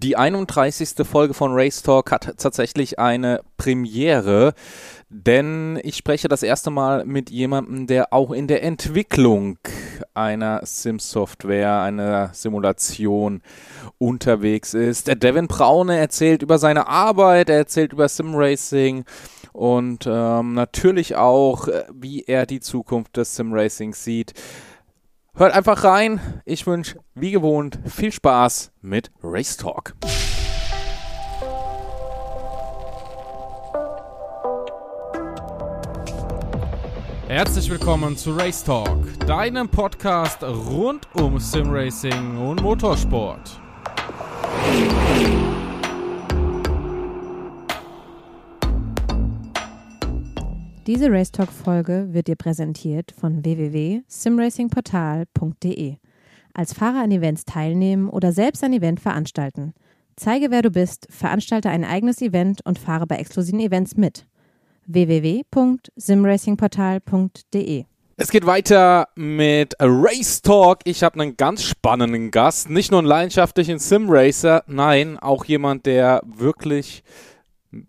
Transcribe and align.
Die 0.00 0.16
31. 0.16 0.90
Folge 1.04 1.34
von 1.34 1.50
Race 1.52 1.82
Talk 1.82 2.12
hat 2.12 2.32
tatsächlich 2.36 3.00
eine 3.00 3.40
Premiere, 3.56 4.54
denn 5.08 5.80
ich 5.82 5.96
spreche 5.96 6.28
das 6.28 6.44
erste 6.44 6.70
Mal 6.70 7.04
mit 7.04 7.30
jemandem, 7.30 7.88
der 7.88 8.12
auch 8.12 8.30
in 8.30 8.46
der 8.46 8.62
Entwicklung 8.62 9.58
einer 10.14 10.60
Sim-Software, 10.64 11.80
einer 11.80 12.30
Simulation 12.32 13.42
unterwegs 13.98 14.72
ist. 14.72 15.08
Der 15.08 15.16
Devin 15.16 15.48
Braune 15.48 15.98
erzählt 15.98 16.42
über 16.42 16.58
seine 16.58 16.86
Arbeit, 16.86 17.50
er 17.50 17.56
erzählt 17.56 17.92
über 17.92 18.08
Sim-Racing 18.08 19.04
und 19.52 20.06
ähm, 20.08 20.54
natürlich 20.54 21.16
auch, 21.16 21.66
äh, 21.66 21.82
wie 21.92 22.22
er 22.22 22.46
die 22.46 22.60
Zukunft 22.60 23.16
des 23.16 23.34
Sim-Racings 23.34 24.04
sieht. 24.04 24.32
Hört 25.38 25.54
einfach 25.54 25.84
rein. 25.84 26.18
Ich 26.44 26.66
wünsche, 26.66 26.98
wie 27.14 27.30
gewohnt, 27.30 27.78
viel 27.86 28.10
Spaß 28.10 28.72
mit 28.82 29.12
Race 29.22 29.56
Talk. 29.56 29.94
Herzlich 37.28 37.70
willkommen 37.70 38.16
zu 38.16 38.32
Race 38.32 38.64
Talk, 38.64 39.06
deinem 39.28 39.68
Podcast 39.68 40.42
rund 40.42 41.06
um 41.14 41.38
Simracing 41.38 42.38
und 42.38 42.60
Motorsport. 42.60 43.60
Diese 50.88 51.12
Racetalk-Folge 51.12 52.08
wird 52.12 52.26
dir 52.28 52.36
präsentiert 52.36 53.12
von 53.20 53.44
www.simracingportal.de. 53.44 55.96
Als 56.54 56.72
Fahrer 56.72 57.02
an 57.02 57.10
Events 57.10 57.44
teilnehmen 57.44 58.08
oder 58.08 58.32
selbst 58.32 58.64
ein 58.64 58.72
Event 58.72 58.98
veranstalten. 58.98 59.74
Zeige, 60.16 60.50
wer 60.50 60.62
du 60.62 60.70
bist, 60.70 61.06
veranstalte 61.10 61.68
ein 61.68 61.84
eigenes 61.84 62.22
Event 62.22 62.64
und 62.64 62.78
fahre 62.78 63.06
bei 63.06 63.16
exklusiven 63.16 63.60
Events 63.60 63.98
mit. 63.98 64.24
www.simracingportal.de 64.86 67.84
es 68.20 68.32
geht 68.32 68.46
weiter 68.46 69.06
mit 69.14 69.76
Race 69.78 70.42
Talk. 70.42 70.80
Ich 70.82 71.04
habe 71.04 71.20
einen 71.20 71.36
ganz 71.36 71.62
spannenden 71.62 72.32
Gast. 72.32 72.68
Nicht 72.68 72.90
nur 72.90 72.98
einen 72.98 73.06
leidenschaftlichen 73.06 73.78
Simracer, 73.78 74.64
nein, 74.66 75.20
auch 75.20 75.44
jemand, 75.44 75.86
der 75.86 76.20
wirklich 76.26 77.04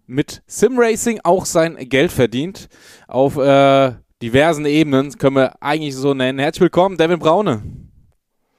mit 0.08 0.42
Simracing 0.48 1.20
auch 1.24 1.46
sein 1.46 1.78
Geld 1.78 2.12
verdient. 2.12 2.70
Auf 3.08 3.38
äh, 3.38 3.94
diversen 4.22 4.66
Ebenen 4.66 5.18
können 5.18 5.38
wir 5.38 5.62
eigentlich 5.62 5.96
so 5.96 6.14
nennen. 6.14 6.40
Herzlich 6.40 6.62
willkommen, 6.62 6.98
Devin 6.98 7.20
Braune. 7.20 7.62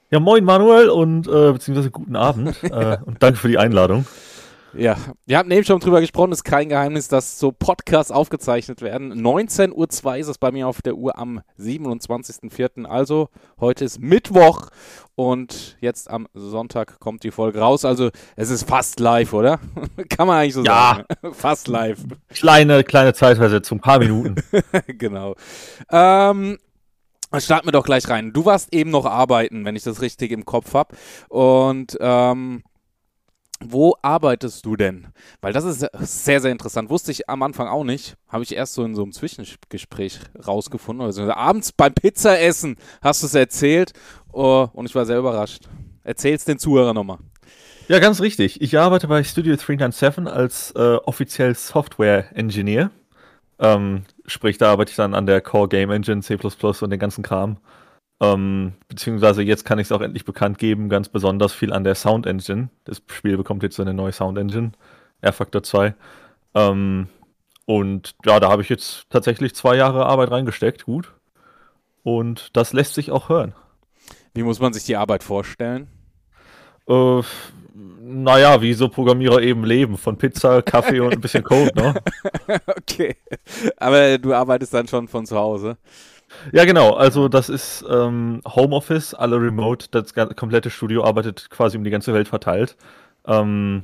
Ja, 0.09 0.19
moin 0.19 0.43
Manuel 0.43 0.89
und 0.89 1.27
äh, 1.27 1.53
beziehungsweise 1.53 1.91
guten 1.91 2.15
Abend 2.15 2.55
äh, 2.63 2.97
und 3.05 3.21
danke 3.23 3.39
für 3.39 3.47
die 3.47 3.57
Einladung. 3.57 4.05
Ja, 4.73 4.95
wir 5.25 5.37
hatten 5.37 5.51
eben 5.51 5.65
schon 5.65 5.79
drüber 5.79 5.99
gesprochen, 5.99 6.31
ist 6.31 6.43
kein 6.43 6.69
Geheimnis, 6.69 7.07
dass 7.07 7.39
so 7.39 7.51
Podcasts 7.51 8.11
aufgezeichnet 8.11 8.81
werden. 8.81 9.13
19.02 9.13 10.05
Uhr 10.05 10.17
ist 10.17 10.27
es 10.27 10.37
bei 10.37 10.51
mir 10.51 10.67
auf 10.67 10.81
der 10.81 10.95
Uhr 10.95 11.17
am 11.17 11.41
27.04. 11.59 12.85
Also 12.85 13.29
heute 13.59 13.83
ist 13.83 13.99
Mittwoch 13.99 14.69
und 15.15 15.77
jetzt 15.81 16.09
am 16.09 16.27
Sonntag 16.33 16.99
kommt 16.99 17.23
die 17.23 17.31
Folge 17.31 17.59
raus. 17.59 17.83
Also 17.83 18.11
es 18.35 18.49
ist 18.49 18.67
fast 18.67 18.99
live, 18.99 19.33
oder? 19.33 19.59
Kann 20.09 20.27
man 20.27 20.37
eigentlich 20.37 20.53
so 20.53 20.63
ja. 20.63 21.03
sagen. 21.19 21.33
fast 21.33 21.67
live. 21.67 21.99
Kleine, 22.29 22.83
kleine 22.83 23.13
Zeitversetzung, 23.13 23.79
ein 23.79 23.81
paar 23.81 23.99
Minuten. 23.99 24.35
genau. 24.87 25.35
Ähm, 25.91 26.57
starten 27.39 27.67
wir 27.67 27.73
doch 27.73 27.85
gleich 27.85 28.07
rein. 28.07 28.31
Du 28.31 28.45
warst 28.45 28.73
eben 28.73 28.89
noch 28.89 29.05
arbeiten, 29.05 29.65
wenn 29.65 29.75
ich 29.75 29.83
das 29.83 30.01
richtig 30.01 30.31
im 30.31 30.45
Kopf 30.45 30.73
habe. 30.73 30.95
Und 31.27 31.97
ähm, 31.99 32.63
wo 33.67 33.95
arbeitest 34.01 34.65
du 34.65 34.75
denn? 34.75 35.07
Weil 35.41 35.53
das 35.53 35.63
ist 35.63 35.85
sehr, 35.99 36.41
sehr 36.41 36.51
interessant. 36.51 36.89
Wusste 36.89 37.11
ich 37.11 37.29
am 37.29 37.43
Anfang 37.43 37.67
auch 37.67 37.83
nicht. 37.83 38.15
Habe 38.27 38.43
ich 38.43 38.55
erst 38.55 38.73
so 38.73 38.83
in 38.83 38.95
so 38.95 39.03
einem 39.03 39.11
Zwischengespräch 39.11 40.19
rausgefunden. 40.47 41.05
Also 41.05 41.31
abends 41.31 41.71
beim 41.71 41.93
Pizzaessen 41.93 42.77
hast 43.01 43.23
du 43.23 43.27
es 43.27 43.35
erzählt 43.35 43.93
oh, 44.31 44.67
und 44.73 44.85
ich 44.85 44.95
war 44.95 45.05
sehr 45.05 45.19
überrascht. 45.19 45.63
Erzähl's 46.03 46.45
den 46.45 46.59
Zuhörern 46.59 46.95
nochmal. 46.95 47.19
Ja, 47.87 47.99
ganz 47.99 48.21
richtig. 48.21 48.61
Ich 48.61 48.77
arbeite 48.77 49.07
bei 49.07 49.23
Studio 49.23 49.55
397 49.55 50.27
als 50.27 50.71
äh, 50.71 50.95
offiziell 51.03 51.55
Software-Engineer. 51.55 52.91
Ähm, 53.59 54.03
sprich, 54.25 54.57
da 54.57 54.71
arbeite 54.71 54.91
ich 54.91 54.95
dann 54.95 55.13
an 55.13 55.25
der 55.25 55.41
Core 55.41 55.67
Game 55.67 55.91
Engine, 55.91 56.21
C 56.21 56.37
und 56.41 56.89
den 56.89 56.99
ganzen 56.99 57.23
Kram. 57.23 57.57
Ähm, 58.21 58.73
beziehungsweise 58.87 59.41
jetzt 59.41 59.65
kann 59.65 59.79
ich 59.79 59.87
es 59.87 59.91
auch 59.91 60.01
endlich 60.01 60.25
bekannt 60.25 60.59
geben, 60.59 60.89
ganz 60.89 61.09
besonders 61.09 61.53
viel 61.53 61.73
an 61.73 61.83
der 61.83 61.95
Sound 61.95 62.27
Engine. 62.27 62.69
Das 62.83 63.01
Spiel 63.07 63.35
bekommt 63.35 63.63
jetzt 63.63 63.79
eine 63.79 63.95
neue 63.95 64.11
Sound 64.11 64.37
Engine, 64.37 64.73
R-Factor 65.21 65.63
2. 65.63 65.95
Ähm, 66.53 67.07
und 67.65 68.15
ja, 68.23 68.39
da 68.39 68.49
habe 68.49 68.61
ich 68.61 68.69
jetzt 68.69 69.09
tatsächlich 69.09 69.55
zwei 69.55 69.75
Jahre 69.75 70.05
Arbeit 70.05 70.29
reingesteckt, 70.29 70.85
gut. 70.85 71.13
Und 72.03 72.55
das 72.55 72.73
lässt 72.73 72.93
sich 72.93 73.09
auch 73.09 73.29
hören. 73.29 73.55
Wie 74.35 74.43
muss 74.43 74.59
man 74.59 74.71
sich 74.71 74.83
die 74.83 74.97
Arbeit 74.97 75.23
vorstellen? 75.23 75.87
Äh, 76.87 77.21
naja, 77.73 78.61
wie 78.61 78.73
so 78.73 78.87
Programmierer 78.87 79.41
eben 79.41 79.63
leben, 79.63 79.97
von 79.97 80.17
Pizza, 80.17 80.61
Kaffee 80.61 80.99
und 80.99 81.13
ein 81.13 81.21
bisschen 81.21 81.43
Code, 81.43 81.71
ne? 81.75 81.95
okay. 82.67 83.15
Aber 83.77 84.17
du 84.19 84.33
arbeitest 84.33 84.73
dann 84.73 84.87
schon 84.87 85.07
von 85.07 85.25
zu 85.25 85.37
Hause. 85.37 85.77
Ja, 86.51 86.65
genau. 86.65 86.93
Also 86.93 87.27
das 87.27 87.49
ist 87.49 87.85
ähm, 87.89 88.41
Homeoffice, 88.47 89.13
alle 89.13 89.37
remote. 89.37 89.87
Das 89.91 90.13
komplette 90.13 90.69
Studio 90.69 91.03
arbeitet 91.03 91.49
quasi 91.49 91.77
um 91.77 91.83
die 91.83 91.89
ganze 91.89 92.13
Welt 92.13 92.27
verteilt. 92.27 92.77
Ähm, 93.25 93.83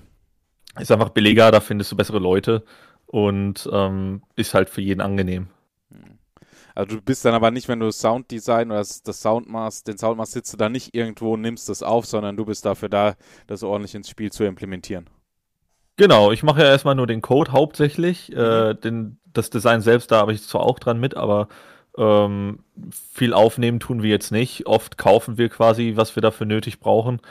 ist 0.79 0.91
einfach 0.91 1.09
billiger, 1.09 1.51
da 1.51 1.59
findest 1.59 1.91
du 1.91 1.95
bessere 1.95 2.19
Leute 2.19 2.63
und 3.05 3.69
ähm, 3.71 4.21
ist 4.35 4.53
halt 4.53 4.69
für 4.69 4.81
jeden 4.81 5.01
angenehm. 5.01 5.47
Also 6.75 6.97
du 6.97 7.01
bist 7.01 7.25
dann 7.25 7.33
aber 7.33 7.49
nicht, 7.49 7.67
wenn 7.67 7.79
du 7.79 7.91
Sounddesign 7.91 8.69
oder 8.69 8.79
das, 8.79 9.01
das 9.01 9.19
Sound 9.19 9.49
machst, 9.49 9.87
den 9.87 9.97
Sound 9.97 10.17
machst, 10.17 10.33
sitzt 10.33 10.53
du 10.53 10.57
da 10.57 10.69
nicht 10.69 10.93
irgendwo 10.93 11.33
und 11.33 11.41
nimmst 11.41 11.69
das 11.69 11.81
auf, 11.81 12.05
sondern 12.05 12.37
du 12.37 12.45
bist 12.45 12.65
dafür 12.65 12.87
da, 12.87 13.15
das 13.47 13.63
ordentlich 13.63 13.95
ins 13.95 14.09
Spiel 14.09 14.31
zu 14.31 14.43
implementieren. 14.43 15.09
Genau, 15.95 16.31
ich 16.31 16.43
mache 16.43 16.61
ja 16.61 16.67
erstmal 16.67 16.93
nur 16.93 17.07
den 17.07 17.23
Code 17.23 17.51
hauptsächlich. 17.51 18.31
Äh, 18.31 18.75
den, 18.75 19.19
das 19.33 19.49
Design 19.49 19.81
selbst, 19.81 20.11
da 20.11 20.19
habe 20.19 20.33
ich 20.33 20.43
zwar 20.43 20.61
auch 20.61 20.77
dran 20.77 20.99
mit, 20.99 21.17
aber 21.17 21.47
ähm, 21.97 22.59
viel 22.91 23.33
aufnehmen 23.33 23.79
tun 23.79 24.03
wir 24.03 24.09
jetzt 24.09 24.31
nicht. 24.31 24.67
Oft 24.67 24.97
kaufen 24.97 25.37
wir 25.37 25.49
quasi, 25.49 25.93
was 25.95 26.15
wir 26.15 26.21
dafür 26.21 26.45
nötig 26.45 26.79
brauchen. 26.79 27.21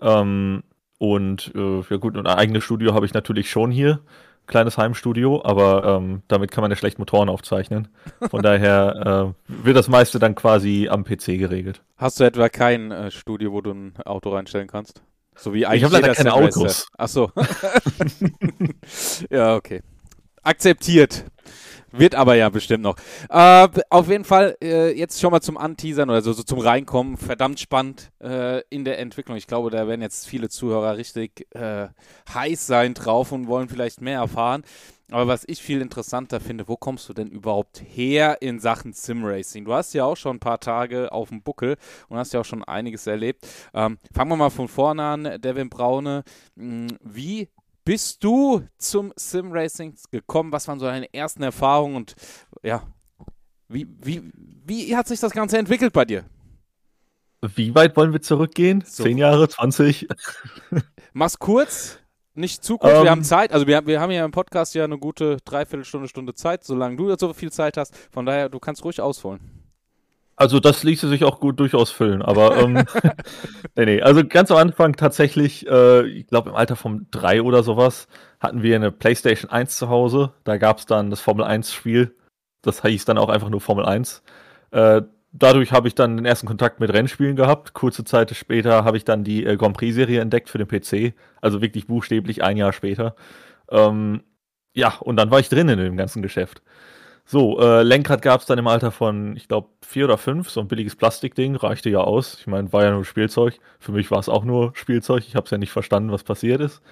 Ähm, 0.00 0.62
und 0.98 1.52
äh, 1.54 1.80
ja 1.90 1.96
gut, 1.96 2.16
ein 2.16 2.26
eigenes 2.26 2.64
Studio 2.64 2.94
habe 2.94 3.06
ich 3.06 3.14
natürlich 3.14 3.50
schon 3.50 3.70
hier. 3.70 4.00
Kleines 4.46 4.76
Heimstudio, 4.76 5.42
aber 5.44 5.84
ähm, 5.84 6.22
damit 6.26 6.50
kann 6.50 6.62
man 6.62 6.70
ja 6.70 6.76
schlecht 6.76 6.98
Motoren 6.98 7.28
aufzeichnen. 7.28 7.88
Von 8.28 8.42
daher 8.42 9.34
äh, 9.48 9.64
wird 9.64 9.76
das 9.76 9.88
meiste 9.88 10.18
dann 10.18 10.34
quasi 10.34 10.88
am 10.90 11.04
PC 11.04 11.38
geregelt. 11.38 11.82
Hast 11.96 12.20
du 12.20 12.24
etwa 12.24 12.48
kein 12.48 12.90
äh, 12.90 13.10
Studio, 13.10 13.52
wo 13.52 13.60
du 13.60 13.72
ein 13.72 13.94
Auto 14.04 14.30
reinstellen 14.30 14.68
kannst? 14.68 15.02
So 15.34 15.54
wie 15.54 15.64
eigentlich 15.64 15.82
ich 15.82 15.84
habe 15.84 15.94
leider 15.94 16.14
keine 16.14 16.34
Autos. 16.34 16.88
Ach 16.98 17.08
so. 17.08 17.30
ja, 19.30 19.54
okay. 19.56 19.82
Akzeptiert. 20.42 21.24
Wird 21.92 22.14
aber 22.14 22.34
ja 22.34 22.48
bestimmt 22.48 22.82
noch. 22.82 22.96
Äh, 23.28 23.68
auf 23.90 24.08
jeden 24.08 24.24
Fall 24.24 24.56
äh, 24.62 24.96
jetzt 24.98 25.20
schon 25.20 25.30
mal 25.30 25.40
zum 25.40 25.56
Anteasern 25.56 26.10
oder 26.10 26.22
so, 26.22 26.32
so 26.32 26.42
zum 26.42 26.58
Reinkommen. 26.58 27.16
Verdammt 27.16 27.60
spannend 27.60 28.10
äh, 28.22 28.62
in 28.70 28.84
der 28.84 28.98
Entwicklung. 28.98 29.36
Ich 29.36 29.46
glaube, 29.46 29.70
da 29.70 29.86
werden 29.86 30.02
jetzt 30.02 30.26
viele 30.26 30.48
Zuhörer 30.48 30.96
richtig 30.96 31.46
äh, 31.54 31.88
heiß 32.32 32.66
sein 32.66 32.94
drauf 32.94 33.32
und 33.32 33.46
wollen 33.46 33.68
vielleicht 33.68 34.00
mehr 34.00 34.20
erfahren. 34.20 34.64
Aber 35.12 35.26
was 35.28 35.44
ich 35.46 35.62
viel 35.62 35.82
interessanter 35.82 36.40
finde, 36.40 36.68
wo 36.68 36.76
kommst 36.76 37.06
du 37.08 37.12
denn 37.12 37.28
überhaupt 37.28 37.82
her 37.86 38.38
in 38.40 38.60
Sachen 38.60 38.94
Simracing? 38.94 39.66
Du 39.66 39.74
hast 39.74 39.92
ja 39.92 40.06
auch 40.06 40.16
schon 40.16 40.36
ein 40.36 40.40
paar 40.40 40.58
Tage 40.58 41.12
auf 41.12 41.28
dem 41.28 41.42
Buckel 41.42 41.76
und 42.08 42.16
hast 42.16 42.32
ja 42.32 42.40
auch 42.40 42.46
schon 42.46 42.64
einiges 42.64 43.06
erlebt. 43.06 43.46
Ähm, 43.74 43.98
fangen 44.14 44.30
wir 44.30 44.36
mal 44.36 44.50
von 44.50 44.68
vorne 44.68 45.02
an, 45.02 45.40
Devin 45.42 45.68
Braune. 45.68 46.24
Hm, 46.56 46.96
wie 47.02 47.48
bist 47.84 48.22
du 48.24 48.62
zum 48.78 49.12
Sim-Racing 49.16 49.96
gekommen? 50.10 50.52
Was 50.52 50.68
waren 50.68 50.78
so 50.78 50.86
deine 50.86 51.12
ersten 51.12 51.42
Erfahrungen 51.42 51.96
und 51.96 52.14
ja, 52.62 52.82
wie, 53.68 53.86
wie, 54.02 54.22
wie 54.34 54.96
hat 54.96 55.08
sich 55.08 55.20
das 55.20 55.32
Ganze 55.32 55.58
entwickelt 55.58 55.92
bei 55.92 56.04
dir? 56.04 56.24
Wie 57.40 57.74
weit 57.74 57.96
wollen 57.96 58.12
wir 58.12 58.22
zurückgehen? 58.22 58.84
So. 58.86 59.02
Zehn 59.02 59.18
Jahre, 59.18 59.48
20? 59.48 60.08
Mach's 61.12 61.38
kurz, 61.38 61.98
nicht 62.34 62.62
zu 62.62 62.78
kurz. 62.78 62.98
Um, 62.98 63.04
wir 63.04 63.10
haben 63.10 63.20
ähm. 63.20 63.24
Zeit. 63.24 63.52
Also 63.52 63.66
wir, 63.66 63.84
wir 63.86 64.00
haben 64.00 64.12
ja 64.12 64.24
im 64.24 64.30
Podcast 64.30 64.74
ja 64.74 64.84
eine 64.84 64.98
gute 64.98 65.38
Dreiviertelstunde, 65.44 66.08
Stunde 66.08 66.34
Zeit, 66.34 66.64
solange 66.64 66.96
du 66.96 67.14
so 67.16 67.32
viel 67.32 67.50
Zeit 67.50 67.76
hast. 67.76 67.96
Von 68.10 68.26
daher, 68.26 68.48
du 68.48 68.60
kannst 68.60 68.84
ruhig 68.84 69.00
ausholen. 69.00 69.61
Also 70.36 70.60
das 70.60 70.82
ließe 70.82 71.08
sich 71.08 71.24
auch 71.24 71.40
gut 71.40 71.60
durchaus 71.60 71.90
füllen, 71.90 72.22
aber 72.22 72.56
ähm, 72.58 72.84
nee, 73.76 73.84
nee. 73.84 74.02
Also 74.02 74.24
ganz 74.26 74.50
am 74.50 74.56
Anfang 74.56 74.96
tatsächlich, 74.96 75.66
äh, 75.66 76.06
ich 76.06 76.26
glaube 76.26 76.50
im 76.50 76.56
Alter 76.56 76.74
von 76.74 77.06
drei 77.10 77.42
oder 77.42 77.62
sowas, 77.62 78.08
hatten 78.40 78.62
wir 78.62 78.76
eine 78.76 78.90
PlayStation 78.90 79.50
1 79.50 79.76
zu 79.76 79.88
Hause. 79.88 80.32
Da 80.44 80.56
gab 80.56 80.78
es 80.78 80.86
dann 80.86 81.10
das 81.10 81.20
Formel 81.20 81.44
1 81.44 81.72
Spiel. 81.72 82.14
Das 82.62 82.82
hieß 82.82 83.04
dann 83.04 83.18
auch 83.18 83.28
einfach 83.28 83.50
nur 83.50 83.60
Formel 83.60 83.84
1. 83.84 84.22
Äh, 84.70 85.02
dadurch 85.32 85.72
habe 85.72 85.88
ich 85.88 85.94
dann 85.94 86.16
den 86.16 86.26
ersten 86.26 86.46
Kontakt 86.46 86.80
mit 86.80 86.92
Rennspielen 86.92 87.36
gehabt. 87.36 87.74
Kurze 87.74 88.04
Zeit 88.04 88.34
später 88.34 88.84
habe 88.84 88.96
ich 88.96 89.04
dann 89.04 89.24
die 89.24 89.44
äh, 89.44 89.56
Grand 89.56 89.76
Prix-Serie 89.76 90.20
entdeckt 90.20 90.48
für 90.48 90.58
den 90.58 90.68
PC. 90.68 91.14
Also 91.40 91.60
wirklich 91.60 91.86
buchstäblich 91.86 92.42
ein 92.42 92.56
Jahr 92.56 92.72
später. 92.72 93.16
Ähm, 93.70 94.22
ja, 94.74 94.94
und 95.00 95.16
dann 95.16 95.30
war 95.30 95.40
ich 95.40 95.48
drin 95.48 95.68
in 95.68 95.78
dem 95.78 95.96
ganzen 95.96 96.22
Geschäft. 96.22 96.62
So, 97.24 97.60
äh, 97.60 97.82
Lenkrad 97.82 98.20
gab 98.20 98.40
es 98.40 98.46
dann 98.46 98.58
im 98.58 98.66
Alter 98.66 98.90
von, 98.90 99.36
ich 99.36 99.48
glaube, 99.48 99.68
vier 99.80 100.04
oder 100.04 100.18
fünf, 100.18 100.50
so 100.50 100.60
ein 100.60 100.68
billiges 100.68 100.96
Plastikding, 100.96 101.56
reichte 101.56 101.88
ja 101.88 102.00
aus. 102.00 102.36
Ich 102.40 102.46
meine, 102.46 102.72
war 102.72 102.84
ja 102.84 102.90
nur 102.90 103.04
Spielzeug. 103.04 103.58
Für 103.78 103.92
mich 103.92 104.10
war 104.10 104.18
es 104.18 104.28
auch 104.28 104.44
nur 104.44 104.72
Spielzeug. 104.74 105.24
Ich 105.26 105.36
habe 105.36 105.44
es 105.44 105.50
ja 105.50 105.58
nicht 105.58 105.70
verstanden, 105.70 106.12
was 106.12 106.24
passiert 106.24 106.60
ist. 106.60 106.82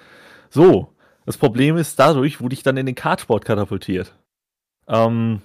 So, 0.49 0.93
das 1.25 1.37
Problem 1.37 1.77
ist, 1.77 1.99
dadurch 1.99 2.41
wurde 2.41 2.53
ich 2.53 2.63
dann 2.63 2.77
in 2.77 2.85
den 2.85 2.95
Kartsport 2.95 3.45
katapultiert. 3.45 4.15
Ähm, 4.87 5.41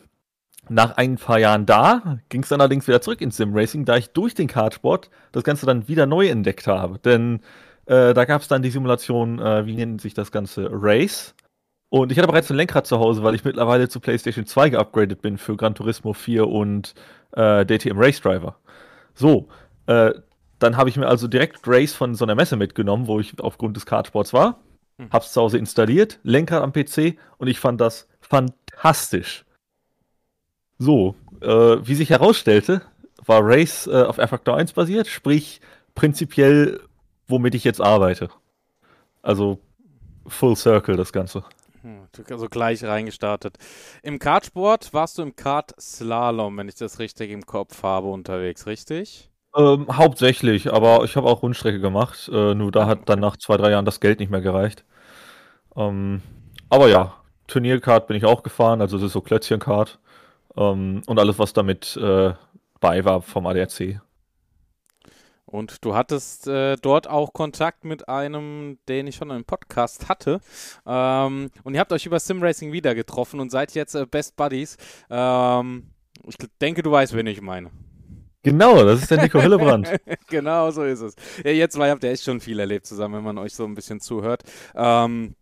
nach 0.68 0.96
ein 0.96 1.16
paar 1.16 1.38
Jahren 1.38 1.66
da 1.66 2.18
ging 2.28 2.42
es 2.42 2.48
dann 2.48 2.60
allerdings 2.60 2.88
wieder 2.88 3.00
zurück 3.00 3.20
ins 3.20 3.36
Simracing, 3.36 3.84
da 3.84 3.96
ich 3.96 4.10
durch 4.10 4.34
den 4.34 4.48
Kartsport 4.48 5.10
das 5.32 5.44
Ganze 5.44 5.66
dann 5.66 5.88
wieder 5.88 6.06
neu 6.06 6.28
entdeckt 6.28 6.66
habe. 6.66 6.98
Denn 6.98 7.40
äh, 7.86 8.14
da 8.14 8.24
gab 8.24 8.42
es 8.42 8.48
dann 8.48 8.62
die 8.62 8.70
Simulation, 8.70 9.38
äh, 9.38 9.66
wie 9.66 9.76
nennt 9.76 10.00
sich 10.00 10.14
das 10.14 10.32
Ganze? 10.32 10.68
Race. 10.72 11.34
Und 11.88 12.10
ich 12.10 12.18
hatte 12.18 12.28
bereits 12.28 12.50
ein 12.50 12.56
Lenkrad 12.56 12.86
zu 12.86 12.98
Hause, 12.98 13.22
weil 13.22 13.34
ich 13.34 13.44
mittlerweile 13.44 13.88
zu 13.88 14.00
PlayStation 14.00 14.46
2 14.46 14.70
geupgradet 14.70 15.22
bin 15.22 15.38
für 15.38 15.56
Gran 15.56 15.74
Turismo 15.74 16.12
4 16.12 16.48
und 16.48 16.94
äh, 17.32 17.64
DTM 17.64 17.98
Race 17.98 18.20
Driver. 18.20 18.56
So, 19.14 19.48
äh, 19.86 20.12
dann 20.58 20.76
habe 20.76 20.88
ich 20.88 20.96
mir 20.96 21.06
also 21.06 21.28
direkt 21.28 21.60
Race 21.66 21.92
von 21.92 22.14
so 22.14 22.24
einer 22.24 22.34
Messe 22.34 22.56
mitgenommen, 22.56 23.06
wo 23.06 23.20
ich 23.20 23.38
aufgrund 23.40 23.76
des 23.76 23.86
Kartsports 23.86 24.32
war. 24.32 24.60
Hm. 24.98 25.10
Hab's 25.10 25.32
zu 25.32 25.40
Hause 25.40 25.58
installiert, 25.58 26.18
Lenkrad 26.22 26.62
am 26.62 26.72
PC 26.72 27.18
und 27.38 27.48
ich 27.48 27.60
fand 27.60 27.80
das 27.80 28.08
fantastisch. 28.20 29.44
So, 30.78 31.14
äh, 31.40 31.48
wie 31.48 31.94
sich 31.94 32.10
herausstellte, 32.10 32.82
war 33.24 33.40
Race 33.42 33.86
äh, 33.86 34.02
auf 34.02 34.18
R-Factor 34.18 34.56
1 34.56 34.72
basiert, 34.72 35.06
sprich 35.06 35.60
prinzipiell, 35.94 36.80
womit 37.28 37.54
ich 37.54 37.64
jetzt 37.64 37.80
arbeite. 37.80 38.28
Also 39.22 39.60
Full 40.26 40.56
Circle 40.56 40.96
das 40.96 41.12
Ganze. 41.12 41.44
Also 42.30 42.48
gleich 42.48 42.84
reingestartet. 42.84 43.58
Im 44.02 44.18
Kartsport 44.18 44.92
warst 44.92 45.18
du 45.18 45.22
im 45.22 45.36
Kart-Slalom, 45.36 46.56
wenn 46.56 46.68
ich 46.68 46.74
das 46.74 46.98
richtig 46.98 47.30
im 47.30 47.46
Kopf 47.46 47.82
habe, 47.82 48.08
unterwegs, 48.08 48.66
richtig? 48.66 49.30
Ähm, 49.56 49.86
hauptsächlich, 49.90 50.72
aber 50.72 51.04
ich 51.04 51.16
habe 51.16 51.28
auch 51.28 51.42
Rundstrecke 51.42 51.80
gemacht. 51.80 52.30
Äh, 52.32 52.54
nur 52.54 52.70
da 52.72 52.86
hat 52.86 53.08
dann 53.08 53.20
nach 53.20 53.36
zwei, 53.36 53.56
drei 53.56 53.70
Jahren 53.70 53.86
das 53.86 54.00
Geld 54.00 54.20
nicht 54.20 54.30
mehr 54.30 54.42
gereicht. 54.42 54.84
Ähm, 55.76 56.22
aber 56.68 56.88
ja, 56.88 57.14
Turnierkart 57.46 58.06
bin 58.06 58.16
ich 58.16 58.24
auch 58.24 58.42
gefahren, 58.42 58.80
also 58.80 58.96
das 58.96 59.06
ist 59.06 59.12
so 59.12 59.20
Klötzchenkart. 59.20 59.98
Ähm, 60.56 61.02
und 61.06 61.18
alles, 61.18 61.38
was 61.38 61.52
damit 61.52 61.96
äh, 61.96 62.32
bei 62.80 63.04
war 63.04 63.22
vom 63.22 63.46
ADAC. 63.46 64.00
Und 65.46 65.84
du 65.84 65.94
hattest 65.94 66.48
äh, 66.48 66.76
dort 66.76 67.08
auch 67.08 67.32
Kontakt 67.32 67.84
mit 67.84 68.08
einem, 68.08 68.78
den 68.88 69.06
ich 69.06 69.14
schon 69.14 69.30
im 69.30 69.44
Podcast 69.44 70.08
hatte. 70.08 70.40
Ähm, 70.84 71.50
und 71.62 71.74
ihr 71.74 71.80
habt 71.80 71.92
euch 71.92 72.04
über 72.04 72.18
Simracing 72.18 72.72
wieder 72.72 72.94
getroffen 72.94 73.38
und 73.38 73.50
seid 73.50 73.72
jetzt 73.74 73.94
äh, 73.94 74.06
Best 74.06 74.36
Buddies. 74.36 74.76
Ähm, 75.08 75.90
ich 76.26 76.36
denke, 76.60 76.82
du 76.82 76.90
weißt, 76.90 77.14
wen 77.14 77.28
ich 77.28 77.40
meine. 77.40 77.70
Genau, 78.42 78.84
das 78.84 79.02
ist 79.02 79.10
der 79.10 79.22
Nico 79.22 79.40
Hillebrand. 79.40 79.90
genau, 80.28 80.70
so 80.70 80.84
ist 80.84 81.00
es. 81.00 81.14
Ja, 81.44 81.50
jetzt 81.50 81.78
habt 81.78 82.04
ihr 82.04 82.10
echt 82.10 82.24
schon 82.24 82.40
viel 82.40 82.60
erlebt 82.60 82.86
zusammen, 82.86 83.16
wenn 83.16 83.24
man 83.24 83.38
euch 83.38 83.54
so 83.54 83.64
ein 83.64 83.74
bisschen 83.74 84.00
zuhört. 84.00 84.42
Ähm, 84.74 85.34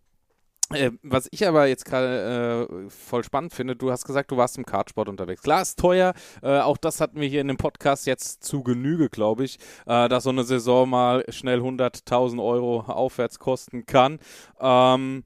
äh, 0.73 0.91
was 1.03 1.29
ich 1.31 1.47
aber 1.47 1.67
jetzt 1.67 1.85
gerade 1.85 2.69
äh, 2.71 2.91
voll 2.91 3.23
spannend 3.23 3.53
finde, 3.53 3.77
du 3.77 3.91
hast 3.91 4.05
gesagt, 4.05 4.31
du 4.31 4.37
warst 4.37 4.57
im 4.57 4.65
Kartsport 4.65 5.09
unterwegs. 5.09 5.43
Klar, 5.43 5.63
ist 5.63 5.79
teuer. 5.79 6.15
Äh, 6.43 6.61
auch 6.61 6.79
das 6.79 7.01
hatten 7.01 7.21
wir 7.21 7.29
hier 7.29 7.43
in 7.43 7.49
dem 7.49 7.59
Podcast 7.59 8.07
jetzt 8.07 8.43
zu 8.45 8.63
Genüge, 8.63 9.11
glaube 9.11 9.45
ich, 9.45 9.59
äh, 9.87 10.09
dass 10.09 10.25
so 10.25 10.31
eine 10.31 10.45
Saison 10.45 10.89
mal 10.89 11.25
schnell 11.29 11.61
100.000 11.61 12.43
Euro 12.43 12.81
aufwärts 12.81 13.39
kosten 13.39 13.85
kann. 13.85 14.19
Ähm, 14.59 15.25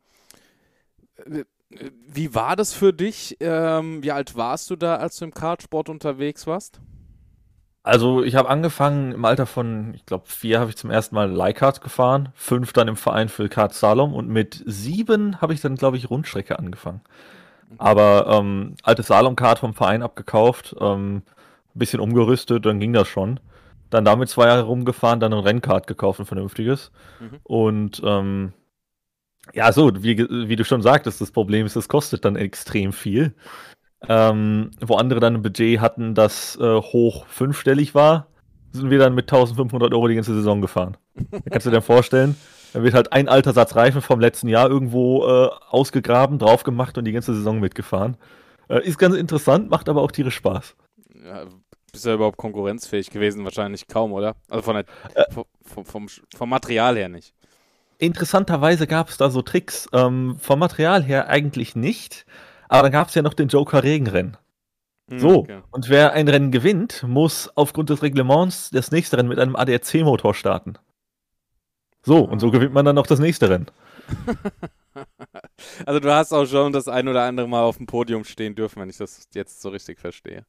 äh, 1.24 1.44
wie 1.70 2.34
war 2.34 2.56
das 2.56 2.72
für 2.72 2.92
dich? 2.92 3.36
Ähm, 3.40 4.02
wie 4.02 4.12
alt 4.12 4.36
warst 4.36 4.70
du 4.70 4.76
da, 4.76 4.96
als 4.96 5.18
du 5.18 5.26
im 5.26 5.34
Kartsport 5.34 5.88
unterwegs 5.88 6.46
warst? 6.46 6.80
Also 7.82 8.22
ich 8.22 8.34
habe 8.34 8.48
angefangen 8.50 9.12
im 9.12 9.24
Alter 9.24 9.46
von, 9.46 9.94
ich 9.94 10.04
glaube, 10.04 10.24
vier 10.26 10.60
habe 10.60 10.70
ich 10.70 10.76
zum 10.76 10.90
ersten 10.90 11.14
Mal 11.14 11.30
Leihkart 11.30 11.80
gefahren, 11.80 12.30
fünf 12.34 12.72
dann 12.72 12.88
im 12.88 12.96
Verein 12.96 13.28
für 13.28 13.48
Kart 13.48 13.72
Salom 13.72 14.12
und 14.12 14.28
mit 14.28 14.62
sieben 14.66 15.40
habe 15.40 15.54
ich 15.54 15.60
dann, 15.60 15.76
glaube 15.76 15.96
ich, 15.96 16.10
Rundstrecke 16.10 16.58
angefangen. 16.58 17.00
Aber 17.76 18.26
ähm, 18.28 18.74
altes 18.82 19.08
Salom-Kart 19.08 19.58
vom 19.58 19.74
Verein 19.74 20.02
abgekauft, 20.02 20.74
ähm, 20.80 21.22
bisschen 21.74 22.00
umgerüstet, 22.00 22.64
dann 22.66 22.80
ging 22.80 22.92
das 22.92 23.08
schon. 23.08 23.40
Dann 23.90 24.04
damit 24.04 24.28
zwei 24.28 24.46
Jahre 24.46 24.62
rumgefahren, 24.62 25.20
dann 25.20 25.32
ein 25.32 25.38
Rennkart 25.38 25.86
gekauft, 25.86 26.20
ein 26.20 26.26
vernünftiges. 26.26 26.90
Mhm. 27.20 27.38
Und 27.44 28.02
ähm, 28.04 28.52
ja, 29.54 29.72
so, 29.72 30.02
wie, 30.02 30.18
wie 30.18 30.56
du 30.56 30.64
schon 30.64 30.82
sagtest, 30.82 31.20
das 31.20 31.30
Problem 31.30 31.64
ist, 31.66 31.76
es 31.76 31.88
kostet 31.88 32.24
dann 32.24 32.36
extrem 32.36 32.92
viel. 32.92 33.34
Ähm, 34.06 34.70
wo 34.80 34.94
andere 34.94 35.20
dann 35.20 35.34
ein 35.34 35.42
Budget 35.42 35.80
hatten, 35.80 36.14
das 36.14 36.56
äh, 36.60 36.80
hoch 36.80 37.26
fünfstellig 37.26 37.94
war, 37.94 38.28
sind 38.72 38.90
wir 38.90 38.98
dann 38.98 39.14
mit 39.14 39.24
1500 39.24 39.92
Euro 39.92 40.08
die 40.08 40.14
ganze 40.14 40.34
Saison 40.34 40.60
gefahren. 40.60 40.96
Da 41.14 41.50
kannst 41.50 41.66
du 41.66 41.70
dir 41.70 41.82
vorstellen, 41.82 42.36
dann 42.72 42.82
wird 42.84 42.94
halt 42.94 43.12
ein 43.12 43.28
alter 43.28 43.52
Satz 43.52 43.74
Reifen 43.74 44.02
vom 44.02 44.20
letzten 44.20 44.48
Jahr 44.48 44.68
irgendwo 44.68 45.26
äh, 45.26 45.48
ausgegraben, 45.70 46.38
drauf 46.38 46.62
gemacht 46.62 46.96
und 46.98 47.04
die 47.06 47.12
ganze 47.12 47.34
Saison 47.34 47.60
mitgefahren. 47.60 48.16
Äh, 48.68 48.86
ist 48.86 48.98
ganz 48.98 49.16
interessant, 49.16 49.70
macht 49.70 49.88
aber 49.88 50.02
auch 50.02 50.12
tierisch 50.12 50.36
Spaß. 50.36 50.76
Ja, 51.24 51.46
bist 51.90 52.04
du 52.04 52.10
ja 52.10 52.14
überhaupt 52.16 52.36
konkurrenzfähig 52.36 53.10
gewesen? 53.10 53.44
Wahrscheinlich 53.44 53.88
kaum, 53.88 54.12
oder? 54.12 54.36
Also 54.48 54.62
von 54.62 54.74
der, 54.74 54.84
äh, 55.14 55.24
vom, 55.32 55.84
vom, 55.84 56.08
vom, 56.08 56.48
Material 56.48 56.96
her 56.96 57.08
nicht. 57.08 57.34
Interessanterweise 57.98 58.86
gab 58.86 59.08
es 59.08 59.16
da 59.16 59.30
so 59.30 59.42
Tricks. 59.42 59.88
Ähm, 59.92 60.36
vom 60.38 60.58
Material 60.58 61.02
her 61.02 61.28
eigentlich 61.28 61.74
nicht. 61.74 62.26
Aber 62.68 62.82
dann 62.82 62.92
gab 62.92 63.08
es 63.08 63.14
ja 63.14 63.22
noch 63.22 63.34
den 63.34 63.48
Joker 63.48 63.82
Regenrennen. 63.82 64.36
Mhm, 65.08 65.18
so, 65.18 65.38
okay. 65.38 65.62
und 65.70 65.88
wer 65.88 66.12
ein 66.12 66.28
Rennen 66.28 66.50
gewinnt, 66.50 67.02
muss 67.02 67.50
aufgrund 67.54 67.90
des 67.90 68.02
Reglements 68.02 68.70
das 68.70 68.90
nächste 68.90 69.16
Rennen 69.16 69.28
mit 69.28 69.38
einem 69.38 69.56
ADAC-Motor 69.56 70.34
starten. 70.34 70.74
So, 72.02 72.24
und 72.24 72.40
so 72.40 72.50
gewinnt 72.50 72.74
man 72.74 72.84
dann 72.84 72.94
noch 72.94 73.06
das 73.06 73.18
nächste 73.18 73.48
Rennen. 73.48 73.66
also 75.86 76.00
du 76.00 76.12
hast 76.12 76.32
auch 76.32 76.46
schon 76.46 76.72
das 76.72 76.88
ein 76.88 77.08
oder 77.08 77.24
andere 77.24 77.48
Mal 77.48 77.62
auf 77.62 77.78
dem 77.78 77.86
Podium 77.86 78.24
stehen 78.24 78.54
dürfen, 78.54 78.80
wenn 78.80 78.90
ich 78.90 78.98
das 78.98 79.28
jetzt 79.34 79.60
so 79.60 79.70
richtig 79.70 79.98
verstehe. 79.98 80.44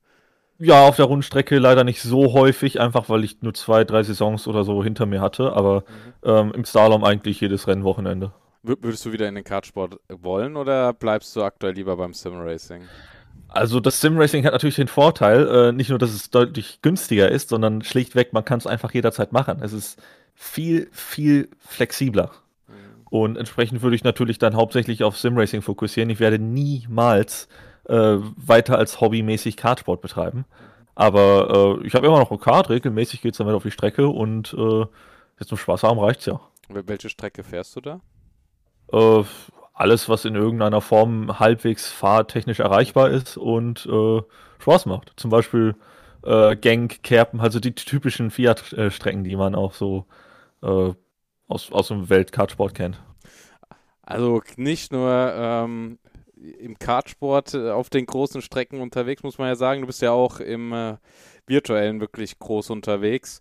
Ja, 0.57 0.86
auf 0.86 0.98
der 0.98 1.06
Rundstrecke 1.06 1.57
leider 1.57 1.86
nicht 1.86 2.01
so 2.01 2.33
häufig, 2.33 2.81
einfach 2.81 3.07
weil 3.07 3.24
ich 3.24 3.42
nur 3.42 3.54
zwei, 3.54 3.86
drei 3.86 4.04
Saisons 4.04 4.45
oder 4.45 4.65
so 4.65 4.83
hinter 4.83 5.06
mir 5.06 5.22
hatte, 5.22 5.54
aber 5.54 5.86
mhm. 6.24 6.30
ähm, 6.30 6.51
im 6.54 6.65
Slalom 6.65 7.06
eigentlich 7.06 7.39
jedes 7.39 7.68
Rennwochenende. 7.68 8.33
Würdest 8.61 9.06
du 9.06 9.11
wieder 9.13 9.27
in 9.27 9.35
den 9.35 9.44
Kartsport 9.44 10.00
wollen 10.10 10.57
oder 10.57 10.91
bleibst 10.93 11.36
du 11.36 11.43
aktuell 11.43 11.74
lieber 11.74 11.95
beim 11.95 12.13
Simracing? 12.13 12.84
Also 13.48 13.79
das 13.79 14.01
Simracing 14.01 14.45
hat 14.45 14.51
natürlich 14.51 14.75
den 14.75 14.88
Vorteil, 14.88 15.48
äh, 15.48 15.72
nicht 15.72 15.89
nur, 15.89 15.98
dass 15.98 16.12
es 16.12 16.29
deutlich 16.29 16.81
günstiger 16.81 17.29
ist, 17.29 17.50
sondern 17.50 17.81
schlichtweg, 17.84 18.34
man 18.34 18.45
kann 18.45 18.60
es 18.60 18.67
einfach 18.67 18.93
jederzeit 18.93 19.31
machen. 19.31 19.60
Es 19.62 19.74
ist 19.74 20.01
viel, 20.36 20.89
viel 20.91 21.50
flexibler. 21.60 22.31
Mhm. 22.67 22.74
Und 23.10 23.38
entsprechend 23.38 23.81
würde 23.81 23.95
ich 23.95 24.03
natürlich 24.03 24.38
dann 24.38 24.55
hauptsächlich 24.55 25.03
auf 25.03 25.17
Simracing 25.17 25.62
fokussieren. 25.62 26.10
Ich 26.10 26.19
werde 26.19 26.38
niemals 26.38 27.48
äh, 27.86 28.17
weiter 28.36 28.77
als 28.77 29.01
hobbymäßig 29.01 29.57
Kartsport 29.57 30.01
betreiben. 30.01 30.45
Aber 30.95 31.79
äh, 31.81 31.88
ich 31.88 31.95
habe 31.95 32.05
immer 32.05 32.19
noch 32.19 32.31
ein 32.31 32.39
Kart, 32.39 32.69
regelmäßig 32.69 33.22
geht 33.22 33.31
es 33.31 33.38
dann 33.38 33.48
wieder 33.48 33.57
auf 33.57 33.63
die 33.63 33.72
Strecke 33.72 34.10
und 34.10 34.53
äh, 34.53 34.86
jetzt 35.39 35.48
zum 35.48 35.57
Spaß 35.57 35.84
haben 35.84 35.98
reicht's 35.98 36.25
ja. 36.25 36.39
Welche 36.67 37.10
Strecke 37.10 37.43
fährst 37.43 37.75
du 37.77 37.81
da? 37.81 38.01
Äh, 38.91 39.24
alles, 39.74 40.10
was 40.10 40.25
in 40.25 40.36
irgendeiner 40.36 40.81
Form 40.81 41.39
halbwegs 41.39 41.89
fahrtechnisch 41.89 42.60
erreichbar 42.60 43.10
ist 43.10 43.38
und 43.38 43.86
äh, 43.86 44.22
Spaß 44.60 44.86
macht. 44.88 45.13
Zum 45.15 45.31
Beispiel 45.31 45.75
äh, 46.24 46.55
Gang, 46.58 47.01
Kerpen, 47.01 47.39
also 47.39 47.60
die 47.60 47.74
typischen 47.74 48.29
Fiat-Strecken, 48.29 49.24
die 49.24 49.38
man 49.38 49.55
auch 49.55 49.74
so 49.74 50.05
äh, 50.62 50.91
aus, 51.48 51.72
aus 51.72 51.88
dem 51.88 52.10
Weltkartsport 52.10 52.74
kennt. 52.74 53.01
Also 54.01 54.41
nicht 54.58 54.91
nur 54.91 55.34
ähm, 55.34 56.00
im 56.36 56.77
Kartsport 56.77 57.53
äh, 57.53 57.72
auf 57.72 57.89
den 57.89 58.05
großen 58.05 58.41
Strecken 58.41 58.81
unterwegs, 58.81 59.24
muss 59.24 59.38
man 59.38 59.48
ja 59.48 59.55
sagen. 59.55 59.81
Du 59.81 59.88
bist 59.88 60.01
ja 60.01 60.12
auch 60.12 60.39
im 60.39 60.74
äh, 60.74 60.98
virtuellen 61.46 62.00
wirklich 62.01 62.39
groß 62.39 62.69
unterwegs. 62.72 63.39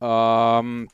Ähm, 0.00 0.88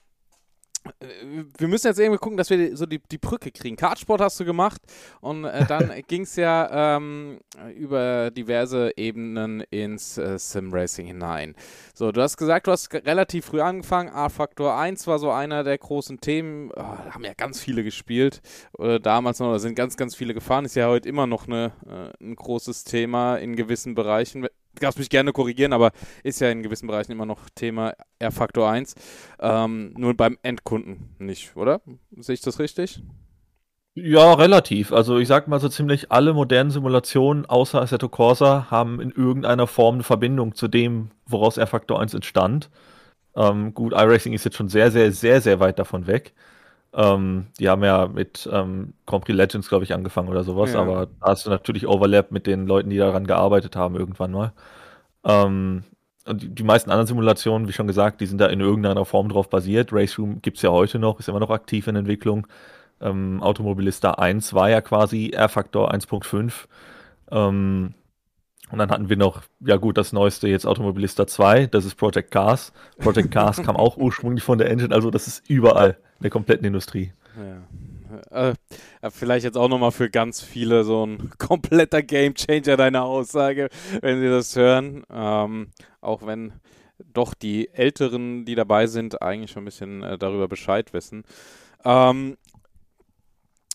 wir 1.58 1.68
müssen 1.68 1.88
jetzt 1.88 1.98
irgendwie 1.98 2.18
gucken, 2.18 2.36
dass 2.36 2.50
wir 2.50 2.76
so 2.76 2.86
die, 2.86 3.00
die 3.10 3.18
Brücke 3.18 3.50
kriegen. 3.50 3.76
Kartsport 3.76 4.20
hast 4.20 4.40
du 4.40 4.44
gemacht 4.44 4.80
und 5.20 5.44
äh, 5.44 5.66
dann 5.66 5.92
ging 6.08 6.22
es 6.22 6.36
ja 6.36 6.96
ähm, 6.96 7.40
über 7.76 8.30
diverse 8.30 8.92
Ebenen 8.96 9.60
ins 9.70 10.18
äh, 10.18 10.38
Sim-Racing 10.38 11.06
hinein. 11.06 11.54
So, 11.94 12.12
du 12.12 12.22
hast 12.22 12.36
gesagt, 12.36 12.66
du 12.66 12.72
hast 12.72 12.92
relativ 12.92 13.46
früh 13.46 13.60
angefangen. 13.60 14.10
A-Faktor 14.10 14.76
1 14.76 15.06
war 15.06 15.18
so 15.18 15.30
einer 15.30 15.64
der 15.64 15.76
großen 15.76 16.20
Themen. 16.20 16.70
Oh, 16.74 16.82
haben 16.82 17.24
ja 17.24 17.34
ganz 17.34 17.60
viele 17.60 17.84
gespielt. 17.84 18.40
Oder 18.72 18.98
damals 18.98 19.38
noch, 19.38 19.52
da 19.52 19.58
sind 19.58 19.74
ganz, 19.74 19.96
ganz 19.96 20.14
viele 20.14 20.34
gefahren. 20.34 20.64
Ist 20.64 20.76
ja 20.76 20.88
heute 20.88 21.08
immer 21.08 21.26
noch 21.26 21.46
eine, 21.46 21.72
äh, 21.86 22.24
ein 22.24 22.36
großes 22.36 22.84
Thema 22.84 23.36
in 23.36 23.56
gewissen 23.56 23.94
Bereichen. 23.94 24.46
Darfst 24.78 24.98
mich 24.98 25.10
gerne 25.10 25.32
korrigieren, 25.32 25.72
aber 25.72 25.92
ist 26.22 26.40
ja 26.40 26.50
in 26.50 26.62
gewissen 26.62 26.86
Bereichen 26.86 27.12
immer 27.12 27.26
noch 27.26 27.48
Thema 27.54 27.94
R-Faktor 28.18 28.70
1. 28.70 28.94
Ähm, 29.40 29.94
nur 29.96 30.14
beim 30.16 30.38
Endkunden 30.42 31.14
nicht, 31.18 31.56
oder? 31.56 31.80
Sehe 32.16 32.34
ich 32.34 32.40
das 32.40 32.58
richtig? 32.58 33.02
Ja, 33.94 34.34
relativ. 34.34 34.92
Also 34.92 35.18
ich 35.18 35.26
sag 35.26 35.48
mal 35.48 35.58
so 35.60 35.68
ziemlich 35.68 36.12
alle 36.12 36.32
modernen 36.32 36.70
Simulationen 36.70 37.44
außer 37.44 37.82
Assetto 37.82 38.08
Corsa 38.08 38.68
haben 38.70 39.00
in 39.00 39.10
irgendeiner 39.10 39.66
Form 39.66 39.96
eine 39.96 40.04
Verbindung 40.04 40.54
zu 40.54 40.68
dem, 40.68 41.10
woraus 41.26 41.56
R-Faktor 41.58 42.00
1 42.00 42.14
entstand. 42.14 42.70
Ähm, 43.36 43.74
gut, 43.74 43.92
iRacing 43.92 44.32
ist 44.32 44.44
jetzt 44.44 44.56
schon 44.56 44.68
sehr, 44.68 44.90
sehr, 44.90 45.12
sehr, 45.12 45.40
sehr 45.40 45.60
weit 45.60 45.78
davon 45.78 46.06
weg. 46.06 46.34
Ähm, 46.92 47.46
die 47.58 47.68
haben 47.68 47.84
ja 47.84 48.08
mit 48.08 48.48
ähm, 48.52 48.94
Grand 49.06 49.24
Prix 49.24 49.36
Legends, 49.36 49.68
glaube 49.68 49.84
ich, 49.84 49.94
angefangen 49.94 50.28
oder 50.28 50.42
sowas, 50.42 50.72
ja. 50.72 50.80
aber 50.80 51.06
da 51.06 51.28
hast 51.28 51.46
du 51.46 51.50
natürlich 51.50 51.86
Overlap 51.86 52.32
mit 52.32 52.46
den 52.46 52.66
Leuten, 52.66 52.90
die 52.90 52.96
daran 52.96 53.26
gearbeitet 53.26 53.76
haben, 53.76 53.94
irgendwann 53.94 54.32
mal. 54.32 54.52
Ähm, 55.24 55.84
und 56.26 56.42
die, 56.42 56.48
die, 56.48 56.64
meisten 56.64 56.90
anderen 56.90 57.06
Simulationen, 57.06 57.68
wie 57.68 57.72
schon 57.72 57.86
gesagt, 57.86 58.20
die 58.20 58.26
sind 58.26 58.38
da 58.38 58.46
in 58.46 58.60
irgendeiner 58.60 59.04
Form 59.04 59.28
drauf 59.28 59.48
basiert. 59.48 59.92
Race 59.92 60.18
Room 60.18 60.42
gibt 60.42 60.56
es 60.56 60.62
ja 60.62 60.70
heute 60.70 60.98
noch, 60.98 61.18
ist 61.18 61.28
immer 61.28 61.40
noch 61.40 61.50
aktiv 61.50 61.86
in 61.86 61.96
Entwicklung. 61.96 62.46
Ähm, 63.00 63.42
Automobilista 63.42 64.12
1 64.12 64.52
war 64.52 64.68
ja 64.68 64.80
quasi 64.80 65.30
R-Faktor 65.30 65.92
1.5. 65.92 66.52
Ähm, 67.30 67.94
und 68.70 68.78
dann 68.78 68.90
hatten 68.90 69.08
wir 69.08 69.16
noch, 69.16 69.42
ja 69.60 69.76
gut, 69.76 69.98
das 69.98 70.12
neueste 70.12 70.48
jetzt 70.48 70.66
Automobilista 70.66 71.26
2, 71.26 71.66
das 71.66 71.84
ist 71.84 71.94
Project 71.96 72.30
Cars. 72.30 72.72
Project 72.98 73.30
Cars 73.32 73.62
kam 73.62 73.76
auch 73.76 73.96
ursprünglich 73.96 74.44
von 74.44 74.58
der 74.58 74.70
Engine, 74.70 74.94
also 74.94 75.10
das 75.10 75.26
ist 75.26 75.48
überall 75.48 75.98
in 76.18 76.22
der 76.22 76.30
kompletten 76.30 76.66
Industrie. 76.66 77.12
Ja. 77.36 77.62
Äh, 78.30 78.54
vielleicht 79.10 79.44
jetzt 79.44 79.56
auch 79.56 79.68
nochmal 79.68 79.92
für 79.92 80.10
ganz 80.10 80.40
viele 80.40 80.84
so 80.84 81.06
ein 81.06 81.30
kompletter 81.38 82.02
Gamechanger 82.02 82.76
deine 82.76 83.02
Aussage, 83.02 83.68
wenn 84.00 84.20
sie 84.20 84.28
das 84.28 84.56
hören. 84.56 85.04
Ähm, 85.12 85.68
auch 86.00 86.26
wenn 86.26 86.52
doch 87.12 87.34
die 87.34 87.72
Älteren, 87.72 88.44
die 88.44 88.54
dabei 88.54 88.86
sind, 88.86 89.22
eigentlich 89.22 89.52
schon 89.52 89.62
ein 89.62 89.66
bisschen 89.66 90.02
äh, 90.02 90.18
darüber 90.18 90.48
Bescheid 90.48 90.92
wissen. 90.92 91.24
Ähm, 91.84 92.36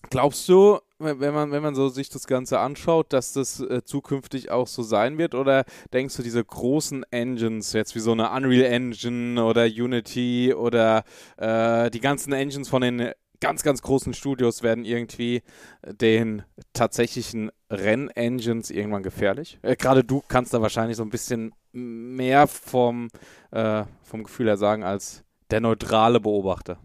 glaubst 0.10 0.48
du, 0.50 0.80
wenn 1.00 1.34
man, 1.34 1.52
wenn 1.52 1.62
man 1.62 1.76
so 1.76 1.90
sich 1.90 2.10
das 2.10 2.26
Ganze 2.28 2.60
anschaut, 2.60 3.12
dass 3.12 3.34
das 3.34 3.60
äh, 3.60 3.84
zukünftig 3.84 4.52
auch 4.52 4.68
so 4.68 4.82
sein 4.82 5.18
wird? 5.18 5.36
Oder 5.36 5.66
denkst 5.94 6.16
du, 6.16 6.24
diese 6.24 6.44
großen 6.44 7.04
Engines, 7.12 7.74
jetzt 7.74 7.96
wie 7.96 8.00
so 8.00 8.14
eine 8.14 8.32
Unreal 8.32 8.66
Engine 8.66 9.44
oder 9.44 9.66
Unity 9.66 10.54
oder 10.54 11.04
äh, 11.38 11.92
die 11.92 12.00
ganzen 12.00 12.34
Engines 12.34 12.70
von 12.70 12.82
den 12.82 13.12
ganz, 13.40 13.64
ganz 13.64 13.82
großen 13.82 14.14
Studios 14.14 14.64
werden 14.64 14.86
irgendwie 14.86 15.44
den 15.86 16.44
tatsächlichen 16.74 17.52
Rennengines 17.70 18.72
irgendwann 18.72 19.04
gefährlich? 19.04 19.60
Äh, 19.62 19.76
Gerade 19.76 20.04
du 20.04 20.24
kannst 20.28 20.54
da 20.54 20.62
wahrscheinlich 20.62 20.98
so 20.98 21.04
ein 21.04 21.10
bisschen 21.10 21.54
mehr 21.72 22.48
vom, 22.48 23.10
äh, 23.52 23.84
vom 24.04 24.24
Gefühl 24.24 24.48
her 24.48 24.58
sagen 24.58 24.84
als 24.84 25.24
der 25.52 25.62
neutrale 25.62 26.20
Beobachter. 26.20 26.80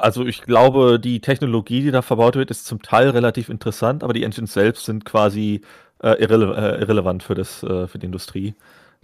Also 0.00 0.24
ich 0.24 0.42
glaube, 0.42 0.98
die 0.98 1.20
Technologie, 1.20 1.82
die 1.82 1.90
da 1.90 2.02
verbaut 2.02 2.36
wird, 2.36 2.50
ist 2.50 2.66
zum 2.66 2.82
Teil 2.82 3.10
relativ 3.10 3.48
interessant, 3.48 4.02
aber 4.02 4.12
die 4.12 4.24
Engines 4.24 4.52
selbst 4.52 4.86
sind 4.86 5.04
quasi 5.04 5.60
äh, 6.02 6.14
irrele 6.22 6.54
äh, 6.56 6.80
irrelevant 6.80 7.22
für, 7.22 7.34
das, 7.34 7.62
äh, 7.62 7.86
für 7.86 7.98
die 7.98 8.06
Industrie. 8.06 8.54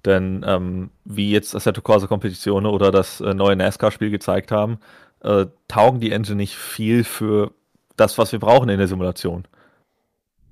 Denn 0.04 0.44
ähm, 0.46 0.90
wie 1.04 1.30
jetzt 1.30 1.54
Assetto 1.54 1.82
Corsa 1.82 2.06
Kompetition 2.06 2.64
oder 2.66 2.90
das 2.90 3.20
äh, 3.20 3.34
neue 3.34 3.56
NASCAR-Spiel 3.56 4.10
gezeigt 4.10 4.52
haben, 4.52 4.78
äh, 5.20 5.46
taugen 5.68 6.00
die 6.00 6.12
Engine 6.12 6.36
nicht 6.36 6.56
viel 6.56 7.04
für 7.04 7.52
das, 7.96 8.16
was 8.18 8.32
wir 8.32 8.38
brauchen 8.38 8.68
in 8.68 8.78
der 8.78 8.88
Simulation. 8.88 9.46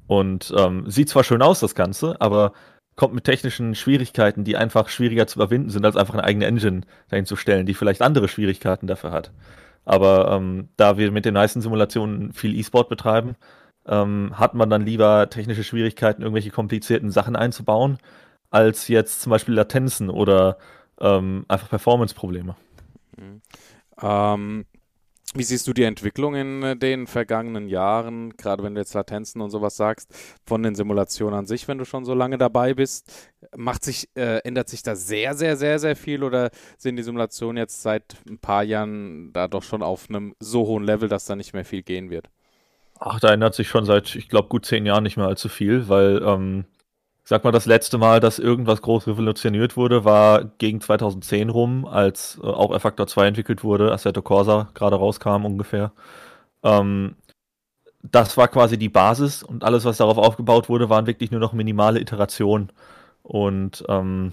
Und 0.07 0.53
ähm, 0.57 0.91
sieht 0.91 1.09
zwar 1.09 1.25
schön 1.25 1.43
aus, 1.43 1.61
das 1.61 1.75
Ganze, 1.75 2.21
aber 2.21 2.53
kommt 2.97 3.15
mit 3.15 3.25
technischen 3.25 3.75
Schwierigkeiten, 3.75 4.45
die 4.45 4.57
einfach 4.57 4.89
schwieriger 4.89 5.27
zu 5.27 5.39
überwinden 5.39 5.71
sind, 5.71 5.85
als 5.85 5.97
einfach 5.97 6.15
eine 6.15 6.25
eigene 6.25 6.47
Engine 6.47 6.83
dahin 7.09 7.27
zu 7.27 7.37
stellen, 7.37 7.67
die 7.67 7.75
vielleicht 7.75 8.03
andere 8.03 8.29
Schwierigkeiten 8.29 8.87
dafür 8.87 9.11
hat. 9.13 9.33
Aber 9.85 10.33
ähm, 10.33 10.69
da 10.77 10.97
wir 10.97 11.11
mit 11.11 11.25
den 11.25 11.35
meisten 11.35 11.61
Simulationen 11.61 12.33
viel 12.33 12.59
E-Sport 12.59 12.89
betreiben, 12.89 13.37
ähm, 13.87 14.33
hat 14.35 14.55
man 14.55 14.71
dann 14.71 14.83
lieber 14.83 15.29
technische 15.29 15.65
Schwierigkeiten, 15.65 16.23
irgendwelche 16.23 16.51
komplizierten 16.51 17.11
Sachen 17.11 17.37
einzubauen, 17.37 17.99
als 18.51 18.89
jetzt 18.89 19.21
zum 19.21 19.31
Beispiel 19.31 19.55
Latenzen 19.55 20.11
oder 20.11 20.59
ähm, 21.01 21.45
einfach 21.49 21.69
Performance-Probleme. 21.69 22.57
Mhm. 23.17 23.43
Ähm, 24.01 24.65
wie 25.35 25.43
siehst 25.43 25.67
du 25.67 25.73
die 25.73 25.83
Entwicklung 25.83 26.35
in 26.35 26.63
äh, 26.63 26.77
den 26.77 27.07
vergangenen 27.07 27.69
Jahren, 27.69 28.37
gerade 28.37 28.63
wenn 28.63 28.75
du 28.75 28.81
jetzt 28.81 28.95
Latenzen 28.95 29.41
und 29.41 29.51
sowas 29.51 29.77
sagst, 29.77 30.15
von 30.45 30.63
den 30.63 30.75
Simulationen 30.75 31.39
an 31.39 31.47
sich, 31.47 31.67
wenn 31.69 31.79
du 31.79 31.85
schon 31.85 32.05
so 32.05 32.15
lange 32.15 32.39
dabei 32.39 32.75
bist? 32.75 33.31
Macht 33.57 33.85
sich, 33.85 34.09
äh, 34.15 34.39
ändert 34.39 34.69
sich 34.69 34.83
da 34.83 34.95
sehr, 34.95 35.35
sehr, 35.35 35.57
sehr, 35.57 35.79
sehr 35.79 35.97
viel 35.97 36.23
oder 36.23 36.51
sind 36.79 36.97
die 36.97 37.03
Simulationen 37.03 37.57
jetzt 37.57 37.83
seit 37.83 38.17
ein 38.29 38.39
paar 38.39 38.63
Jahren 38.63 39.33
da 39.33 39.49
doch 39.49 39.63
schon 39.63 39.83
auf 39.83 40.09
einem 40.09 40.35
so 40.39 40.67
hohen 40.67 40.85
Level, 40.85 41.09
dass 41.09 41.27
da 41.27 41.37
nicht 41.37 41.53
mehr 41.53 41.65
viel 41.65 41.83
gehen 41.83 42.11
wird? 42.11 42.31
Ach, 42.99 43.19
da 43.19 43.33
ändert 43.33 43.55
sich 43.55 43.69
schon 43.69 43.85
seit, 43.85 44.15
ich 44.15 44.29
glaube, 44.29 44.49
gut 44.49 44.65
zehn 44.65 44.87
Jahren 44.87 45.03
nicht 45.03 45.17
mehr 45.17 45.27
allzu 45.27 45.49
viel, 45.49 45.89
weil 45.89 46.23
ähm, 46.25 46.65
sag 47.25 47.43
mal, 47.43 47.53
das 47.53 47.67
letzte 47.67 47.99
Mal, 47.99 48.21
dass 48.21 48.39
irgendwas 48.39 48.83
groß 48.83 49.07
revolutioniert 49.07 49.77
wurde, 49.77 50.05
war 50.05 50.45
gegen 50.59 50.81
2010 50.81 51.49
rum, 51.49 51.87
als 51.87 52.39
äh, 52.43 52.47
auch 52.47 52.71
R-Factor 52.71 53.07
2 53.07 53.29
entwickelt 53.29 53.65
wurde, 53.65 53.93
Assetto 53.93 54.23
Corsa 54.23 54.69
gerade 54.75 54.97
rauskam 54.97 55.45
ungefähr. 55.45 55.93
Ähm, 56.63 57.17
das 58.03 58.37
war 58.37 58.49
quasi 58.49 58.77
die 58.79 58.91
Basis 58.91 59.43
und 59.43 59.65
alles, 59.65 59.87
was 59.87 59.97
darauf 59.97 60.19
aufgebaut 60.19 60.69
wurde, 60.69 60.91
waren 60.91 61.07
wirklich 61.07 61.31
nur 61.31 61.41
noch 61.41 61.55
minimale 61.55 62.01
Iterationen. 62.01 62.71
Und 63.23 63.83
ähm, 63.89 64.33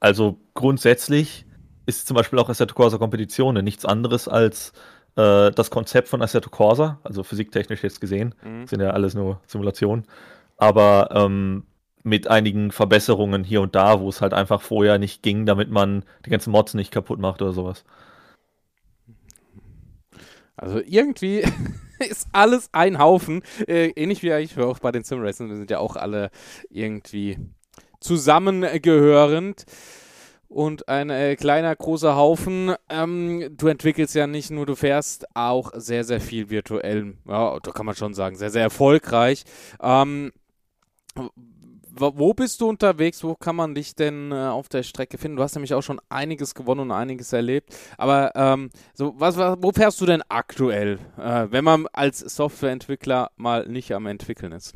also 0.00 0.38
grundsätzlich 0.54 1.44
ist 1.84 2.06
zum 2.06 2.16
Beispiel 2.16 2.38
auch 2.38 2.48
Assetto 2.48 2.74
Corsa 2.74 2.96
Kompetition 2.96 3.62
nichts 3.62 3.84
anderes 3.84 4.28
als 4.28 4.72
äh, 5.16 5.50
das 5.50 5.70
Konzept 5.70 6.08
von 6.08 6.22
Assetto 6.22 6.48
Corsa, 6.48 6.98
also 7.04 7.22
physiktechnisch 7.22 7.82
jetzt 7.82 8.00
gesehen, 8.00 8.34
mhm. 8.42 8.66
sind 8.66 8.80
ja 8.80 8.90
alles 8.90 9.14
nur 9.14 9.42
Simulationen 9.46 10.06
aber 10.56 11.08
ähm, 11.12 11.64
mit 12.02 12.28
einigen 12.28 12.70
Verbesserungen 12.70 13.42
hier 13.42 13.60
und 13.60 13.74
da, 13.74 14.00
wo 14.00 14.08
es 14.08 14.20
halt 14.20 14.32
einfach 14.32 14.62
vorher 14.62 14.98
nicht 14.98 15.22
ging, 15.22 15.44
damit 15.44 15.70
man 15.70 16.04
die 16.24 16.30
ganzen 16.30 16.52
Mods 16.52 16.74
nicht 16.74 16.92
kaputt 16.92 17.18
macht 17.18 17.42
oder 17.42 17.52
sowas. 17.52 17.84
Also 20.56 20.80
irgendwie 20.86 21.42
ist 21.98 22.28
alles 22.32 22.68
ein 22.72 22.98
Haufen. 22.98 23.42
Äh, 23.66 23.88
ähnlich 23.96 24.22
wie 24.22 24.32
eigentlich 24.32 24.58
auch 24.58 24.78
bei 24.78 24.92
den 24.92 25.04
Simracing. 25.04 25.48
Wir 25.48 25.56
sind 25.56 25.70
ja 25.70 25.78
auch 25.78 25.96
alle 25.96 26.30
irgendwie 26.70 27.38
zusammengehörend 28.00 29.64
und 30.48 30.88
ein 30.88 31.10
äh, 31.10 31.36
kleiner 31.36 31.74
großer 31.74 32.16
Haufen. 32.16 32.74
Ähm, 32.88 33.48
du 33.56 33.68
entwickelst 33.68 34.14
ja 34.14 34.26
nicht 34.26 34.50
nur, 34.50 34.64
du 34.64 34.76
fährst 34.76 35.26
auch 35.34 35.72
sehr, 35.74 36.04
sehr 36.04 36.20
viel 36.20 36.50
virtuell. 36.50 37.14
Ja, 37.26 37.58
da 37.60 37.72
kann 37.72 37.86
man 37.86 37.96
schon 37.96 38.14
sagen, 38.14 38.36
sehr, 38.36 38.50
sehr 38.50 38.62
erfolgreich. 38.62 39.44
Ähm, 39.82 40.32
wo 41.98 42.34
bist 42.34 42.60
du 42.60 42.68
unterwegs? 42.68 43.24
Wo 43.24 43.34
kann 43.34 43.56
man 43.56 43.74
dich 43.74 43.94
denn 43.94 44.30
äh, 44.32 44.34
auf 44.34 44.68
der 44.68 44.82
Strecke 44.82 45.18
finden? 45.18 45.36
Du 45.36 45.42
hast 45.42 45.54
nämlich 45.54 45.74
auch 45.74 45.82
schon 45.82 46.00
einiges 46.08 46.54
gewonnen 46.54 46.82
und 46.82 46.92
einiges 46.92 47.32
erlebt. 47.32 47.74
Aber 47.96 48.32
ähm, 48.34 48.70
so, 48.94 49.14
was, 49.18 49.36
was, 49.36 49.56
wo 49.60 49.72
fährst 49.72 50.00
du 50.00 50.06
denn 50.06 50.22
aktuell, 50.28 50.98
äh, 51.18 51.46
wenn 51.50 51.64
man 51.64 51.86
als 51.92 52.20
Softwareentwickler 52.20 53.30
mal 53.36 53.66
nicht 53.66 53.92
am 53.94 54.06
Entwickeln 54.06 54.52
ist? 54.52 54.74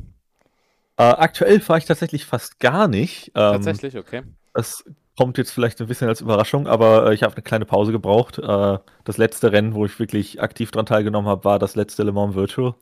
Äh, 0.97 1.03
aktuell 1.03 1.59
fahre 1.59 1.79
ich 1.79 1.85
tatsächlich 1.85 2.25
fast 2.25 2.59
gar 2.59 2.87
nicht. 2.87 3.27
Ähm, 3.35 3.53
tatsächlich, 3.53 3.97
okay. 3.97 4.23
Das 4.53 4.83
kommt 5.17 5.37
jetzt 5.37 5.51
vielleicht 5.51 5.79
ein 5.81 5.87
bisschen 5.87 6.07
als 6.07 6.21
Überraschung, 6.21 6.67
aber 6.67 7.09
äh, 7.09 7.13
ich 7.13 7.23
habe 7.23 7.35
eine 7.35 7.43
kleine 7.43 7.65
Pause 7.65 7.91
gebraucht. 7.91 8.39
Äh, 8.39 8.77
das 9.03 9.17
letzte 9.17 9.51
Rennen, 9.51 9.73
wo 9.73 9.85
ich 9.85 9.99
wirklich 9.99 10.41
aktiv 10.41 10.71
daran 10.71 10.85
teilgenommen 10.85 11.29
habe, 11.29 11.43
war 11.43 11.59
das 11.59 11.75
letzte 11.75 12.03
Le 12.03 12.11
Mans 12.11 12.35
Virtual. 12.35 12.75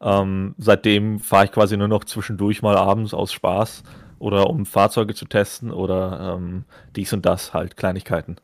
Ähm, 0.00 0.54
seitdem 0.58 1.20
fahre 1.20 1.44
ich 1.46 1.52
quasi 1.52 1.76
nur 1.76 1.88
noch 1.88 2.04
zwischendurch 2.04 2.62
mal 2.62 2.76
abends 2.76 3.12
aus 3.12 3.32
Spaß 3.32 3.82
oder 4.18 4.48
um 4.48 4.66
Fahrzeuge 4.66 5.14
zu 5.14 5.26
testen 5.26 5.70
oder 5.70 6.36
ähm, 6.36 6.64
dies 6.96 7.12
und 7.12 7.26
das 7.26 7.52
halt, 7.52 7.76
Kleinigkeiten. 7.76 8.36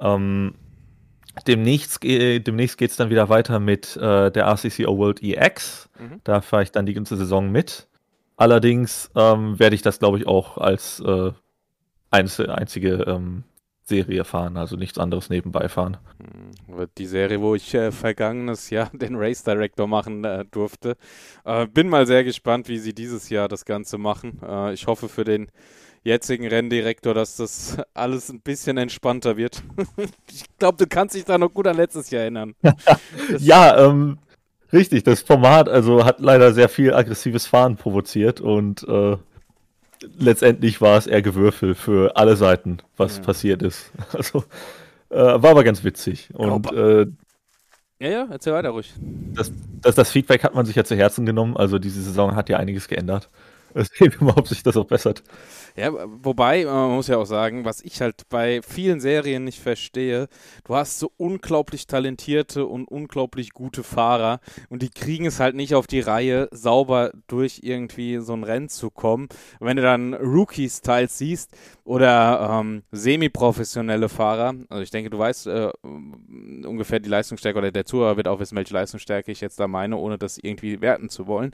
Ähm, 0.00 0.54
demnächst 1.46 2.02
demnächst 2.02 2.78
geht 2.78 2.90
es 2.90 2.96
dann 2.96 3.10
wieder 3.10 3.28
weiter 3.28 3.60
mit 3.60 3.96
äh, 3.96 4.30
der 4.30 4.46
RCCO 4.46 4.98
World 4.98 5.22
EX. 5.22 5.88
Mhm. 5.98 6.20
Da 6.24 6.40
fahre 6.40 6.62
ich 6.62 6.72
dann 6.72 6.86
die 6.86 6.94
ganze 6.94 7.16
Saison 7.16 7.50
mit. 7.50 7.86
Allerdings 8.36 9.10
ähm, 9.16 9.58
werde 9.58 9.74
ich 9.74 9.82
das, 9.82 9.98
glaube 9.98 10.18
ich, 10.18 10.26
auch 10.26 10.58
als 10.58 11.00
äh, 11.00 11.32
einzige 12.10 13.04
ähm, 13.06 13.44
Serie 13.88 14.24
fahren, 14.24 14.56
also 14.56 14.76
nichts 14.76 14.98
anderes 14.98 15.30
nebenbei 15.30 15.68
fahren. 15.68 15.96
Hm, 16.18 16.86
die 16.96 17.06
Serie, 17.06 17.40
wo 17.40 17.54
ich 17.54 17.74
äh, 17.74 17.90
vergangenes 17.90 18.70
Jahr 18.70 18.90
den 18.92 19.16
Race 19.16 19.42
Director 19.42 19.86
machen 19.86 20.24
äh, 20.24 20.44
durfte. 20.50 20.96
Äh, 21.44 21.66
bin 21.66 21.88
mal 21.88 22.06
sehr 22.06 22.24
gespannt, 22.24 22.68
wie 22.68 22.78
sie 22.78 22.94
dieses 22.94 23.30
Jahr 23.30 23.48
das 23.48 23.64
Ganze 23.64 23.98
machen. 23.98 24.40
Äh, 24.46 24.74
ich 24.74 24.86
hoffe 24.86 25.08
für 25.08 25.24
den 25.24 25.50
jetzigen 26.04 26.46
Renndirektor, 26.46 27.14
dass 27.14 27.36
das 27.36 27.78
alles 27.94 28.28
ein 28.28 28.40
bisschen 28.40 28.76
entspannter 28.76 29.36
wird. 29.36 29.62
ich 30.30 30.44
glaube, 30.58 30.76
du 30.78 30.86
kannst 30.86 31.14
dich 31.14 31.24
da 31.24 31.38
noch 31.38 31.52
gut 31.52 31.66
an 31.66 31.76
letztes 31.76 32.10
Jahr 32.10 32.22
erinnern. 32.22 32.54
ja, 33.38 33.86
ähm, 33.86 34.18
richtig. 34.72 35.04
Das 35.04 35.22
Format 35.22 35.68
also 35.68 36.04
hat 36.04 36.20
leider 36.20 36.52
sehr 36.52 36.68
viel 36.68 36.92
aggressives 36.92 37.46
Fahren 37.46 37.76
provoziert 37.76 38.40
und 38.40 38.86
äh, 38.86 39.16
letztendlich 40.18 40.80
war 40.80 40.98
es 40.98 41.06
eher 41.06 41.22
Gewürfel 41.22 41.74
für 41.74 42.16
alle 42.16 42.36
Seiten, 42.36 42.78
was 42.96 43.18
ja. 43.18 43.22
passiert 43.22 43.62
ist. 43.62 43.90
Also 44.12 44.44
äh, 45.10 45.16
war 45.16 45.50
aber 45.50 45.64
ganz 45.64 45.84
witzig. 45.84 46.28
Und 46.34 46.70
äh, 46.72 47.06
ja, 48.00 48.08
ja, 48.10 48.28
erzähl 48.30 48.52
weiter 48.52 48.70
ruhig. 48.70 48.92
Das, 49.34 49.52
das, 49.80 49.94
das 49.94 50.10
Feedback 50.10 50.44
hat 50.44 50.54
man 50.54 50.66
sich 50.66 50.76
ja 50.76 50.84
zu 50.84 50.94
Herzen 50.94 51.26
genommen. 51.26 51.56
Also 51.56 51.78
diese 51.78 52.00
Saison 52.02 52.36
hat 52.36 52.48
ja 52.48 52.58
einiges 52.58 52.88
geändert. 52.88 53.28
Sehen 53.98 54.12
wir 54.18 54.26
mal, 54.26 54.34
ob 54.36 54.48
sich 54.48 54.62
das 54.62 54.76
auch 54.76 54.86
bessert. 54.86 55.22
Ja, 55.76 55.92
wobei, 55.92 56.64
man 56.64 56.90
muss 56.90 57.06
ja 57.06 57.16
auch 57.16 57.26
sagen, 57.26 57.64
was 57.64 57.80
ich 57.82 58.00
halt 58.00 58.28
bei 58.28 58.60
vielen 58.62 59.00
Serien 59.00 59.44
nicht 59.44 59.60
verstehe, 59.60 60.28
du 60.64 60.74
hast 60.74 60.98
so 60.98 61.12
unglaublich 61.16 61.86
talentierte 61.86 62.66
und 62.66 62.88
unglaublich 62.88 63.52
gute 63.52 63.84
Fahrer 63.84 64.40
und 64.68 64.82
die 64.82 64.90
kriegen 64.90 65.26
es 65.26 65.38
halt 65.38 65.54
nicht 65.54 65.74
auf 65.74 65.86
die 65.86 66.00
Reihe, 66.00 66.48
sauber 66.50 67.12
durch 67.28 67.60
irgendwie 67.62 68.18
so 68.18 68.32
ein 68.32 68.42
Rennen 68.42 68.68
zu 68.68 68.90
kommen. 68.90 69.28
wenn 69.60 69.76
du 69.76 69.82
dann 69.82 70.14
Rookies 70.14 70.80
teils 70.80 71.18
siehst 71.18 71.56
oder 71.84 72.60
ähm, 72.60 72.82
semi-professionelle 72.90 74.08
Fahrer, 74.08 74.54
also 74.68 74.82
ich 74.82 74.90
denke, 74.90 75.10
du 75.10 75.18
weißt 75.18 75.46
äh, 75.46 75.70
ungefähr 75.82 76.98
die 76.98 77.08
Leistungsstärke 77.08 77.58
oder 77.58 77.70
der 77.70 77.84
Zuhörer 77.84 78.16
wird 78.16 78.28
auch 78.28 78.40
wissen, 78.40 78.56
welche 78.56 78.74
Leistungsstärke 78.74 79.30
ich 79.30 79.40
jetzt 79.40 79.60
da 79.60 79.68
meine, 79.68 79.96
ohne 79.96 80.18
das 80.18 80.38
irgendwie 80.38 80.80
werten 80.80 81.08
zu 81.08 81.26
wollen. 81.26 81.52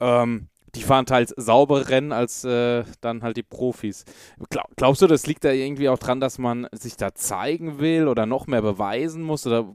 Ähm, 0.00 0.48
die 0.74 0.82
fahren 0.82 1.06
teils 1.06 1.34
saubere 1.36 1.88
Rennen 1.88 2.12
als 2.12 2.44
äh, 2.44 2.84
dann 3.00 3.22
halt 3.22 3.36
die 3.36 3.42
Profis. 3.42 4.04
Glaub, 4.48 4.66
glaubst 4.76 5.02
du, 5.02 5.06
das 5.06 5.26
liegt 5.26 5.44
da 5.44 5.50
irgendwie 5.50 5.88
auch 5.88 5.98
dran, 5.98 6.20
dass 6.20 6.38
man 6.38 6.66
sich 6.72 6.96
da 6.96 7.14
zeigen 7.14 7.78
will 7.78 8.08
oder 8.08 8.26
noch 8.26 8.46
mehr 8.46 8.62
beweisen 8.62 9.22
muss? 9.22 9.46
Oder 9.46 9.74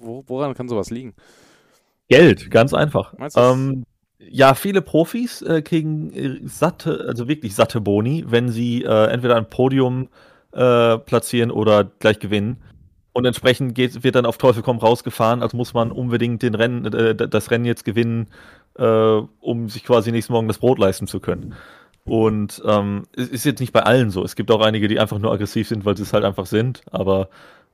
wo, 0.00 0.24
woran 0.26 0.54
kann 0.54 0.68
sowas 0.68 0.90
liegen? 0.90 1.14
Geld, 2.08 2.50
ganz 2.50 2.74
einfach. 2.74 3.14
Ähm, 3.36 3.84
ja, 4.18 4.54
viele 4.54 4.82
Profis 4.82 5.42
äh, 5.42 5.62
kriegen 5.62 6.12
äh, 6.12 6.40
satte, 6.44 7.06
also 7.08 7.28
wirklich 7.28 7.54
satte 7.54 7.80
Boni, 7.80 8.24
wenn 8.26 8.48
sie 8.48 8.82
äh, 8.82 9.06
entweder 9.06 9.36
ein 9.36 9.48
Podium 9.48 10.08
äh, 10.52 10.98
platzieren 10.98 11.50
oder 11.50 11.84
gleich 11.84 12.18
gewinnen. 12.18 12.58
Und 13.20 13.26
entsprechend 13.26 13.74
geht, 13.74 14.02
wird 14.02 14.14
dann 14.14 14.24
auf 14.24 14.38
Teufel 14.38 14.62
komm 14.62 14.78
rausgefahren, 14.78 15.42
also 15.42 15.54
muss 15.54 15.74
man 15.74 15.92
unbedingt 15.92 16.40
den 16.40 16.54
Rennen, 16.54 16.86
äh, 16.86 17.14
das 17.14 17.50
Rennen 17.50 17.66
jetzt 17.66 17.84
gewinnen, 17.84 18.28
äh, 18.78 18.84
um 18.84 19.68
sich 19.68 19.84
quasi 19.84 20.10
nächsten 20.10 20.32
Morgen 20.32 20.48
das 20.48 20.56
Brot 20.56 20.78
leisten 20.78 21.06
zu 21.06 21.20
können. 21.20 21.54
Und 22.06 22.62
ähm, 22.64 23.02
es 23.14 23.28
ist 23.28 23.44
jetzt 23.44 23.60
nicht 23.60 23.74
bei 23.74 23.82
allen 23.82 24.08
so. 24.08 24.24
Es 24.24 24.36
gibt 24.36 24.50
auch 24.50 24.62
einige, 24.62 24.88
die 24.88 24.98
einfach 24.98 25.18
nur 25.18 25.30
aggressiv 25.30 25.68
sind, 25.68 25.84
weil 25.84 25.98
sie 25.98 26.04
es 26.04 26.14
halt 26.14 26.24
einfach 26.24 26.46
sind. 26.46 26.80
Aber 26.92 27.28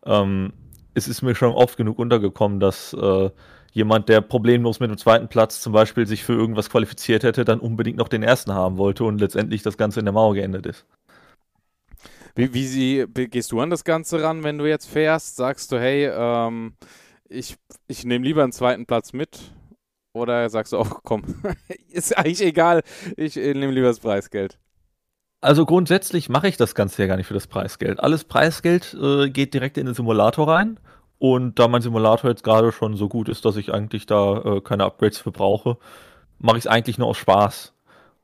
ähm, 0.04 0.52
es 0.94 1.06
ist 1.06 1.22
mir 1.22 1.36
schon 1.36 1.52
oft 1.52 1.76
genug 1.76 2.00
untergekommen, 2.00 2.58
dass 2.58 2.92
äh, 2.94 3.30
jemand, 3.70 4.08
der 4.08 4.22
problemlos 4.22 4.80
mit 4.80 4.90
dem 4.90 4.98
zweiten 4.98 5.28
Platz 5.28 5.60
zum 5.60 5.72
Beispiel 5.72 6.08
sich 6.08 6.24
für 6.24 6.32
irgendwas 6.32 6.70
qualifiziert 6.70 7.22
hätte, 7.22 7.44
dann 7.44 7.60
unbedingt 7.60 7.98
noch 7.98 8.08
den 8.08 8.24
ersten 8.24 8.52
haben 8.52 8.78
wollte 8.78 9.04
und 9.04 9.20
letztendlich 9.20 9.62
das 9.62 9.78
Ganze 9.78 10.00
in 10.00 10.06
der 10.06 10.12
Mauer 10.12 10.34
geendet 10.34 10.66
ist. 10.66 10.86
Wie, 12.36 12.52
wie 12.52 12.66
sie, 12.66 13.06
gehst 13.08 13.50
du 13.50 13.60
an 13.60 13.70
das 13.70 13.82
Ganze 13.82 14.22
ran, 14.22 14.44
wenn 14.44 14.58
du 14.58 14.66
jetzt 14.66 14.86
fährst? 14.86 15.36
Sagst 15.36 15.72
du, 15.72 15.80
hey, 15.80 16.06
ähm, 16.06 16.74
ich, 17.28 17.56
ich 17.88 18.04
nehme 18.04 18.24
lieber 18.24 18.42
einen 18.42 18.52
zweiten 18.52 18.86
Platz 18.86 19.14
mit, 19.14 19.40
oder 20.12 20.48
sagst 20.50 20.72
du 20.72 20.78
auch, 20.78 21.00
komm, 21.02 21.24
ist 21.88 22.16
eigentlich 22.16 22.42
egal, 22.42 22.82
ich 23.16 23.36
nehme 23.36 23.70
lieber 23.70 23.88
das 23.88 24.00
Preisgeld? 24.00 24.58
Also 25.40 25.64
grundsätzlich 25.64 26.28
mache 26.28 26.48
ich 26.48 26.56
das 26.56 26.74
Ganze 26.74 27.02
ja 27.02 27.08
gar 27.08 27.16
nicht 27.16 27.26
für 27.26 27.34
das 27.34 27.46
Preisgeld. 27.46 28.00
Alles 28.00 28.24
Preisgeld 28.24 28.96
äh, 29.00 29.30
geht 29.30 29.54
direkt 29.54 29.78
in 29.78 29.86
den 29.86 29.94
Simulator 29.94 30.48
rein. 30.48 30.78
Und 31.18 31.58
da 31.58 31.68
mein 31.68 31.82
Simulator 31.82 32.30
jetzt 32.30 32.44
gerade 32.44 32.72
schon 32.72 32.96
so 32.96 33.08
gut 33.08 33.28
ist, 33.28 33.44
dass 33.46 33.56
ich 33.56 33.72
eigentlich 33.72 34.04
da 34.06 34.38
äh, 34.38 34.60
keine 34.60 34.84
Upgrades 34.84 35.18
für 35.18 35.32
brauche, 35.32 35.78
mache 36.38 36.58
ich 36.58 36.64
es 36.64 36.70
eigentlich 36.70 36.98
nur 36.98 37.08
aus 37.08 37.16
Spaß. 37.16 37.72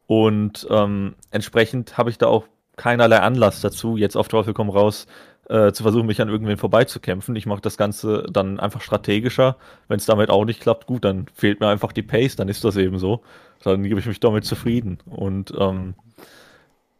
Und 0.06 0.66
ähm, 0.68 1.14
entsprechend 1.30 1.96
habe 1.96 2.10
ich 2.10 2.18
da 2.18 2.26
auch 2.26 2.46
keinerlei 2.76 3.20
Anlass 3.20 3.60
dazu, 3.60 3.96
jetzt 3.96 4.16
auf 4.16 4.28
Teufel 4.28 4.54
komm 4.54 4.70
raus, 4.70 5.06
äh, 5.48 5.72
zu 5.72 5.82
versuchen, 5.82 6.06
mich 6.06 6.20
an 6.20 6.28
irgendwen 6.28 6.56
vorbeizukämpfen. 6.56 7.36
Ich 7.36 7.46
mache 7.46 7.60
das 7.60 7.76
Ganze 7.76 8.26
dann 8.30 8.60
einfach 8.60 8.80
strategischer. 8.80 9.56
Wenn 9.88 9.98
es 9.98 10.06
damit 10.06 10.30
auch 10.30 10.44
nicht 10.44 10.60
klappt, 10.60 10.86
gut, 10.86 11.04
dann 11.04 11.26
fehlt 11.34 11.60
mir 11.60 11.68
einfach 11.68 11.92
die 11.92 12.02
Pace, 12.02 12.36
dann 12.36 12.48
ist 12.48 12.64
das 12.64 12.76
eben 12.76 12.98
so. 12.98 13.22
Dann 13.62 13.82
gebe 13.82 14.00
ich 14.00 14.06
mich 14.06 14.20
damit 14.20 14.44
zufrieden. 14.44 14.98
Und 15.06 15.52
ähm, 15.58 15.94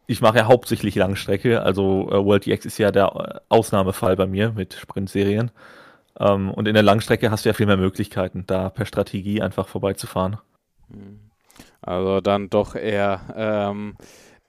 ich 0.05 0.21
mache 0.21 0.37
ja 0.37 0.45
hauptsächlich 0.45 0.95
Langstrecke, 0.95 1.61
also 1.61 2.09
äh, 2.11 2.23
World 2.23 2.45
DX 2.45 2.65
ist 2.65 2.77
ja 2.77 2.91
der 2.91 3.05
äh, 3.05 3.39
Ausnahmefall 3.49 4.15
bei 4.15 4.27
mir 4.27 4.51
mit 4.51 4.73
Sprintserien. 4.73 5.51
Ähm, 6.19 6.51
und 6.51 6.67
in 6.67 6.73
der 6.73 6.83
Langstrecke 6.83 7.31
hast 7.31 7.45
du 7.45 7.49
ja 7.49 7.53
viel 7.53 7.65
mehr 7.65 7.77
Möglichkeiten, 7.77 8.43
da 8.45 8.69
per 8.69 8.85
Strategie 8.85 9.41
einfach 9.41 9.67
vorbeizufahren. 9.67 10.37
Also 11.81 12.21
dann 12.21 12.49
doch 12.49 12.75
eher 12.75 13.21
ähm, 13.35 13.95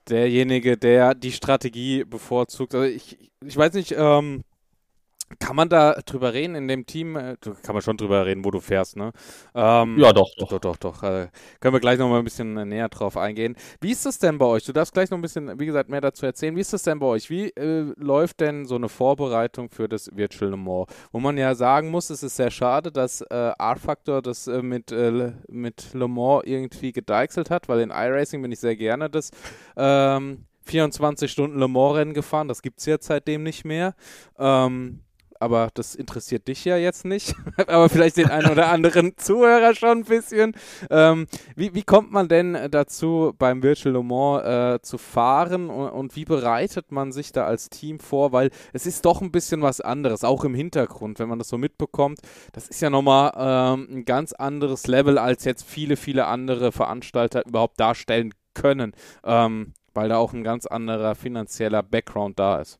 derjenige, 0.09 0.77
der 0.77 1.15
die 1.15 1.31
Strategie 1.31 2.03
bevorzugt. 2.03 2.73
Also 2.75 2.85
ich, 2.85 3.31
ich 3.45 3.57
weiß 3.57 3.73
nicht, 3.73 3.93
ähm, 3.97 4.43
kann 5.39 5.55
man 5.55 5.69
da 5.69 5.93
drüber 6.05 6.33
reden 6.33 6.55
in 6.55 6.67
dem 6.67 6.85
Team? 6.85 7.15
Äh, 7.15 7.37
kann 7.63 7.73
man 7.73 7.81
schon 7.81 7.97
drüber 7.97 8.25
reden, 8.25 8.45
wo 8.45 8.51
du 8.51 8.59
fährst, 8.59 8.97
ne? 8.97 9.11
Ähm, 9.53 9.97
ja, 9.99 10.13
doch, 10.13 10.29
doch. 10.37 10.49
Doch, 10.49 10.59
doch, 10.59 10.77
doch. 10.77 11.03
Äh, 11.03 11.27
können 11.59 11.73
wir 11.73 11.79
gleich 11.79 11.99
noch 11.99 12.09
mal 12.09 12.19
ein 12.19 12.23
bisschen 12.23 12.53
näher 12.67 12.89
drauf 12.89 13.17
eingehen. 13.17 13.55
Wie 13.81 13.91
ist 13.91 14.05
das 14.05 14.19
denn 14.19 14.37
bei 14.37 14.45
euch? 14.45 14.63
Du 14.63 14.73
darfst 14.73 14.93
gleich 14.93 15.09
noch 15.09 15.17
ein 15.17 15.21
bisschen, 15.21 15.59
wie 15.59 15.65
gesagt, 15.65 15.89
mehr 15.89 16.01
dazu 16.01 16.25
erzählen. 16.25 16.55
Wie 16.55 16.61
ist 16.61 16.73
das 16.73 16.83
denn 16.83 16.99
bei 16.99 17.07
euch? 17.07 17.29
Wie 17.29 17.49
äh, 17.49 17.93
läuft 17.97 18.39
denn 18.39 18.65
so 18.65 18.75
eine 18.75 18.89
Vorbereitung 18.89 19.69
für 19.69 19.89
das 19.89 20.09
Virtual 20.15 20.51
Le 20.51 20.57
Mans? 20.57 20.87
Wo 21.11 21.19
man 21.19 21.37
ja 21.37 21.55
sagen 21.55 21.89
muss, 21.89 22.09
es 22.09 22.23
ist 22.23 22.35
sehr 22.35 22.51
schade, 22.51 22.91
dass 22.91 23.21
äh, 23.21 23.51
R-Factor 23.57 24.21
das 24.21 24.47
äh, 24.47 24.61
mit, 24.61 24.91
äh, 24.91 25.33
mit 25.47 25.93
Le 25.93 26.07
Mans 26.07 26.43
irgendwie 26.45 26.91
gedeichselt 26.91 27.49
hat, 27.49 27.67
weil 27.67 27.81
in 27.81 27.89
iRacing 27.89 28.41
bin 28.41 28.51
ich 28.51 28.59
sehr 28.59 28.75
gerne 28.75 29.09
das 29.09 29.31
ähm, 29.75 30.45
24 30.65 31.31
Stunden 31.31 31.59
Le 31.59 31.67
Mans-Rennen 31.67 32.13
gefahren. 32.13 32.47
Das 32.47 32.61
gibt 32.61 32.79
es 32.79 32.85
jetzt 32.85 33.07
seitdem 33.07 33.43
nicht 33.43 33.65
mehr. 33.65 33.95
Ähm, 34.37 35.01
aber 35.39 35.69
das 35.73 35.95
interessiert 35.95 36.47
dich 36.47 36.65
ja 36.65 36.77
jetzt 36.77 37.05
nicht, 37.05 37.35
aber 37.67 37.89
vielleicht 37.89 38.17
den 38.17 38.29
einen 38.29 38.51
oder 38.51 38.69
anderen 38.69 39.13
Zuhörer 39.17 39.75
schon 39.75 39.99
ein 39.99 40.03
bisschen. 40.03 40.55
Ähm, 40.89 41.27
wie, 41.55 41.73
wie 41.73 41.83
kommt 41.83 42.11
man 42.11 42.27
denn 42.27 42.57
dazu, 42.71 43.33
beim 43.37 43.63
Virtual 43.63 43.93
Le 43.93 44.03
Mans 44.03 44.45
äh, 44.45 44.81
zu 44.81 44.97
fahren 44.97 45.69
und, 45.69 45.89
und, 45.89 46.15
wie 46.15 46.25
bereitet 46.25 46.91
man 46.91 47.11
sich 47.11 47.31
da 47.31 47.45
als 47.45 47.69
Team 47.69 47.99
vor? 47.99 48.31
Weil 48.31 48.49
es 48.73 48.85
ist 48.85 49.05
doch 49.05 49.21
ein 49.21 49.31
bisschen 49.31 49.61
was 49.61 49.81
anderes, 49.81 50.23
auch 50.23 50.43
im 50.43 50.55
Hintergrund, 50.55 51.19
wenn 51.19 51.29
man 51.29 51.39
das 51.39 51.49
so 51.49 51.57
mitbekommt. 51.57 52.19
Das 52.53 52.67
ist 52.67 52.81
ja 52.81 52.89
nochmal 52.89 53.31
ähm, 53.37 53.87
ein 53.91 54.05
ganz 54.05 54.33
anderes 54.33 54.87
Level, 54.87 55.17
als 55.17 55.43
jetzt 55.43 55.63
viele, 55.63 55.97
viele 55.97 56.25
andere 56.27 56.71
Veranstalter 56.71 57.45
überhaupt 57.45 57.79
darstellen 57.79 58.33
können, 58.53 58.93
ähm, 59.23 59.73
weil 59.93 60.09
da 60.09 60.17
auch 60.17 60.33
ein 60.33 60.43
ganz 60.43 60.65
anderer 60.65 61.15
finanzieller 61.15 61.83
Background 61.83 62.39
da 62.39 62.59
ist. 62.59 62.79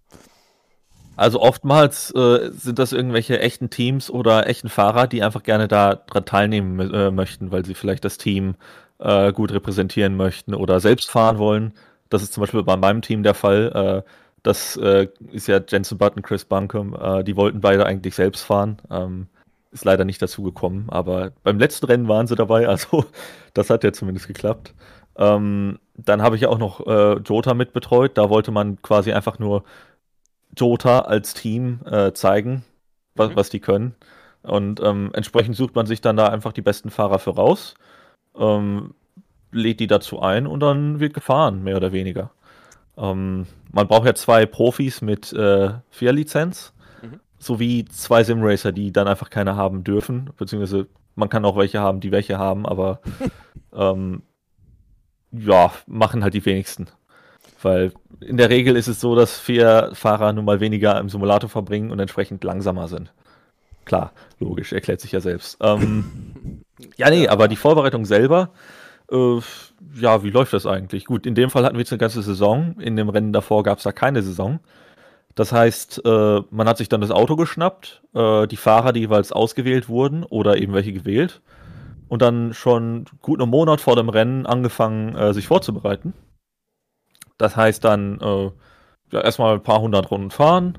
Also 1.15 1.41
oftmals 1.41 2.11
äh, 2.11 2.51
sind 2.51 2.79
das 2.79 2.91
irgendwelche 2.91 3.39
echten 3.39 3.69
Teams 3.69 4.09
oder 4.09 4.47
echten 4.47 4.69
Fahrer, 4.69 5.07
die 5.07 5.23
einfach 5.23 5.43
gerne 5.43 5.67
da 5.67 5.95
dran 5.95 6.25
teilnehmen 6.25 6.79
äh, 6.93 7.11
möchten, 7.11 7.51
weil 7.51 7.65
sie 7.65 7.73
vielleicht 7.73 8.03
das 8.03 8.17
Team 8.17 8.55
äh, 8.99 9.31
gut 9.31 9.51
repräsentieren 9.51 10.15
möchten 10.17 10.53
oder 10.53 10.79
selbst 10.79 11.09
fahren 11.09 11.37
wollen. 11.37 11.73
Das 12.09 12.23
ist 12.23 12.33
zum 12.33 12.41
Beispiel 12.41 12.63
bei 12.63 12.77
meinem 12.77 13.01
Team 13.01 13.23
der 13.23 13.33
Fall. 13.33 14.03
Äh, 14.05 14.09
das 14.43 14.77
äh, 14.77 15.07
ist 15.31 15.47
ja 15.47 15.59
Jensen 15.67 15.97
Button, 15.97 16.21
Chris 16.21 16.45
Bunkum. 16.45 16.95
Äh, 16.95 17.23
die 17.23 17.35
wollten 17.35 17.61
beide 17.61 17.85
eigentlich 17.85 18.15
selbst 18.15 18.43
fahren. 18.43 18.77
Ähm, 18.91 19.27
ist 19.71 19.85
leider 19.85 20.05
nicht 20.05 20.21
dazu 20.21 20.43
gekommen, 20.43 20.85
aber 20.87 21.31
beim 21.43 21.59
letzten 21.59 21.87
Rennen 21.87 22.07
waren 22.07 22.27
sie 22.27 22.35
dabei, 22.35 22.67
also 22.69 23.05
das 23.53 23.69
hat 23.69 23.83
ja 23.83 23.91
zumindest 23.91 24.27
geklappt. 24.27 24.73
Ähm, 25.17 25.79
dann 25.95 26.21
habe 26.21 26.35
ich 26.35 26.45
auch 26.45 26.57
noch 26.57 26.85
Jota 27.25 27.53
mitbetreut. 27.53 28.17
Da 28.17 28.29
wollte 28.29 28.51
man 28.51 28.81
quasi 28.81 29.13
einfach 29.13 29.39
nur 29.39 29.63
Jota 30.57 30.99
als 30.99 31.33
Team 31.33 31.79
äh, 31.85 32.13
zeigen, 32.13 32.63
was, 33.15 33.29
mhm. 33.29 33.35
was 33.35 33.49
die 33.49 33.59
können. 33.59 33.95
Und 34.43 34.79
ähm, 34.81 35.11
entsprechend 35.13 35.55
sucht 35.55 35.75
man 35.75 35.85
sich 35.85 36.01
dann 36.01 36.17
da 36.17 36.27
einfach 36.27 36.53
die 36.53 36.61
besten 36.61 36.91
Fahrer 36.91 37.19
für 37.19 37.35
raus, 37.35 37.75
ähm, 38.37 38.93
lädt 39.51 39.79
die 39.79 39.87
dazu 39.87 40.21
ein 40.21 40.45
und 40.45 40.59
dann 40.59 40.99
wird 40.99 41.13
gefahren, 41.13 41.63
mehr 41.63 41.77
oder 41.77 41.91
weniger. 41.91 42.31
Ähm, 42.97 43.47
man 43.71 43.87
braucht 43.87 44.05
ja 44.05 44.13
zwei 44.13 44.45
Profis 44.45 45.01
mit 45.01 45.33
äh, 45.33 45.71
Vier-Lizenz, 45.89 46.73
mhm. 47.01 47.19
sowie 47.39 47.85
zwei 47.85 48.23
Simracer, 48.23 48.71
die 48.71 48.91
dann 48.91 49.07
einfach 49.07 49.29
keine 49.29 49.55
haben 49.55 49.83
dürfen, 49.83 50.29
beziehungsweise 50.37 50.87
man 51.15 51.29
kann 51.29 51.45
auch 51.45 51.57
welche 51.57 51.79
haben, 51.79 51.99
die 51.99 52.11
welche 52.11 52.37
haben, 52.37 52.65
aber 52.65 52.99
ähm, 53.73 54.21
ja, 55.31 55.71
machen 55.87 56.23
halt 56.23 56.33
die 56.33 56.45
wenigsten. 56.45 56.87
Weil 57.65 57.93
in 58.19 58.37
der 58.37 58.51
Regel 58.51 58.75
ist 58.75 58.87
es 58.87 59.01
so, 59.01 59.15
dass 59.15 59.39
vier 59.39 59.89
Fahrer 59.93 60.33
nun 60.33 60.45
mal 60.45 60.59
weniger 60.59 60.99
im 60.99 61.09
Simulator 61.09 61.49
verbringen 61.49 61.89
und 61.89 61.99
entsprechend 61.99 62.43
langsamer 62.43 62.87
sind. 62.87 63.11
Klar, 63.85 64.11
logisch, 64.39 64.71
erklärt 64.71 65.01
sich 65.01 65.11
ja 65.11 65.19
selbst. 65.19 65.57
Ähm, 65.61 66.61
ja, 66.95 67.09
nee, 67.09 67.27
aber 67.27 67.47
die 67.47 67.55
Vorbereitung 67.55 68.05
selber, 68.05 68.51
äh, 69.11 69.39
ja, 69.95 70.21
wie 70.21 70.29
läuft 70.29 70.53
das 70.53 70.67
eigentlich? 70.67 71.05
Gut, 71.05 71.25
in 71.25 71.33
dem 71.33 71.49
Fall 71.49 71.65
hatten 71.65 71.75
wir 71.75 71.79
jetzt 71.79 71.91
eine 71.91 71.97
ganze 71.97 72.21
Saison. 72.21 72.75
In 72.79 72.95
dem 72.97 73.09
Rennen 73.09 73.33
davor 73.33 73.63
gab 73.63 73.79
es 73.79 73.83
da 73.83 73.91
keine 73.91 74.21
Saison. 74.21 74.59
Das 75.33 75.51
heißt, 75.51 76.05
äh, 76.05 76.41
man 76.51 76.67
hat 76.67 76.77
sich 76.77 76.87
dann 76.87 77.01
das 77.01 77.09
Auto 77.09 77.35
geschnappt, 77.35 78.03
äh, 78.13 78.45
die 78.45 78.57
Fahrer, 78.57 78.93
die 78.93 78.99
jeweils 78.99 79.31
ausgewählt 79.31 79.89
wurden 79.89 80.23
oder 80.23 80.57
eben 80.57 80.73
welche 80.73 80.93
gewählt 80.93 81.41
und 82.09 82.21
dann 82.21 82.53
schon 82.53 83.05
gut 83.23 83.41
einen 83.41 83.49
Monat 83.49 83.81
vor 83.81 83.95
dem 83.95 84.09
Rennen 84.09 84.45
angefangen, 84.45 85.15
äh, 85.15 85.33
sich 85.33 85.47
vorzubereiten 85.47 86.13
Das 87.37 87.55
heißt 87.55 87.83
dann 87.83 88.19
äh, 88.21 88.51
erstmal 89.11 89.55
ein 89.55 89.63
paar 89.63 89.81
hundert 89.81 90.11
Runden 90.11 90.31
fahren, 90.31 90.77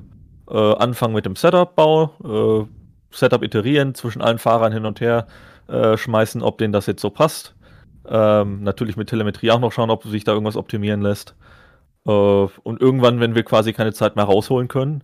äh, 0.49 0.75
anfangen 0.75 1.13
mit 1.13 1.25
dem 1.25 1.35
Setup-Bau, 1.35 2.65
äh, 2.65 3.15
Setup 3.15 3.43
iterieren, 3.43 3.95
zwischen 3.95 4.21
allen 4.21 4.39
Fahrern 4.39 4.73
hin 4.73 4.85
und 4.85 4.99
her 5.01 5.27
äh, 5.67 5.97
schmeißen, 5.97 6.41
ob 6.41 6.57
denen 6.57 6.73
das 6.73 6.85
jetzt 6.85 7.01
so 7.01 7.09
passt. 7.09 7.55
Ähm, 8.07 8.63
natürlich 8.63 8.95
mit 8.97 9.09
Telemetrie 9.09 9.51
auch 9.51 9.59
noch 9.59 9.71
schauen, 9.71 9.89
ob 9.89 10.03
sich 10.03 10.23
da 10.23 10.31
irgendwas 10.33 10.55
optimieren 10.55 11.01
lässt. 11.01 11.35
Äh, 12.05 12.11
und 12.11 12.81
irgendwann, 12.81 13.19
wenn 13.19 13.35
wir 13.35 13.43
quasi 13.43 13.73
keine 13.73 13.93
Zeit 13.93 14.15
mehr 14.15 14.25
rausholen 14.25 14.67
können, 14.67 15.03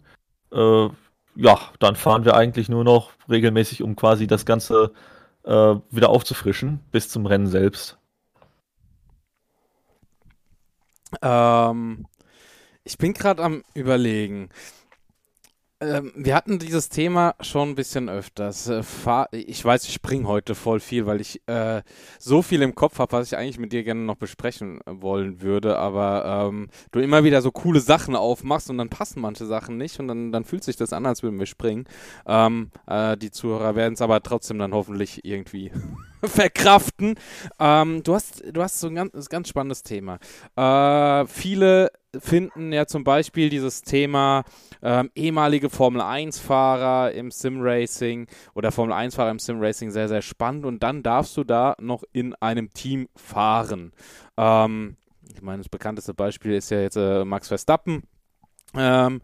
ja, 1.36 1.58
dann 1.80 1.96
fahren 1.96 2.26
wir 2.26 2.36
eigentlich 2.36 2.70
nur 2.70 2.84
noch 2.84 3.12
regelmäßig, 3.30 3.82
um 3.82 3.96
quasi 3.96 4.28
das 4.28 4.46
Ganze 4.46 4.92
äh, 5.44 5.76
wieder 5.90 6.10
aufzufrischen, 6.10 6.80
bis 6.92 7.10
zum 7.10 7.26
Rennen 7.26 7.48
selbst. 7.48 7.98
Ähm, 11.22 12.06
ich 12.84 12.98
bin 12.98 13.14
gerade 13.14 13.44
am 13.44 13.64
Überlegen. 13.74 14.50
Ähm, 15.84 16.14
wir 16.16 16.36
hatten 16.36 16.60
dieses 16.60 16.90
Thema 16.90 17.36
schon 17.42 17.70
ein 17.70 17.76
bisschen 17.76 18.10
öfters. 18.10 18.70
Äh, 18.70 18.84
ich 19.32 19.64
weiß, 19.64 19.84
ich 19.86 19.94
springe 19.94 20.28
heute 20.28 20.56
voll 20.56 20.80
viel, 20.80 21.06
weil 21.06 21.20
ich 21.20 21.42
äh, 21.48 21.82
so 22.20 22.42
viel 22.42 22.62
im 22.62 22.76
Kopf 22.76 23.00
habe, 23.00 23.12
was 23.12 23.28
ich 23.28 23.38
eigentlich 23.38 23.60
mit 23.60 23.74
dir 23.74 23.84
gerne 23.84 24.02
noch 24.02 24.16
besprechen 24.16 24.80
wollen 24.86 25.42
würde, 25.42 25.78
aber 25.78 26.48
ähm, 26.48 26.70
du 26.92 27.00
immer 27.00 27.24
wieder 27.24 27.42
so 27.42 27.52
coole 27.52 27.82
Sachen 27.82 28.16
aufmachst 28.16 28.70
und 28.70 28.78
dann 28.78 28.90
passen 28.90 29.20
manche 29.20 29.46
Sachen 29.46 29.78
nicht 29.78 30.00
und 30.00 30.08
dann, 30.08 30.32
dann 30.32 30.46
fühlt 30.46 30.64
sich 30.64 30.78
das 30.78 30.94
an, 30.94 31.06
als 31.06 31.22
würden 31.22 31.40
wir 31.40 31.46
springen. 31.46 31.86
Ähm, 32.26 32.72
äh, 32.88 33.18
die 33.18 33.32
Zuhörer 33.32 33.76
werden 33.76 33.96
es 33.96 34.02
aber 34.02 34.24
trotzdem 34.24 34.60
dann 34.60 34.74
hoffentlich 34.74 35.26
irgendwie 35.26 35.72
verkraften. 36.24 37.16
Ähm, 37.60 38.04
du, 38.04 38.16
hast, 38.16 38.44
du 38.52 38.62
hast 38.62 38.80
so 38.80 38.88
ein 38.88 38.96
ganz, 38.96 39.28
ganz 39.30 39.50
spannendes 39.50 39.84
Thema. 39.84 40.20
Äh, 40.56 41.28
viele 41.28 41.92
finden 42.20 42.72
ja 42.72 42.86
zum 42.86 43.04
Beispiel 43.04 43.50
dieses 43.50 43.82
Thema 43.82 44.44
ähm, 44.82 45.10
ehemalige 45.16 45.70
Formel 45.70 46.02
1-Fahrer 46.02 47.12
im 47.12 47.32
Sim-Racing 47.32 48.28
oder 48.54 48.72
Formel 48.72 48.94
1-Fahrer 48.94 49.32
im 49.32 49.40
Sim-Racing 49.40 49.92
sehr, 49.92 50.08
sehr 50.08 50.22
spannend 50.22 50.66
und 50.66 50.84
dann 50.84 51.04
darfst 51.04 51.36
du 51.38 51.44
da 51.44 51.76
noch 51.80 52.04
in 52.12 52.36
einem 52.36 52.72
Team 52.74 53.08
fahren. 53.16 53.94
Ähm, 54.38 54.98
ich 55.34 55.42
meine, 55.42 55.60
das 55.60 55.70
bekannteste 55.70 56.14
Beispiel 56.14 56.54
ist 56.54 56.70
ja 56.70 56.82
jetzt 56.82 56.98
äh, 56.98 57.26
Max 57.26 57.48
Verstappen. 57.48 58.04
Ähm, 58.76 59.22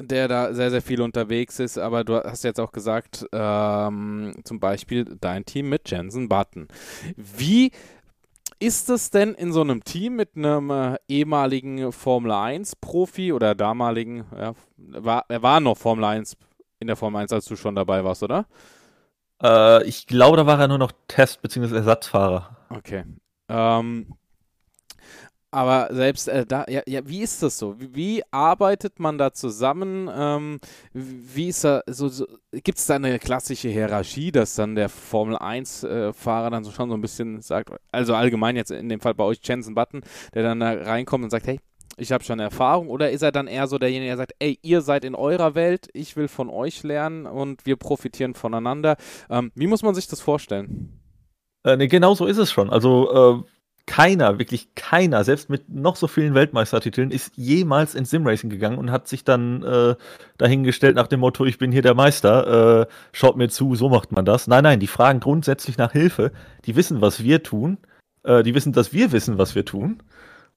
der 0.00 0.28
da 0.28 0.54
sehr, 0.54 0.70
sehr 0.70 0.82
viel 0.82 1.00
unterwegs 1.00 1.58
ist, 1.58 1.76
aber 1.76 2.04
du 2.04 2.14
hast 2.22 2.44
jetzt 2.44 2.60
auch 2.60 2.70
gesagt, 2.70 3.26
ähm, 3.32 4.32
zum 4.44 4.60
Beispiel 4.60 5.04
dein 5.20 5.44
Team 5.44 5.68
mit 5.68 5.90
Jensen 5.90 6.28
Button. 6.28 6.68
Wie 7.16 7.72
ist 8.60 8.90
es 8.90 9.10
denn 9.10 9.34
in 9.34 9.52
so 9.52 9.60
einem 9.60 9.84
Team 9.84 10.16
mit 10.16 10.36
einem 10.36 10.70
äh, 10.70 10.96
ehemaligen 11.08 11.92
Formel 11.92 12.32
1 12.32 12.76
Profi 12.76 13.32
oder 13.32 13.54
damaligen, 13.54 14.24
ja, 14.36 14.54
war, 14.76 15.24
er 15.28 15.42
war 15.42 15.60
noch 15.60 15.76
Formel 15.76 16.04
1 16.04 16.36
in 16.80 16.86
der 16.86 16.96
Formel 16.96 17.22
1, 17.22 17.32
als 17.32 17.44
du 17.46 17.56
schon 17.56 17.74
dabei 17.74 18.04
warst, 18.04 18.22
oder? 18.22 18.46
Äh, 19.42 19.84
ich 19.84 20.06
glaube, 20.06 20.36
da 20.36 20.46
war 20.46 20.60
er 20.60 20.68
nur 20.68 20.78
noch 20.78 20.92
Test- 21.08 21.42
bzw. 21.42 21.76
Ersatzfahrer. 21.76 22.56
Okay. 22.70 23.04
Ähm, 23.48 24.14
aber 25.50 25.88
selbst 25.92 26.28
äh, 26.28 26.44
da, 26.44 26.66
ja, 26.68 26.82
ja, 26.86 27.00
wie 27.06 27.22
ist 27.22 27.42
das 27.42 27.58
so? 27.58 27.80
Wie, 27.80 27.94
wie 27.94 28.22
arbeitet 28.30 29.00
man 29.00 29.16
da 29.16 29.32
zusammen? 29.32 30.10
Ähm, 30.14 30.60
wie 30.92 31.48
ist 31.48 31.64
da, 31.64 31.82
so, 31.86 32.08
so 32.08 32.26
gibt 32.52 32.78
es 32.78 32.86
da 32.86 32.96
eine 32.96 33.18
klassische 33.18 33.68
Hierarchie, 33.68 34.30
dass 34.30 34.54
dann 34.56 34.74
der 34.74 34.88
Formel 34.88 35.36
1-Fahrer 35.36 36.48
äh, 36.48 36.50
dann 36.50 36.64
so 36.64 36.70
schon 36.70 36.90
so 36.90 36.96
ein 36.96 37.00
bisschen 37.00 37.40
sagt, 37.40 37.70
also 37.92 38.14
allgemein 38.14 38.56
jetzt 38.56 38.70
in 38.70 38.88
dem 38.88 39.00
Fall 39.00 39.14
bei 39.14 39.24
euch 39.24 39.38
Jensen 39.42 39.74
Button, 39.74 40.02
der 40.34 40.42
dann 40.42 40.60
da 40.60 40.72
reinkommt 40.72 41.24
und 41.24 41.30
sagt, 41.30 41.46
hey, 41.46 41.60
ich 41.96 42.12
habe 42.12 42.22
schon 42.22 42.38
Erfahrung, 42.38 42.88
oder 42.88 43.10
ist 43.10 43.22
er 43.22 43.32
dann 43.32 43.46
eher 43.46 43.66
so 43.66 43.78
derjenige, 43.78 44.10
der 44.10 44.16
sagt, 44.18 44.34
ey, 44.38 44.58
ihr 44.62 44.82
seid 44.82 45.04
in 45.04 45.14
eurer 45.14 45.54
Welt, 45.54 45.88
ich 45.94 46.16
will 46.16 46.28
von 46.28 46.48
euch 46.48 46.82
lernen 46.82 47.26
und 47.26 47.66
wir 47.66 47.76
profitieren 47.76 48.34
voneinander? 48.34 48.96
Ähm, 49.30 49.50
wie 49.54 49.66
muss 49.66 49.82
man 49.82 49.94
sich 49.94 50.06
das 50.06 50.20
vorstellen? 50.20 51.00
Äh, 51.64 51.76
nee, 51.76 51.88
genau 51.88 52.14
so 52.14 52.26
ist 52.26 52.38
es 52.38 52.52
schon. 52.52 52.70
Also 52.70 53.42
äh, 53.42 53.57
keiner, 53.88 54.38
wirklich 54.38 54.74
keiner, 54.74 55.24
selbst 55.24 55.48
mit 55.50 55.68
noch 55.68 55.96
so 55.96 56.06
vielen 56.06 56.34
Weltmeistertiteln, 56.34 57.10
ist 57.10 57.32
jemals 57.36 57.94
ins 57.94 58.10
Simracing 58.10 58.50
gegangen 58.50 58.78
und 58.78 58.92
hat 58.92 59.08
sich 59.08 59.24
dann 59.24 59.62
äh, 59.64 59.96
dahingestellt 60.36 60.94
nach 60.94 61.08
dem 61.08 61.20
Motto, 61.20 61.44
ich 61.46 61.58
bin 61.58 61.72
hier 61.72 61.82
der 61.82 61.94
Meister, 61.94 62.82
äh, 62.82 62.86
schaut 63.12 63.36
mir 63.36 63.48
zu, 63.48 63.74
so 63.74 63.88
macht 63.88 64.12
man 64.12 64.24
das. 64.24 64.46
Nein, 64.46 64.62
nein, 64.62 64.78
die 64.78 64.86
fragen 64.86 65.20
grundsätzlich 65.20 65.78
nach 65.78 65.92
Hilfe, 65.92 66.32
die 66.66 66.76
wissen, 66.76 67.00
was 67.00 67.24
wir 67.24 67.42
tun, 67.42 67.78
äh, 68.22 68.42
die 68.42 68.54
wissen, 68.54 68.72
dass 68.72 68.92
wir 68.92 69.10
wissen, 69.10 69.38
was 69.38 69.54
wir 69.54 69.64
tun. 69.64 70.02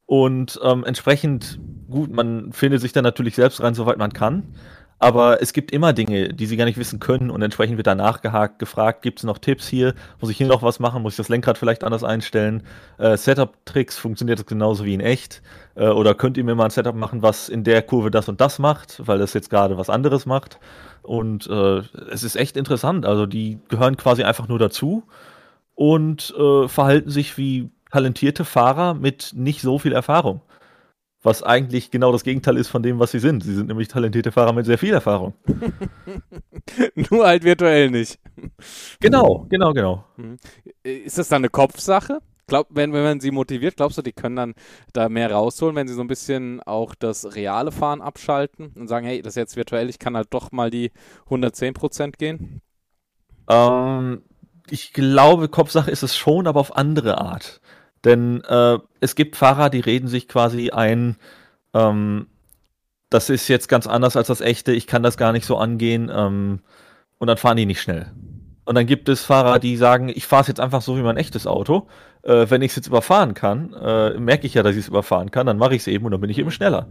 Und 0.05 0.59
ähm, 0.61 0.83
entsprechend, 0.83 1.57
gut, 1.89 2.11
man 2.11 2.51
findet 2.51 2.81
sich 2.81 2.91
dann 2.91 3.05
natürlich 3.05 3.35
selbst 3.35 3.61
rein, 3.63 3.73
soweit 3.73 3.97
man 3.97 4.11
kann. 4.11 4.55
Aber 5.01 5.41
es 5.41 5.51
gibt 5.51 5.71
immer 5.71 5.93
Dinge, 5.93 6.31
die 6.31 6.45
sie 6.45 6.57
gar 6.57 6.65
nicht 6.65 6.77
wissen 6.77 6.99
können 6.99 7.31
und 7.31 7.41
entsprechend 7.41 7.77
wird 7.77 7.87
danach 7.87 8.21
gehakt, 8.21 8.59
gefragt, 8.59 9.01
gibt 9.01 9.17
es 9.17 9.23
noch 9.23 9.39
Tipps 9.39 9.67
hier? 9.67 9.95
Muss 10.19 10.29
ich 10.29 10.37
hier 10.37 10.45
noch 10.45 10.61
was 10.61 10.79
machen? 10.79 11.01
Muss 11.01 11.13
ich 11.13 11.17
das 11.17 11.27
Lenkrad 11.27 11.57
vielleicht 11.57 11.83
anders 11.83 12.03
einstellen? 12.03 12.61
Äh, 12.99 13.17
Setup-Tricks, 13.17 13.97
funktioniert 13.97 14.37
das 14.37 14.45
genauso 14.45 14.85
wie 14.85 14.93
in 14.93 14.99
echt? 14.99 15.41
Äh, 15.73 15.87
oder 15.87 16.13
könnt 16.13 16.37
ihr 16.37 16.43
mir 16.43 16.53
mal 16.53 16.65
ein 16.65 16.69
Setup 16.69 16.93
machen, 16.93 17.23
was 17.23 17.49
in 17.49 17.63
der 17.63 17.81
Kurve 17.81 18.11
das 18.11 18.29
und 18.29 18.39
das 18.41 18.59
macht, 18.59 19.01
weil 19.03 19.17
das 19.17 19.33
jetzt 19.33 19.49
gerade 19.49 19.75
was 19.75 19.89
anderes 19.89 20.27
macht? 20.27 20.59
Und 21.01 21.47
äh, 21.47 21.81
es 22.11 22.21
ist 22.21 22.35
echt 22.35 22.55
interessant. 22.55 23.07
Also 23.07 23.25
die 23.25 23.57
gehören 23.69 23.97
quasi 23.97 24.21
einfach 24.21 24.47
nur 24.47 24.59
dazu 24.59 25.01
und 25.73 26.31
äh, 26.37 26.67
verhalten 26.67 27.09
sich 27.09 27.39
wie 27.39 27.71
talentierte 27.91 28.45
Fahrer 28.45 28.93
mit 28.93 29.31
nicht 29.33 29.61
so 29.61 29.79
viel 29.79 29.93
Erfahrung 29.93 30.41
was 31.23 31.43
eigentlich 31.43 31.91
genau 31.91 32.11
das 32.11 32.23
Gegenteil 32.23 32.57
ist 32.57 32.67
von 32.67 32.81
dem, 32.81 32.99
was 32.99 33.11
sie 33.11 33.19
sind. 33.19 33.43
Sie 33.43 33.53
sind 33.53 33.67
nämlich 33.67 33.87
talentierte 33.87 34.31
Fahrer 34.31 34.53
mit 34.53 34.65
sehr 34.65 34.77
viel 34.77 34.93
Erfahrung. 34.93 35.33
Nur 36.95 37.27
halt 37.27 37.43
virtuell 37.43 37.91
nicht. 37.91 38.19
Genau, 38.99 39.45
genau, 39.49 39.73
genau. 39.73 40.05
Mhm. 40.17 40.37
Ist 40.83 41.17
das 41.17 41.29
dann 41.29 41.41
eine 41.41 41.49
Kopfsache? 41.49 42.21
Glaub, 42.47 42.67
wenn, 42.71 42.91
wenn 42.91 43.03
man 43.03 43.19
sie 43.19 43.31
motiviert, 43.31 43.77
glaubst 43.77 43.97
du, 43.97 44.01
die 44.01 44.11
können 44.11 44.35
dann 44.35 44.55
da 44.93 45.09
mehr 45.09 45.31
rausholen, 45.31 45.75
wenn 45.75 45.87
sie 45.87 45.93
so 45.93 46.01
ein 46.01 46.07
bisschen 46.07 46.61
auch 46.63 46.95
das 46.95 47.35
reale 47.35 47.71
Fahren 47.71 48.01
abschalten 48.01 48.73
und 48.75 48.87
sagen, 48.87 49.05
hey, 49.05 49.21
das 49.21 49.33
ist 49.33 49.37
jetzt 49.37 49.55
virtuell, 49.55 49.89
ich 49.89 49.99
kann 49.99 50.17
halt 50.17 50.27
doch 50.31 50.51
mal 50.51 50.69
die 50.69 50.91
110% 51.29 52.17
gehen? 52.17 52.61
Ähm, 53.47 54.23
ich 54.69 54.91
glaube, 54.91 55.47
Kopfsache 55.49 55.91
ist 55.91 56.03
es 56.03 56.15
schon, 56.15 56.47
aber 56.47 56.59
auf 56.59 56.75
andere 56.75 57.19
Art. 57.19 57.61
Denn 58.03 58.43
äh, 58.43 58.79
es 58.99 59.15
gibt 59.15 59.35
Fahrer, 59.35 59.69
die 59.69 59.79
reden 59.79 60.07
sich 60.07 60.27
quasi 60.27 60.71
ein, 60.71 61.17
ähm, 61.73 62.27
das 63.09 63.29
ist 63.29 63.47
jetzt 63.47 63.67
ganz 63.67 63.87
anders 63.87 64.15
als 64.15 64.27
das 64.27 64.41
echte, 64.41 64.71
ich 64.71 64.87
kann 64.87 65.03
das 65.03 65.17
gar 65.17 65.31
nicht 65.33 65.45
so 65.45 65.57
angehen 65.57 66.11
ähm, 66.13 66.59
und 67.19 67.27
dann 67.27 67.37
fahren 67.37 67.57
die 67.57 67.65
nicht 67.65 67.81
schnell. 67.81 68.11
Und 68.65 68.75
dann 68.75 68.85
gibt 68.85 69.09
es 69.09 69.23
Fahrer, 69.23 69.59
die 69.59 69.75
sagen, 69.75 70.09
ich 70.09 70.25
fahre 70.25 70.41
es 70.41 70.47
jetzt 70.47 70.59
einfach 70.59 70.81
so 70.81 70.97
wie 70.97 71.01
mein 71.01 71.17
echtes 71.17 71.45
Auto. 71.45 71.87
Äh, 72.23 72.45
wenn 72.49 72.61
ich 72.61 72.71
es 72.71 72.75
jetzt 72.77 72.87
überfahren 72.87 73.33
kann, 73.33 73.73
äh, 73.73 74.17
merke 74.19 74.47
ich 74.47 74.53
ja, 74.53 74.63
dass 74.63 74.73
ich 74.73 74.81
es 74.81 74.87
überfahren 74.87 75.31
kann, 75.31 75.47
dann 75.47 75.57
mache 75.57 75.75
ich 75.75 75.81
es 75.81 75.87
eben 75.87 76.05
und 76.05 76.11
dann 76.11 76.21
bin 76.21 76.29
ich 76.29 76.37
eben 76.37 76.51
schneller. 76.51 76.87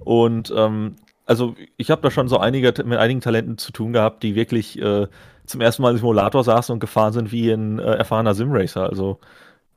Und 0.00 0.52
ähm, 0.56 0.96
also 1.26 1.54
ich 1.76 1.90
habe 1.90 2.00
da 2.00 2.10
schon 2.10 2.28
so 2.28 2.38
einige, 2.38 2.72
mit 2.84 2.98
einigen 2.98 3.20
Talenten 3.20 3.58
zu 3.58 3.72
tun 3.72 3.92
gehabt, 3.92 4.22
die 4.22 4.34
wirklich 4.34 4.80
äh, 4.80 5.06
zum 5.44 5.60
ersten 5.60 5.82
Mal 5.82 5.90
im 5.90 5.98
Simulator 5.98 6.42
saßen 6.42 6.72
und 6.72 6.80
gefahren 6.80 7.12
sind 7.12 7.32
wie 7.32 7.50
ein 7.50 7.78
äh, 7.78 7.96
erfahrener 7.96 8.34
Simracer. 8.34 8.88
Also 8.88 9.18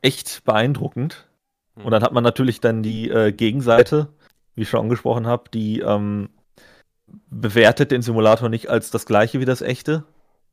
echt 0.01 0.43
beeindruckend. 0.43 1.27
Mhm. 1.75 1.85
Und 1.85 1.91
dann 1.91 2.03
hat 2.03 2.13
man 2.13 2.23
natürlich 2.23 2.59
dann 2.59 2.83
die 2.83 3.09
äh, 3.09 3.31
Gegenseite, 3.31 4.09
wie 4.55 4.61
ich 4.61 4.69
schon 4.69 4.81
angesprochen 4.81 5.27
habe, 5.27 5.49
die 5.53 5.79
ähm, 5.79 6.29
bewertet 7.29 7.91
den 7.91 8.01
Simulator 8.01 8.49
nicht 8.49 8.69
als 8.69 8.91
das 8.91 9.05
gleiche 9.05 9.39
wie 9.39 9.45
das 9.45 9.61
echte 9.61 10.05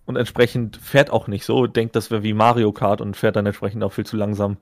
und 0.09 0.17
entsprechend 0.17 0.79
fährt 0.79 1.11
auch 1.11 1.29
nicht 1.29 1.45
so, 1.45 1.67
denkt, 1.67 1.95
das 1.95 2.11
wäre 2.11 2.23
wie 2.23 2.33
Mario 2.33 2.73
Kart 2.73 3.03
und 3.03 3.17
fährt 3.17 3.37
dann 3.37 3.45
entsprechend 3.45 3.83
auch 3.85 3.93
viel 3.93 4.07
zu 4.07 4.17
langsam, 4.17 4.57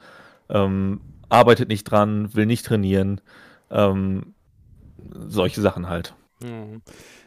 ähm, 0.49 1.01
arbeitet 1.29 1.69
nicht 1.69 1.85
dran, 1.85 2.35
will 2.35 2.47
nicht 2.47 2.67
trainieren, 2.67 3.21
ähm, 3.71 4.35
solche 5.13 5.61
Sachen 5.61 5.89
halt. 5.89 6.15
Mhm. 6.43 6.83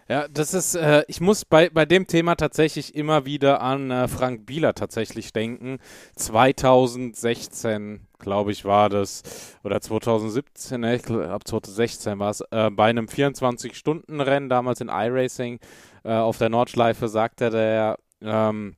Ja, 0.10 0.28
das 0.28 0.56
ist, 0.56 0.74
äh, 0.74 1.04
ich 1.08 1.22
muss 1.22 1.46
bei, 1.46 1.70
bei 1.70 1.86
dem 1.86 2.08
Thema 2.08 2.34
tatsächlich 2.34 2.96
immer 2.96 3.26
wieder 3.28 3.62
an 3.62 3.92
äh, 3.92 4.08
Frank 4.08 4.48
Bieler 4.48 4.74
tatsächlich 4.74 5.34
denken. 5.34 5.78
2016, 6.16 8.08
glaube 8.18 8.52
ich, 8.52 8.66
war 8.66 8.90
das, 8.90 9.22
oder 9.64 9.80
2017, 9.80 10.82
ne, 10.82 10.96
ich 10.96 11.04
glaube 11.04 11.44
2016 11.46 12.18
war 12.18 12.32
es, 12.32 12.42
äh, 12.50 12.72
bei 12.72 12.90
einem 12.90 13.06
24-Stunden-Rennen, 13.06 14.50
damals 14.50 14.82
in 14.82 14.90
iRacing, 14.90 15.60
äh, 16.04 16.14
auf 16.14 16.40
der 16.40 16.50
Nordschleife, 16.50 17.08
sagte 17.08 17.52
der, 17.52 18.00
ähm, 18.24 18.78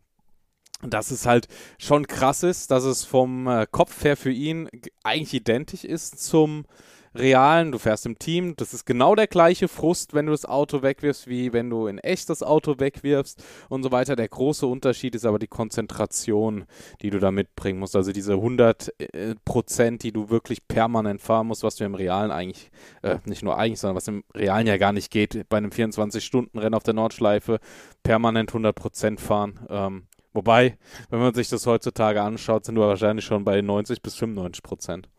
dass 0.83 1.11
es 1.11 1.25
halt 1.25 1.47
schon 1.77 2.07
krass 2.07 2.43
ist, 2.43 2.71
dass 2.71 2.83
es 2.83 3.05
vom 3.05 3.47
äh, 3.47 3.67
Kopf 3.71 4.03
her 4.03 4.17
für 4.17 4.31
ihn 4.31 4.67
eigentlich 5.03 5.33
identisch 5.33 5.85
ist 5.85 6.21
zum 6.21 6.65
realen, 7.13 7.71
du 7.71 7.77
fährst 7.77 8.05
im 8.05 8.17
Team, 8.17 8.55
das 8.55 8.73
ist 8.73 8.85
genau 8.85 9.15
der 9.15 9.27
gleiche 9.27 9.67
Frust, 9.67 10.13
wenn 10.13 10.27
du 10.27 10.31
das 10.31 10.45
Auto 10.45 10.81
wegwirfst, 10.81 11.27
wie 11.27 11.53
wenn 11.53 11.69
du 11.69 11.87
in 11.87 11.97
echt 11.97 12.29
das 12.29 12.41
Auto 12.43 12.79
wegwirfst 12.79 13.43
und 13.69 13.83
so 13.83 13.91
weiter. 13.91 14.15
Der 14.15 14.27
große 14.27 14.65
Unterschied 14.65 15.15
ist 15.15 15.25
aber 15.25 15.39
die 15.39 15.47
Konzentration, 15.47 16.65
die 17.01 17.09
du 17.09 17.19
da 17.19 17.31
mitbringen 17.31 17.79
musst. 17.79 17.95
Also 17.95 18.11
diese 18.11 18.33
100 18.33 18.93
äh, 18.99 19.35
Prozent, 19.45 20.03
die 20.03 20.11
du 20.11 20.29
wirklich 20.29 20.67
permanent 20.67 21.21
fahren 21.21 21.47
musst, 21.47 21.63
was 21.63 21.75
du 21.75 21.83
im 21.83 21.95
Realen 21.95 22.31
eigentlich, 22.31 22.71
äh, 23.01 23.17
nicht 23.25 23.43
nur 23.43 23.57
eigentlich, 23.57 23.79
sondern 23.79 23.97
was 23.97 24.07
im 24.07 24.23
Realen 24.33 24.67
ja 24.67 24.77
gar 24.77 24.93
nicht 24.93 25.11
geht, 25.11 25.49
bei 25.49 25.57
einem 25.57 25.71
24-Stunden-Rennen 25.71 26.75
auf 26.75 26.83
der 26.83 26.93
Nordschleife 26.93 27.59
permanent 28.03 28.49
100 28.49 28.75
Prozent 28.75 29.19
fahren. 29.19 29.59
Ähm, 29.69 30.07
wobei, 30.33 30.77
wenn 31.09 31.19
man 31.19 31.33
sich 31.33 31.49
das 31.49 31.67
heutzutage 31.67 32.21
anschaut, 32.21 32.65
sind 32.65 32.75
wir 32.75 32.87
wahrscheinlich 32.87 33.25
schon 33.25 33.43
bei 33.43 33.61
90 33.61 34.01
bis 34.01 34.15
95 34.15 34.63
Prozent. 34.63 35.09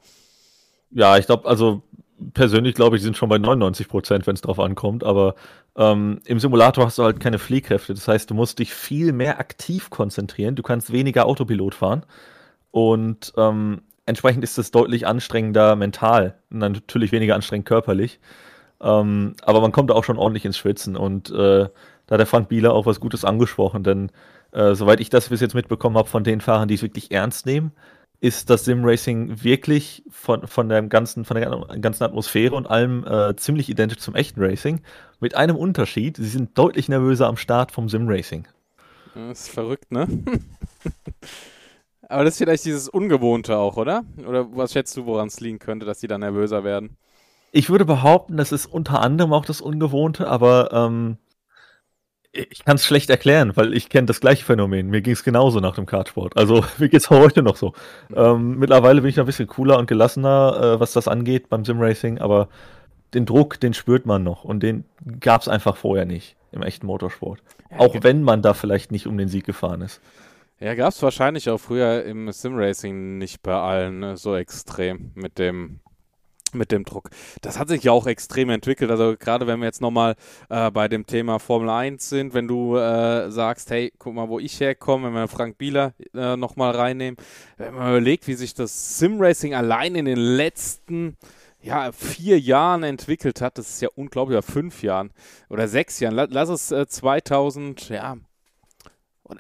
Ja, 0.94 1.16
ich 1.16 1.26
glaube, 1.26 1.48
also 1.48 1.82
persönlich 2.34 2.74
glaube 2.74 2.96
ich, 2.96 3.02
sind 3.02 3.16
schon 3.16 3.28
bei 3.28 3.38
99 3.38 3.88
Prozent, 3.88 4.26
wenn 4.26 4.34
es 4.34 4.40
drauf 4.42 4.60
ankommt. 4.60 5.04
Aber 5.04 5.34
ähm, 5.76 6.20
im 6.24 6.38
Simulator 6.38 6.86
hast 6.86 6.98
du 6.98 7.04
halt 7.04 7.20
keine 7.20 7.38
Fliehkräfte. 7.38 7.94
Das 7.94 8.08
heißt, 8.08 8.30
du 8.30 8.34
musst 8.34 8.58
dich 8.58 8.72
viel 8.72 9.12
mehr 9.12 9.38
aktiv 9.38 9.90
konzentrieren. 9.90 10.54
Du 10.54 10.62
kannst 10.62 10.92
weniger 10.92 11.26
Autopilot 11.26 11.74
fahren. 11.74 12.04
Und 12.70 13.32
ähm, 13.36 13.82
entsprechend 14.06 14.44
ist 14.44 14.58
es 14.58 14.70
deutlich 14.70 15.06
anstrengender 15.06 15.76
mental. 15.76 16.38
Natürlich 16.50 17.12
weniger 17.12 17.34
anstrengend 17.34 17.66
körperlich. 17.66 18.20
Ähm, 18.80 19.34
aber 19.42 19.60
man 19.60 19.72
kommt 19.72 19.90
auch 19.90 20.04
schon 20.04 20.18
ordentlich 20.18 20.44
ins 20.44 20.58
Schwitzen. 20.58 20.96
Und 20.96 21.30
äh, 21.30 21.68
da 22.06 22.14
hat 22.14 22.20
der 22.20 22.26
Frank 22.26 22.48
Bieler 22.48 22.72
auch 22.74 22.86
was 22.86 23.00
Gutes 23.00 23.24
angesprochen. 23.24 23.82
Denn 23.82 24.10
äh, 24.52 24.74
soweit 24.74 25.00
ich 25.00 25.10
das 25.10 25.28
bis 25.28 25.40
jetzt 25.40 25.54
mitbekommen 25.54 25.96
habe 25.96 26.08
von 26.08 26.24
den 26.24 26.40
Fahrern, 26.40 26.68
die 26.68 26.74
es 26.74 26.82
wirklich 26.82 27.10
ernst 27.10 27.46
nehmen, 27.46 27.72
ist 28.22 28.50
das 28.50 28.64
Sim-Racing 28.64 29.42
wirklich 29.42 30.04
von, 30.08 30.46
von, 30.46 30.68
der 30.68 30.80
ganzen, 30.82 31.24
von 31.24 31.36
der 31.36 31.50
ganzen 31.80 32.04
Atmosphäre 32.04 32.54
und 32.54 32.70
allem 32.70 33.04
äh, 33.04 33.34
ziemlich 33.34 33.68
identisch 33.68 33.98
zum 33.98 34.14
echten 34.14 34.40
Racing. 34.40 34.80
Mit 35.18 35.34
einem 35.34 35.56
Unterschied, 35.56 36.18
sie 36.18 36.28
sind 36.28 36.56
deutlich 36.56 36.88
nervöser 36.88 37.26
am 37.26 37.36
Start 37.36 37.72
vom 37.72 37.88
Sim-Racing. 37.88 38.46
Das 39.16 39.40
ist 39.40 39.48
verrückt, 39.48 39.90
ne? 39.90 40.06
Aber 42.08 42.22
das 42.22 42.34
ist 42.34 42.38
vielleicht 42.38 42.64
dieses 42.64 42.88
Ungewohnte 42.88 43.56
auch, 43.56 43.76
oder? 43.76 44.04
Oder 44.24 44.46
was 44.56 44.72
schätzt 44.72 44.96
du, 44.96 45.04
woran 45.04 45.26
es 45.26 45.40
liegen 45.40 45.58
könnte, 45.58 45.84
dass 45.84 45.98
die 45.98 46.06
da 46.06 46.16
nervöser 46.16 46.62
werden? 46.62 46.96
Ich 47.50 47.70
würde 47.70 47.84
behaupten, 47.84 48.36
das 48.36 48.52
ist 48.52 48.66
unter 48.66 49.00
anderem 49.00 49.32
auch 49.32 49.44
das 49.44 49.60
Ungewohnte, 49.60 50.28
aber 50.28 50.72
ähm, 50.72 51.16
ich 52.32 52.64
kann 52.64 52.76
es 52.76 52.86
schlecht 52.86 53.10
erklären, 53.10 53.52
weil 53.56 53.74
ich 53.74 53.90
kenne 53.90 54.06
das 54.06 54.20
gleiche 54.20 54.44
Phänomen. 54.44 54.88
Mir 54.88 55.02
ging 55.02 55.12
es 55.12 55.22
genauso 55.22 55.60
nach 55.60 55.74
dem 55.74 55.86
Kartsport. 55.86 56.36
Also 56.36 56.64
mir 56.78 56.88
geht 56.88 57.02
es 57.02 57.10
heute 57.10 57.42
noch 57.42 57.56
so. 57.56 57.74
Ähm, 58.14 58.58
mittlerweile 58.58 59.02
bin 59.02 59.10
ich 59.10 59.20
ein 59.20 59.26
bisschen 59.26 59.46
cooler 59.46 59.78
und 59.78 59.86
gelassener, 59.86 60.76
äh, 60.76 60.80
was 60.80 60.92
das 60.92 61.08
angeht 61.08 61.50
beim 61.50 61.64
Simracing, 61.64 62.18
aber 62.18 62.48
den 63.12 63.26
Druck, 63.26 63.60
den 63.60 63.74
spürt 63.74 64.06
man 64.06 64.22
noch 64.22 64.44
und 64.44 64.62
den 64.62 64.84
gab 65.20 65.42
es 65.42 65.48
einfach 65.48 65.76
vorher 65.76 66.06
nicht 66.06 66.36
im 66.50 66.62
echten 66.62 66.86
Motorsport. 66.86 67.42
Ja, 67.70 67.80
auch 67.80 67.94
wenn 68.00 68.22
man 68.22 68.40
da 68.40 68.54
vielleicht 68.54 68.92
nicht 68.92 69.06
um 69.06 69.18
den 69.18 69.28
Sieg 69.28 69.44
gefahren 69.44 69.82
ist. 69.82 70.00
Ja, 70.58 70.74
gab 70.74 70.90
es 70.90 71.02
wahrscheinlich 71.02 71.50
auch 71.50 71.58
früher 71.58 72.04
im 72.04 72.30
Simracing 72.32 73.18
nicht 73.18 73.42
bei 73.42 73.54
allen 73.54 73.98
ne, 73.98 74.16
so 74.16 74.36
extrem 74.36 75.10
mit 75.14 75.38
dem 75.38 75.80
mit 76.54 76.72
dem 76.72 76.84
Druck. 76.84 77.10
Das 77.40 77.58
hat 77.58 77.68
sich 77.68 77.84
ja 77.84 77.92
auch 77.92 78.06
extrem 78.06 78.50
entwickelt. 78.50 78.90
Also 78.90 79.14
gerade 79.18 79.46
wenn 79.46 79.60
wir 79.60 79.66
jetzt 79.66 79.80
nochmal 79.80 80.16
äh, 80.48 80.70
bei 80.70 80.88
dem 80.88 81.06
Thema 81.06 81.38
Formel 81.38 81.70
1 81.70 82.08
sind, 82.08 82.34
wenn 82.34 82.48
du 82.48 82.76
äh, 82.76 83.30
sagst, 83.30 83.70
hey, 83.70 83.92
guck 83.98 84.14
mal, 84.14 84.28
wo 84.28 84.38
ich 84.38 84.60
herkomme, 84.60 85.08
wenn 85.08 85.14
wir 85.14 85.28
Frank 85.28 85.58
Bieler 85.58 85.94
äh, 86.14 86.36
nochmal 86.36 86.72
reinnehmen, 86.72 87.16
wenn 87.56 87.74
man 87.74 87.90
überlegt, 87.90 88.26
wie 88.26 88.34
sich 88.34 88.54
das 88.54 88.98
Sim-Racing 88.98 89.54
allein 89.54 89.94
in 89.94 90.04
den 90.04 90.18
letzten 90.18 91.16
ja, 91.62 91.92
vier 91.92 92.38
Jahren 92.40 92.82
entwickelt 92.82 93.40
hat, 93.40 93.56
das 93.56 93.70
ist 93.70 93.82
ja 93.82 93.88
unglaublich, 93.94 94.36
oder 94.36 94.42
fünf 94.42 94.82
Jahren 94.82 95.12
oder 95.48 95.68
sechs 95.68 96.00
Jahren, 96.00 96.14
lass 96.14 96.48
es 96.48 96.72
äh, 96.72 96.86
2000, 96.86 97.88
ja, 97.88 98.16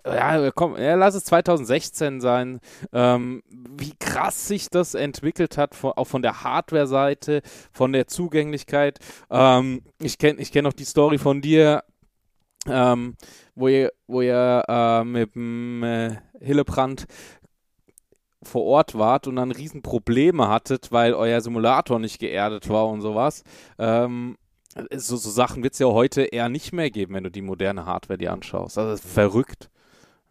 ja, 0.06 0.50
komm, 0.50 0.76
ja, 0.76 0.94
lass 0.94 1.14
es 1.14 1.24
2016 1.24 2.20
sein, 2.20 2.60
ähm, 2.92 3.42
wie 3.48 3.94
krass 3.98 4.48
sich 4.48 4.68
das 4.68 4.94
entwickelt 4.94 5.56
hat, 5.58 5.74
von, 5.74 5.92
auch 5.92 6.06
von 6.06 6.22
der 6.22 6.42
Hardware-Seite, 6.42 7.42
von 7.72 7.92
der 7.92 8.06
Zugänglichkeit. 8.06 8.98
Ähm, 9.30 9.82
ich 10.00 10.18
kenne 10.18 10.40
ich 10.40 10.52
kenn 10.52 10.64
noch 10.64 10.72
die 10.72 10.84
Story 10.84 11.18
von 11.18 11.40
dir, 11.40 11.82
ähm, 12.66 13.16
wo 13.54 13.68
ihr, 13.68 13.92
wo 14.06 14.20
ihr 14.22 14.62
äh, 14.68 15.04
mit 15.04 15.34
dem 15.34 15.82
äh, 15.82 16.16
Hillebrand 16.40 17.06
vor 18.42 18.64
Ort 18.64 18.98
wart 18.98 19.26
und 19.26 19.36
dann 19.36 19.52
Riesenprobleme 19.52 20.48
hattet, 20.48 20.90
weil 20.92 21.14
euer 21.14 21.40
Simulator 21.40 21.98
nicht 21.98 22.18
geerdet 22.18 22.68
war 22.68 22.88
und 22.88 23.00
sowas. 23.00 23.44
Ähm, 23.78 24.36
so, 24.94 25.16
so 25.16 25.30
Sachen 25.30 25.62
wird 25.62 25.74
es 25.74 25.78
ja 25.78 25.86
heute 25.86 26.22
eher 26.22 26.48
nicht 26.48 26.72
mehr 26.72 26.90
geben, 26.90 27.14
wenn 27.14 27.24
du 27.24 27.30
die 27.30 27.42
moderne 27.42 27.86
Hardware 27.86 28.18
dir 28.18 28.32
anschaust. 28.32 28.78
Also 28.78 28.96
verrückt. 28.96 29.70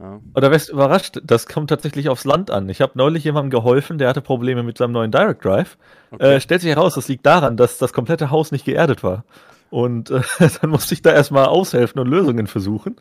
Ja. 0.01 0.19
Oder 0.33 0.49
wärst 0.49 0.69
du 0.69 0.73
überrascht, 0.73 1.19
das 1.23 1.45
kommt 1.45 1.69
tatsächlich 1.69 2.09
aufs 2.09 2.25
Land 2.25 2.49
an. 2.49 2.67
Ich 2.69 2.81
habe 2.81 2.93
neulich 2.95 3.23
jemandem 3.23 3.51
geholfen, 3.51 3.99
der 3.99 4.09
hatte 4.09 4.21
Probleme 4.21 4.63
mit 4.63 4.77
seinem 4.77 4.93
neuen 4.93 5.11
Direct 5.11 5.45
Drive. 5.45 5.77
Okay. 6.09 6.35
Äh, 6.35 6.41
stellt 6.41 6.61
sich 6.61 6.71
heraus, 6.71 6.95
das 6.95 7.07
liegt 7.07 7.25
daran, 7.25 7.55
dass 7.55 7.77
das 7.77 7.93
komplette 7.93 8.31
Haus 8.31 8.51
nicht 8.51 8.65
geerdet 8.65 9.03
war. 9.03 9.25
Und 9.69 10.09
äh, 10.09 10.21
dann 10.61 10.71
musste 10.71 10.95
ich 10.95 11.03
da 11.03 11.11
erstmal 11.11 11.45
aushelfen 11.45 12.01
und 12.01 12.07
Lösungen 12.07 12.47
versuchen. 12.47 12.95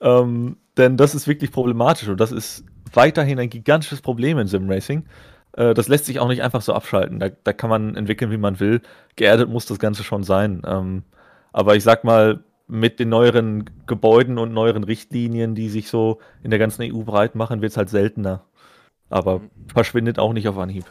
Ähm, 0.00 0.56
denn 0.76 0.96
das 0.96 1.14
ist 1.14 1.28
wirklich 1.28 1.52
problematisch 1.52 2.08
und 2.08 2.18
das 2.18 2.32
ist 2.32 2.64
weiterhin 2.92 3.38
ein 3.38 3.50
gigantisches 3.50 4.00
Problem 4.00 4.38
in 4.38 4.48
Sim 4.48 4.68
Racing. 4.68 5.04
Äh, 5.52 5.74
das 5.74 5.86
lässt 5.86 6.06
sich 6.06 6.18
auch 6.18 6.28
nicht 6.28 6.42
einfach 6.42 6.62
so 6.62 6.74
abschalten. 6.74 7.20
Da, 7.20 7.28
da, 7.28 7.52
kann 7.52 7.70
man 7.70 7.94
entwickeln, 7.94 8.32
wie 8.32 8.36
man 8.36 8.58
will. 8.58 8.80
Geerdet 9.14 9.48
muss 9.48 9.66
das 9.66 9.78
Ganze 9.78 10.02
schon 10.02 10.24
sein. 10.24 10.62
Ähm, 10.66 11.04
aber 11.52 11.76
ich 11.76 11.84
sag 11.84 12.02
mal, 12.02 12.42
mit 12.72 12.98
den 13.00 13.10
neueren 13.10 13.68
Gebäuden 13.86 14.38
und 14.38 14.54
neueren 14.54 14.82
Richtlinien, 14.82 15.54
die 15.54 15.68
sich 15.68 15.88
so 15.88 16.20
in 16.42 16.48
der 16.48 16.58
ganzen 16.58 16.82
EU 16.82 17.02
breit 17.02 17.34
machen, 17.34 17.60
wird 17.60 17.72
es 17.72 17.76
halt 17.76 17.90
seltener. 17.90 18.46
Aber 19.10 19.42
verschwindet 19.70 20.18
auch 20.18 20.32
nicht 20.32 20.48
auf 20.48 20.56
Anhieb. 20.56 20.86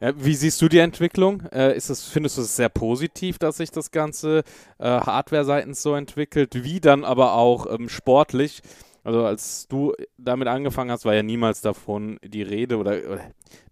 Ja, 0.00 0.12
wie 0.16 0.34
siehst 0.34 0.62
du 0.62 0.68
die 0.68 0.78
Entwicklung? 0.78 1.42
Äh, 1.52 1.76
ist 1.76 1.90
das, 1.90 2.04
findest 2.04 2.38
du 2.38 2.42
es 2.42 2.56
sehr 2.56 2.70
positiv, 2.70 3.38
dass 3.38 3.58
sich 3.58 3.70
das 3.70 3.90
Ganze 3.90 4.42
äh, 4.78 4.84
hardware-seitens 4.84 5.82
so 5.82 5.94
entwickelt, 5.94 6.64
wie 6.64 6.80
dann 6.80 7.04
aber 7.04 7.34
auch 7.34 7.66
ähm, 7.70 7.90
sportlich? 7.90 8.62
Also 9.04 9.26
als 9.26 9.68
du 9.68 9.92
damit 10.16 10.48
angefangen 10.48 10.90
hast, 10.90 11.04
war 11.04 11.14
ja 11.14 11.22
niemals 11.22 11.60
davon 11.60 12.18
die 12.24 12.42
Rede 12.42 12.78
oder, 12.78 12.92
oder, 13.06 13.20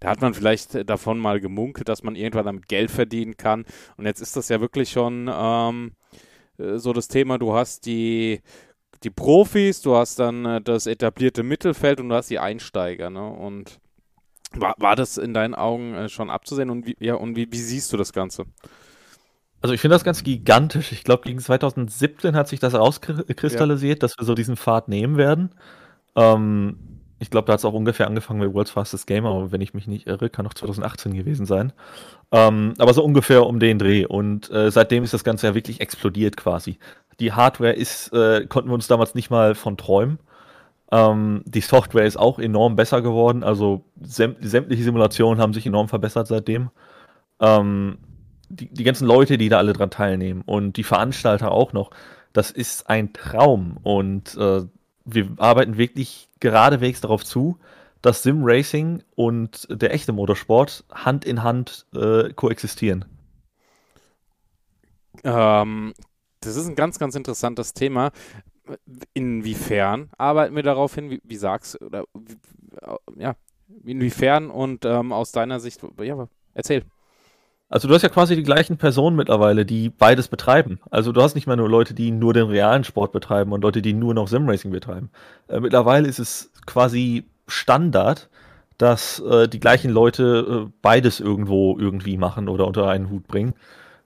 da 0.01 0.11
hat 0.11 0.21
man 0.21 0.35
vielleicht 0.35 0.89
davon 0.91 1.19
mal 1.19 1.41
gemunkelt, 1.41 1.89
dass 1.89 2.03
man 2.03 2.17
irgendwann 2.17 2.45
damit 2.45 2.69
Geld 2.69 2.91
verdienen 2.91 3.39
kann. 3.39 3.65
Und 3.97 4.05
jetzt 4.05 4.21
ist 4.21 4.37
das 4.37 4.51
ja 4.51 4.61
wirklich 4.61 4.91
schon 4.91 5.31
ähm, 5.33 5.93
äh, 5.93 6.17
so 6.59 6.93
das 6.93 7.09
Thema, 7.09 7.39
du 7.39 7.55
hast 7.55 7.87
die, 7.87 8.41
die 9.03 9.11
Profis, 9.11 9.83
du 9.83 9.97
hast 9.97 10.19
dann 10.19 10.45
äh, 10.45 10.61
das 10.61 10.87
etablierte 10.87 11.43
Mittelfeld 11.43 12.01
und 12.01 12.09
du 12.09 12.15
hast 12.15 12.31
die 12.31 12.39
Einsteiger. 12.39 13.11
Ne? 13.11 13.27
Und 13.29 13.79
war, 14.53 14.75
war 14.79 14.97
das 14.97 15.19
in 15.19 15.35
deinen 15.35 15.55
Augen 15.55 15.95
äh, 15.95 16.09
schon 16.09 16.31
abzusehen 16.31 16.71
und 16.71 16.87
wie, 16.87 16.97
ja, 17.01 17.15
und 17.15 17.37
wie, 17.37 17.51
wie 17.51 17.59
siehst 17.59 17.93
du 17.93 17.97
das 17.97 18.13
Ganze? 18.13 18.45
Also 19.61 19.75
ich 19.75 19.81
finde 19.81 19.95
das 19.95 20.05
ganz 20.05 20.23
gigantisch. 20.23 20.93
Ich 20.93 21.03
glaube, 21.03 21.25
gegen 21.25 21.41
2017 21.41 22.37
hat 22.37 22.49
sich 22.49 22.61
das 22.61 22.75
rauskristallisiert, 22.75 23.97
ja. 23.97 24.01
dass 24.01 24.19
wir 24.19 24.25
so 24.25 24.35
diesen 24.35 24.57
Pfad 24.57 24.89
nehmen 24.89 25.17
werden. 25.17 25.51
Ähm, 26.15 26.96
ich 27.19 27.31
glaube, 27.31 27.47
da 27.47 27.55
hat 27.55 27.61
es 27.61 27.65
auch 27.65 27.73
ungefähr 27.73 28.07
angefangen 28.07 28.41
mit 28.41 28.53
World's 28.53 28.71
Fastest 28.71 29.07
Gamer, 29.07 29.51
wenn 29.51 29.61
ich 29.61 29.73
mich 29.73 29.87
nicht 29.87 30.07
irre, 30.07 30.29
kann 30.29 30.47
auch 30.47 30.55
2018 30.55 31.15
gewesen 31.15 31.47
sein. 31.47 31.73
Ähm, 32.31 32.75
aber 32.79 32.93
so 32.93 33.03
ungefähr 33.03 33.47
um 33.47 33.59
den 33.59 33.79
Dreh. 33.79 34.05
Und 34.05 34.51
äh, 34.51 34.71
seitdem 34.71 35.03
ist 35.03 35.15
das 35.15 35.25
Ganze 35.25 35.47
ja 35.47 35.55
wirklich 35.55 35.81
explodiert 35.81 36.37
quasi. 36.37 36.79
Die 37.21 37.33
Hardware 37.33 37.73
ist, 37.73 38.13
äh, 38.13 38.47
konnten 38.47 38.69
wir 38.69 38.75
uns 38.75 38.89
damals 38.89 39.15
nicht 39.15 39.31
mal 39.31 39.55
von 39.55 39.79
träumen. 39.79 40.19
Ähm, 40.93 41.43
die 41.47 41.63
Software 41.63 42.05
ist 42.05 42.19
auch 42.19 42.39
enorm 42.39 42.77
besser 42.77 43.01
geworden. 43.01 43.43
Also 43.43 43.85
säm 44.01 44.37
sämtliche 44.41 44.85
Simulationen 44.85 45.41
haben 45.41 45.55
sich 45.55 45.67
enorm 45.67 45.89
verbessert 45.89 46.27
seitdem. 46.27 46.71
Ähm, 47.41 47.99
die, 48.49 48.73
die 48.73 48.85
ganzen 48.85 49.07
Leute, 49.07 49.39
die 49.39 49.49
da 49.49 49.59
alle 49.59 49.73
dran 49.73 49.91
teilnehmen 49.91 50.43
und 50.45 50.77
die 50.77 50.85
Veranstalter 50.85 51.51
auch 51.51 51.73
noch, 51.73 51.91
das 52.33 52.51
ist 52.51 52.89
ein 52.89 53.13
Traum. 53.15 53.79
Und 53.83 54.37
äh, 54.37 54.63
wir 55.07 55.29
arbeiten 55.39 55.79
wirklich 55.79 56.29
geradewegs 56.41 57.01
darauf 57.01 57.25
zu, 57.25 57.59
dass 58.03 58.23
Sim 58.23 58.41
Racing 58.43 59.03
und 59.15 59.67
der 59.71 59.95
echte 59.95 60.13
Motorsport 60.13 60.85
Hand 60.93 61.25
in 61.25 61.43
Hand 61.43 61.87
äh, 61.95 62.33
koexistieren. 62.35 63.05
Ähm, 65.25 65.95
das 66.41 66.57
ist 66.57 66.67
ein 66.67 66.75
ganz, 66.75 66.99
ganz 66.99 67.15
interessantes 67.15 67.73
Thema. 67.73 68.11
Inwiefern 69.15 70.11
arbeiten 70.19 70.57
wir 70.57 70.63
darauf 70.63 70.95
hin? 70.95 71.09
Wie, 71.09 71.21
wie 71.25 71.37
sagst 71.37 71.81
oder 71.81 72.05
wie, 72.15 72.37
ja, 73.17 73.37
inwiefern 73.85 74.51
und 74.51 74.85
ähm, 74.85 75.13
aus 75.13 75.33
deiner 75.33 75.61
Sicht, 75.61 75.81
ja, 76.01 76.29
erzähl. 76.53 76.85
Also 77.69 77.89
du 77.89 77.95
hast 77.95 78.03
ja 78.03 78.09
quasi 78.09 78.37
die 78.37 78.45
gleichen 78.45 78.77
Personen 78.77 79.17
mittlerweile, 79.17 79.67
die 79.67 79.89
beides 79.89 80.29
betreiben. 80.29 80.79
Also 80.91 81.11
du 81.11 81.21
hast 81.21 81.35
nicht 81.35 81.49
mehr 81.49 81.57
nur 81.57 81.69
Leute, 81.69 81.95
die 81.95 82.13
nur 82.13 82.33
den 82.33 82.47
realen 82.47 82.85
Sport 82.85 83.11
betreiben 83.11 83.53
und 83.53 83.63
Leute, 83.63 83.83
die 83.83 83.93
nur 83.93 84.15
noch 84.15 84.29
Simracing 84.29 84.71
betreiben. 84.71 85.11
Äh, 85.49 85.61
mittlerweile 85.61 86.07
ist 86.07 86.21
es 86.21 86.53
quasi 86.65 87.25
Standard, 87.49 88.29
dass 88.79 89.19
äh, 89.21 89.49
die 89.49 89.59
gleichen 89.59 89.91
Leute 89.91 90.67
äh, 90.67 90.73
beides 90.81 91.19
irgendwo 91.19 91.77
irgendwie 91.79 92.17
machen 92.17 92.49
oder 92.49 92.67
unter 92.67 92.89
einen 92.89 93.11
Hut 93.11 93.27
bringen. 93.27 93.55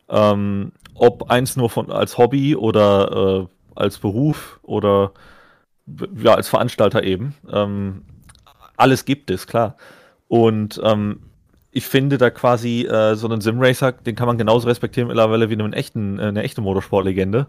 Ähm, 0.09 0.73
ob 0.95 1.31
eins 1.31 1.57
nur 1.57 1.69
von, 1.69 1.91
als 1.91 2.17
Hobby 2.17 2.57
oder 2.57 3.43
äh, 3.43 3.47
als 3.75 3.99
Beruf 3.99 4.59
oder 4.63 5.13
ja, 6.23 6.35
als 6.35 6.49
Veranstalter 6.49 7.03
eben. 7.03 7.35
Ähm, 7.51 8.03
alles 8.77 9.05
gibt 9.05 9.31
es, 9.31 9.47
klar. 9.47 9.77
Und 10.29 10.81
ähm, 10.85 11.21
ich 11.73 11.87
finde 11.87 12.19
da 12.19 12.31
quasi 12.31 12.87
äh, 12.87 13.15
so 13.15 13.29
einen 13.29 13.41
Simracer, 13.41 13.93
den 13.93 14.17
kann 14.17 14.27
man 14.27 14.39
genauso 14.39 14.69
respektieren 14.69 15.09
mittlerweile 15.09 15.51
wie 15.51 15.55
einen 15.55 15.73
echten, 15.73 16.19
äh, 16.19 16.25
eine 16.25 16.43
echte 16.43 16.61
Motorsportlegende. 16.61 17.47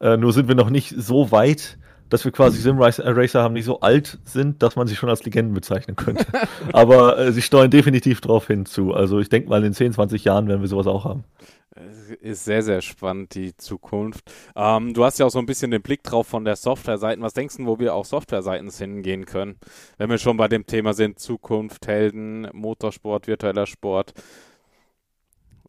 Äh, 0.00 0.16
nur 0.16 0.32
sind 0.32 0.48
wir 0.48 0.54
noch 0.54 0.70
nicht 0.70 0.94
so 0.96 1.30
weit, 1.30 1.78
dass 2.10 2.24
wir 2.24 2.32
quasi 2.32 2.60
Simracer 2.60 3.42
haben, 3.42 3.54
die 3.54 3.62
so 3.62 3.80
alt 3.80 4.18
sind, 4.24 4.62
dass 4.62 4.76
man 4.76 4.86
sie 4.86 4.96
schon 4.96 5.08
als 5.08 5.24
Legenden 5.24 5.54
bezeichnen 5.54 5.96
könnte. 5.96 6.26
Aber 6.72 7.18
äh, 7.18 7.32
sie 7.32 7.42
steuern 7.42 7.70
definitiv 7.70 8.20
darauf 8.20 8.46
hinzu. 8.48 8.92
Also 8.92 9.18
ich 9.20 9.28
denke 9.28 9.48
mal, 9.48 9.64
in 9.64 9.72
10, 9.72 9.92
20 9.94 10.24
Jahren 10.24 10.48
werden 10.48 10.60
wir 10.60 10.68
sowas 10.68 10.86
auch 10.86 11.04
haben. 11.04 11.24
Ist 12.20 12.44
sehr, 12.44 12.62
sehr 12.62 12.82
spannend, 12.82 13.34
die 13.34 13.56
Zukunft. 13.56 14.30
Ähm, 14.56 14.92
du 14.92 15.04
hast 15.04 15.18
ja 15.18 15.26
auch 15.26 15.30
so 15.30 15.38
ein 15.38 15.46
bisschen 15.46 15.70
den 15.70 15.82
Blick 15.82 16.02
drauf 16.02 16.26
von 16.26 16.44
der 16.44 16.56
Software-Seiten. 16.56 17.22
Was 17.22 17.32
denkst 17.32 17.58
du, 17.58 17.66
wo 17.66 17.78
wir 17.78 17.94
auch 17.94 18.04
Software-Seiten 18.04 18.70
hingehen 18.70 19.24
können? 19.24 19.56
Wenn 19.96 20.10
wir 20.10 20.18
schon 20.18 20.36
bei 20.36 20.48
dem 20.48 20.66
Thema 20.66 20.94
sind, 20.94 21.20
Zukunft, 21.20 21.86
Helden, 21.86 22.48
Motorsport, 22.52 23.28
virtueller 23.28 23.66
Sport. 23.66 24.14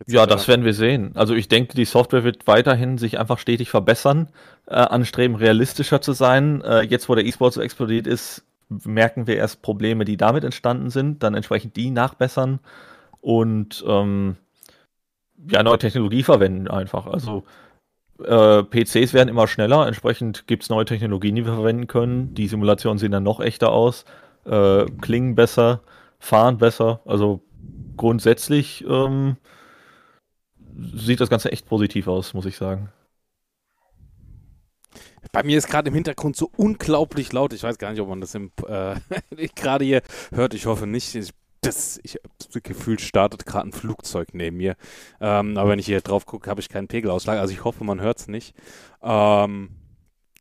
Ja, 0.08 0.26
das 0.26 0.48
werden 0.48 0.66
wir 0.66 0.74
sehen. 0.74 1.12
Also 1.16 1.34
ich 1.36 1.48
denke, 1.48 1.76
die 1.76 1.86
Software 1.86 2.24
wird 2.24 2.48
weiterhin 2.48 2.98
sich 2.98 3.20
einfach 3.20 3.40
stetig 3.40 3.70
verbessern, 3.70 4.30
äh, 4.68 4.76
anstreben, 4.76 5.36
realistischer 5.36 6.02
zu 6.02 6.14
sein. 6.14 6.62
Äh, 6.62 6.82
jetzt, 6.82 7.10
wo 7.10 7.16
der 7.16 7.26
E-Sport 7.26 7.54
so 7.54 7.62
explodiert 7.62 8.08
ist, 8.08 8.44
merken 8.86 9.28
wir 9.28 9.38
erst 9.38 9.62
Probleme, 9.62 10.06
die 10.06 10.18
damit 10.18 10.44
entstanden 10.44 10.90
sind, 10.90 11.24
dann 11.24 11.34
entsprechend 11.34 11.76
die 11.76 11.92
nachbessern 11.92 12.60
und 13.20 13.84
ähm, 13.88 14.38
ja, 15.50 15.64
neue 15.64 15.78
Technologie 15.78 16.24
verwenden 16.24 16.68
einfach. 16.68 17.08
Also 17.08 17.44
äh, 18.24 18.64
PCs 18.64 19.14
werden 19.14 19.30
immer 19.30 19.48
schneller, 19.48 19.88
entsprechend 19.88 20.48
gibt 20.48 20.64
es 20.64 20.70
neue 20.70 20.86
Technologien, 20.86 21.36
die 21.36 21.46
wir 21.46 21.54
verwenden 21.54 21.88
können. 21.88 22.34
Die 22.34 22.48
Simulationen 22.48 22.98
sehen 22.98 23.12
dann 23.12 23.24
noch 23.24 23.40
echter 23.40 23.72
aus, 23.72 24.06
äh, 24.46 24.86
klingen 25.02 25.36
besser, 25.36 25.82
fahren 26.20 26.58
besser. 26.58 27.02
Also 27.06 27.42
grundsätzlich 27.98 28.86
ähm, 28.88 29.38
sieht 30.96 31.20
das 31.20 31.30
Ganze 31.30 31.52
echt 31.52 31.66
positiv 31.66 32.08
aus, 32.08 32.34
muss 32.34 32.46
ich 32.46 32.58
sagen. 32.58 32.90
Bei 35.32 35.44
mir 35.44 35.58
ist 35.58 35.68
gerade 35.68 35.88
im 35.88 35.94
Hintergrund 35.94 36.36
so 36.36 36.52
unglaublich 36.58 37.32
laut. 37.32 37.54
Ich 37.54 37.64
weiß 37.64 37.78
gar 37.78 37.92
nicht, 37.92 38.02
ob 38.02 38.10
man 38.10 38.22
das 38.22 38.36
äh, 38.36 38.96
gerade 39.56 39.86
hier 39.86 40.02
hört. 40.32 40.54
Ich 40.54 40.66
hoffe 40.66 40.88
nicht. 40.88 41.16
Ich, 41.16 41.32
das, 41.62 42.00
ich 42.04 42.18
das 42.38 42.62
Gefühl, 42.64 43.00
startet 43.00 43.46
gerade 43.46 43.70
ein 43.70 43.72
Flugzeug 43.72 44.34
neben 44.34 44.58
mir. 44.58 44.76
Ähm, 45.22 45.58
aber 45.58 45.70
wenn 45.70 45.80
ich 45.80 45.86
hier 45.86 46.02
drauf 46.02 46.26
gucke, 46.26 46.50
habe 46.50 46.60
ich 46.60 46.70
keinen 46.70 46.88
Pegelausschlag. 46.88 47.40
Also 47.40 47.54
ich 47.54 47.64
hoffe, 47.64 47.84
man 47.84 48.02
hört 48.02 48.20
es 48.20 48.28
nicht. 48.28 48.56
Ähm, 49.02 49.70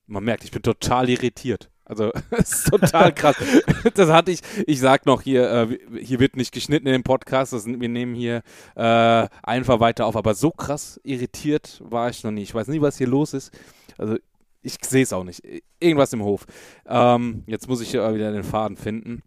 man 0.06 0.24
merkt, 0.24 0.44
ich 0.44 0.50
bin 0.50 0.62
total 0.62 1.08
irritiert. 1.08 1.70
Also, 1.90 2.12
das 2.30 2.52
ist 2.52 2.68
total 2.68 3.12
krass. 3.12 3.36
das 3.94 4.08
hatte 4.10 4.30
ich, 4.30 4.40
ich 4.66 4.78
sag 4.78 5.06
noch 5.06 5.22
hier, 5.22 5.50
äh, 5.50 5.78
hier 6.00 6.20
wird 6.20 6.36
nicht 6.36 6.52
geschnitten 6.52 6.86
in 6.86 6.92
dem 6.92 7.02
Podcast, 7.02 7.52
das, 7.52 7.66
wir 7.66 7.88
nehmen 7.88 8.14
hier 8.14 8.42
äh, 8.76 9.28
einfach 9.42 9.80
weiter 9.80 10.06
auf, 10.06 10.14
aber 10.14 10.34
so 10.34 10.52
krass 10.52 11.00
irritiert 11.02 11.82
war 11.84 12.08
ich 12.08 12.22
noch 12.22 12.30
nie. 12.30 12.42
Ich 12.42 12.54
weiß 12.54 12.68
nie, 12.68 12.80
was 12.80 12.96
hier 12.96 13.08
los 13.08 13.34
ist. 13.34 13.50
Also, 13.98 14.16
ich 14.62 14.76
sehe 14.86 15.02
es 15.02 15.12
auch 15.12 15.24
nicht. 15.24 15.42
Irgendwas 15.80 16.12
im 16.12 16.22
Hof. 16.22 16.46
Ähm, 16.86 17.42
jetzt 17.46 17.68
muss 17.68 17.80
ich 17.80 17.90
hier 17.90 18.14
wieder 18.14 18.30
den 18.30 18.44
Faden 18.44 18.76
finden. 18.76 19.22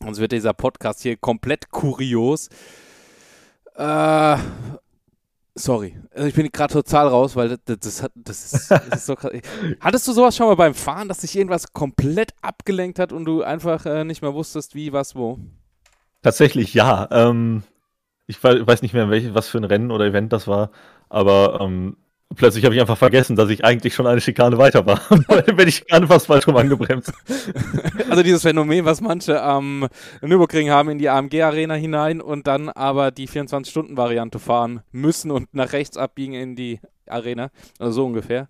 Sonst 0.00 0.18
wird 0.18 0.32
dieser 0.32 0.52
Podcast 0.52 1.00
hier 1.00 1.16
komplett 1.16 1.70
kurios. 1.70 2.50
Äh, 3.74 4.36
Sorry, 5.58 5.96
also 6.14 6.28
ich 6.28 6.34
bin 6.34 6.50
gerade 6.52 6.74
total 6.74 7.08
raus, 7.08 7.34
weil 7.34 7.48
das, 7.48 7.78
das, 7.80 8.02
hat, 8.02 8.12
das, 8.14 8.52
ist, 8.52 8.70
das 8.70 8.86
ist 8.88 9.06
so 9.06 9.16
krass. 9.16 9.32
Hattest 9.80 10.06
du 10.06 10.12
sowas 10.12 10.36
schon 10.36 10.48
mal 10.48 10.54
beim 10.54 10.74
Fahren, 10.74 11.08
dass 11.08 11.22
sich 11.22 11.34
irgendwas 11.34 11.72
komplett 11.72 12.34
abgelenkt 12.42 12.98
hat 12.98 13.10
und 13.10 13.24
du 13.24 13.42
einfach 13.42 13.86
äh, 13.86 14.04
nicht 14.04 14.20
mehr 14.20 14.34
wusstest, 14.34 14.74
wie, 14.74 14.92
was, 14.92 15.16
wo? 15.16 15.38
Tatsächlich 16.20 16.74
ja. 16.74 17.08
Ähm, 17.10 17.62
ich 18.26 18.42
weiß 18.44 18.82
nicht 18.82 18.92
mehr, 18.92 19.08
welche, 19.08 19.34
was 19.34 19.48
für 19.48 19.56
ein 19.56 19.64
Rennen 19.64 19.90
oder 19.90 20.04
Event 20.04 20.30
das 20.34 20.46
war, 20.46 20.72
aber 21.08 21.58
ähm, 21.62 21.96
Plötzlich 22.34 22.64
habe 22.64 22.74
ich 22.74 22.80
einfach 22.80 22.98
vergessen, 22.98 23.36
dass 23.36 23.48
ich 23.50 23.64
eigentlich 23.64 23.94
schon 23.94 24.06
eine 24.06 24.20
Schikane 24.20 24.58
weiter 24.58 24.84
war. 24.84 25.00
Wenn 25.08 25.68
ich 25.68 25.84
fast 26.08 26.26
falsch 26.26 26.46
rum 26.46 26.56
angebremst. 26.56 27.12
Also 28.08 28.22
dieses 28.22 28.42
Phänomen, 28.42 28.84
was 28.84 29.00
manche 29.00 29.42
am 29.42 29.88
Nürburgring 30.22 30.70
haben 30.70 30.90
in 30.90 30.98
die 30.98 31.08
AMG-Arena 31.08 31.74
hinein 31.74 32.20
und 32.20 32.46
dann 32.46 32.68
aber 32.68 33.10
die 33.10 33.28
24-Stunden-Variante 33.28 34.38
fahren 34.38 34.80
müssen 34.92 35.30
und 35.30 35.52
nach 35.54 35.72
rechts 35.72 35.96
abbiegen 35.96 36.34
in 36.34 36.56
die 36.56 36.80
Arena. 37.06 37.50
Also 37.78 37.92
so 37.92 38.06
ungefähr. 38.06 38.48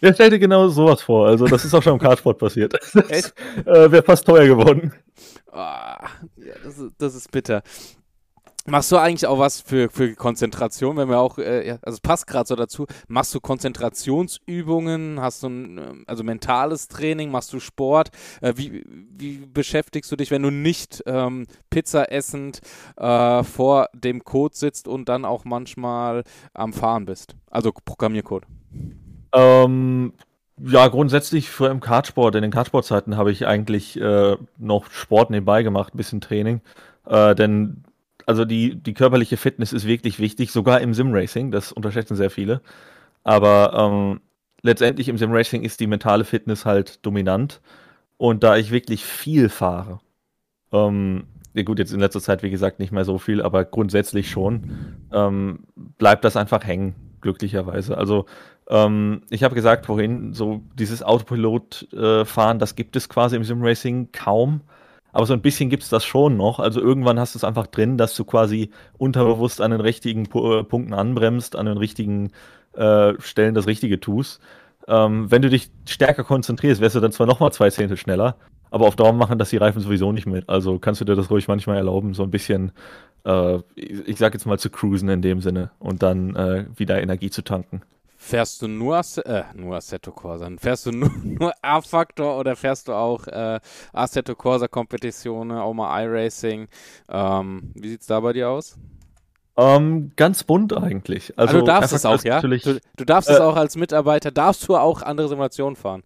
Ja, 0.00 0.14
stell 0.14 0.30
dir 0.30 0.38
genau 0.38 0.68
sowas 0.68 1.02
vor. 1.02 1.28
Also 1.28 1.46
das 1.46 1.64
ist 1.64 1.74
auch 1.74 1.82
schon 1.82 1.94
im 1.94 1.98
Kartsport 1.98 2.38
passiert. 2.38 2.74
Das 2.74 2.94
äh, 3.66 3.90
wäre 3.90 4.02
fast 4.02 4.24
teuer 4.24 4.46
geworden. 4.46 4.92
Oh, 5.52 5.56
ja, 5.56 6.54
das, 6.64 6.74
das 6.96 7.14
ist 7.14 7.30
bitter. 7.30 7.62
Machst 8.66 8.92
du 8.92 8.96
eigentlich 8.96 9.26
auch 9.26 9.40
was 9.40 9.60
für, 9.60 9.90
für 9.90 10.14
Konzentration, 10.14 10.96
wenn 10.96 11.08
wir 11.08 11.18
auch, 11.18 11.38
äh, 11.38 11.66
ja, 11.66 11.78
also 11.82 11.96
es 11.96 12.00
passt 12.00 12.28
gerade 12.28 12.46
so 12.46 12.54
dazu, 12.54 12.86
machst 13.08 13.34
du 13.34 13.40
Konzentrationsübungen, 13.40 15.20
hast 15.20 15.42
du 15.42 15.48
ein, 15.48 15.78
ähm, 15.78 16.04
also 16.06 16.22
mentales 16.22 16.86
Training, 16.86 17.32
machst 17.32 17.52
du 17.52 17.58
Sport, 17.58 18.10
äh, 18.40 18.52
wie, 18.54 18.84
wie 18.86 19.38
beschäftigst 19.38 20.12
du 20.12 20.16
dich, 20.16 20.30
wenn 20.30 20.42
du 20.42 20.50
nicht 20.50 21.02
ähm, 21.06 21.46
Pizza 21.70 22.12
essend 22.12 22.60
äh, 22.96 23.42
vor 23.42 23.88
dem 23.94 24.22
Code 24.22 24.54
sitzt 24.54 24.86
und 24.86 25.08
dann 25.08 25.24
auch 25.24 25.44
manchmal 25.44 26.22
am 26.54 26.72
Fahren 26.72 27.04
bist, 27.04 27.34
also 27.50 27.72
Programmiercode? 27.84 28.44
Ähm, 29.34 30.12
ja, 30.60 30.86
grundsätzlich 30.86 31.50
für 31.50 31.66
im 31.66 31.80
Kartsport, 31.80 32.36
in 32.36 32.42
den 32.42 32.52
Kartsportzeiten 32.52 33.16
habe 33.16 33.32
ich 33.32 33.44
eigentlich 33.44 34.00
äh, 34.00 34.36
noch 34.58 34.88
Sport 34.92 35.30
nebenbei 35.30 35.64
gemacht, 35.64 35.94
ein 35.94 35.96
bisschen 35.96 36.20
Training, 36.20 36.60
äh, 37.06 37.34
denn 37.34 37.82
also 38.26 38.44
die, 38.44 38.74
die 38.74 38.94
körperliche 38.94 39.36
Fitness 39.36 39.72
ist 39.72 39.86
wirklich 39.86 40.18
wichtig, 40.18 40.50
sogar 40.52 40.80
im 40.80 40.94
Simracing, 40.94 41.50
das 41.50 41.72
unterschätzen 41.72 42.16
sehr 42.16 42.30
viele. 42.30 42.60
Aber 43.24 43.72
ähm, 43.74 44.20
letztendlich 44.62 45.08
im 45.08 45.18
Simracing 45.18 45.62
ist 45.62 45.80
die 45.80 45.86
mentale 45.86 46.24
Fitness 46.24 46.64
halt 46.64 47.04
dominant. 47.04 47.60
Und 48.16 48.44
da 48.44 48.56
ich 48.56 48.70
wirklich 48.70 49.04
viel 49.04 49.48
fahre, 49.48 50.00
ähm, 50.72 51.24
ja 51.54 51.62
gut, 51.64 51.78
jetzt 51.78 51.92
in 51.92 52.00
letzter 52.00 52.20
Zeit, 52.20 52.42
wie 52.42 52.50
gesagt, 52.50 52.78
nicht 52.78 52.92
mehr 52.92 53.04
so 53.04 53.18
viel, 53.18 53.42
aber 53.42 53.64
grundsätzlich 53.64 54.30
schon, 54.30 54.96
ähm, 55.12 55.60
bleibt 55.98 56.24
das 56.24 56.36
einfach 56.36 56.64
hängen, 56.64 56.94
glücklicherweise. 57.20 57.96
Also 57.98 58.26
ähm, 58.68 59.22
ich 59.28 59.42
habe 59.42 59.54
gesagt 59.54 59.86
vorhin, 59.86 60.32
so 60.32 60.62
dieses 60.74 61.02
Autopilot-Fahren, 61.02 62.56
äh, 62.56 62.60
das 62.60 62.74
gibt 62.74 62.96
es 62.96 63.08
quasi 63.08 63.36
im 63.36 63.44
Simracing 63.44 64.12
kaum. 64.12 64.62
Aber 65.12 65.26
so 65.26 65.34
ein 65.34 65.42
bisschen 65.42 65.70
gibt 65.70 65.82
es 65.82 65.90
das 65.90 66.04
schon 66.04 66.36
noch. 66.36 66.58
Also 66.58 66.80
irgendwann 66.80 67.20
hast 67.20 67.34
du 67.34 67.38
es 67.38 67.44
einfach 67.44 67.66
drin, 67.66 67.98
dass 67.98 68.16
du 68.16 68.24
quasi 68.24 68.70
unterbewusst 68.98 69.60
an 69.60 69.70
den 69.70 69.80
richtigen 69.80 70.26
P 70.26 70.38
äh, 70.38 70.64
Punkten 70.64 70.94
anbremst, 70.94 71.54
an 71.54 71.66
den 71.66 71.76
richtigen 71.76 72.32
äh, 72.72 73.12
Stellen 73.20 73.54
das 73.54 73.66
Richtige 73.66 74.00
tust. 74.00 74.40
Ähm, 74.88 75.30
wenn 75.30 75.42
du 75.42 75.50
dich 75.50 75.70
stärker 75.86 76.24
konzentrierst, 76.24 76.80
wärst 76.80 76.96
du 76.96 77.00
dann 77.00 77.12
zwar 77.12 77.26
nochmal 77.26 77.52
zwei 77.52 77.70
Zehntel 77.70 77.96
schneller, 77.96 78.36
aber 78.70 78.86
auf 78.86 78.96
Dauer 78.96 79.12
machen 79.12 79.38
das 79.38 79.50
die 79.50 79.58
Reifen 79.58 79.80
sowieso 79.80 80.12
nicht 80.12 80.26
mit. 80.26 80.48
Also 80.48 80.78
kannst 80.78 81.00
du 81.00 81.04
dir 81.04 81.14
das 81.14 81.30
ruhig 81.30 81.46
manchmal 81.46 81.76
erlauben, 81.76 82.14
so 82.14 82.22
ein 82.22 82.30
bisschen, 82.30 82.72
äh, 83.24 83.56
ich, 83.74 84.08
ich 84.08 84.16
sag 84.18 84.32
jetzt 84.32 84.46
mal 84.46 84.58
zu 84.58 84.70
cruisen 84.70 85.08
in 85.08 85.22
dem 85.22 85.40
Sinne 85.40 85.70
und 85.78 86.02
dann 86.02 86.34
äh, 86.34 86.66
wieder 86.74 87.00
Energie 87.00 87.30
zu 87.30 87.42
tanken. 87.42 87.82
Fährst 88.24 88.62
du 88.62 88.68
nur, 88.68 89.02
äh, 89.24 89.42
nur 89.52 89.74
Assetto 89.74 90.12
Corsa? 90.12 90.48
Fährst 90.56 90.86
du 90.86 90.92
nur, 90.92 91.10
nur 91.24 91.52
R-Factor 91.60 92.38
oder 92.38 92.54
fährst 92.54 92.86
du 92.86 92.92
auch 92.92 93.26
äh, 93.26 93.58
Assetto 93.92 94.36
Corsa 94.36 94.68
Kompetitionen, 94.68 95.58
auch 95.58 95.74
mal 95.74 96.04
iRacing? 96.04 96.68
Ähm, 97.10 97.72
wie 97.74 97.88
sieht's 97.88 98.06
da 98.06 98.20
bei 98.20 98.32
dir 98.32 98.48
aus? 98.48 98.78
Ähm, 99.56 100.12
ganz 100.14 100.44
bunt 100.44 100.72
eigentlich. 100.72 101.36
Also, 101.36 101.56
also 101.56 101.58
du 101.58 101.66
darfst 101.66 101.92
es 101.92 102.06
auch, 102.06 102.22
ja? 102.22 102.40
Du, 102.40 102.48
du 102.48 103.04
darfst 103.04 103.28
äh, 103.28 103.32
es 103.32 103.40
auch 103.40 103.56
als 103.56 103.74
Mitarbeiter, 103.74 104.30
darfst 104.30 104.68
du 104.68 104.76
auch 104.76 105.02
andere 105.02 105.28
Simulationen 105.28 105.74
fahren? 105.74 106.04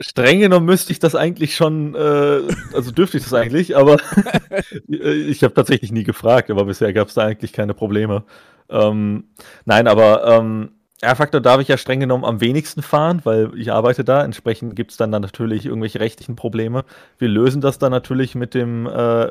Streng 0.00 0.40
genommen 0.40 0.66
müsste 0.66 0.90
ich 0.90 0.98
das 0.98 1.14
eigentlich 1.14 1.54
schon, 1.54 1.94
äh, 1.94 2.42
also 2.74 2.90
dürfte 2.90 3.18
ich 3.18 3.22
das 3.22 3.34
eigentlich, 3.34 3.76
aber 3.76 3.98
ich 4.88 5.44
habe 5.44 5.54
tatsächlich 5.54 5.92
nie 5.92 6.02
gefragt, 6.02 6.50
aber 6.50 6.64
bisher 6.64 6.92
gab 6.92 7.06
es 7.06 7.14
da 7.14 7.22
eigentlich 7.22 7.52
keine 7.52 7.72
Probleme. 7.72 8.24
Ähm, 8.68 9.28
nein, 9.64 9.86
aber 9.86 10.26
ähm, 10.26 10.73
R-Faktor 11.00 11.40
darf 11.40 11.60
ich 11.60 11.68
ja 11.68 11.76
streng 11.76 12.00
genommen 12.00 12.24
am 12.24 12.40
wenigsten 12.40 12.82
fahren, 12.82 13.20
weil 13.24 13.50
ich 13.56 13.72
arbeite 13.72 14.04
da. 14.04 14.24
Entsprechend 14.24 14.76
gibt 14.76 14.92
es 14.92 14.96
dann, 14.96 15.10
dann 15.10 15.22
natürlich 15.22 15.66
irgendwelche 15.66 16.00
rechtlichen 16.00 16.36
Probleme. 16.36 16.84
Wir 17.18 17.28
lösen 17.28 17.60
das 17.60 17.78
dann 17.78 17.90
natürlich 17.90 18.34
mit 18.34 18.54
dem 18.54 18.86
äh, 18.86 19.28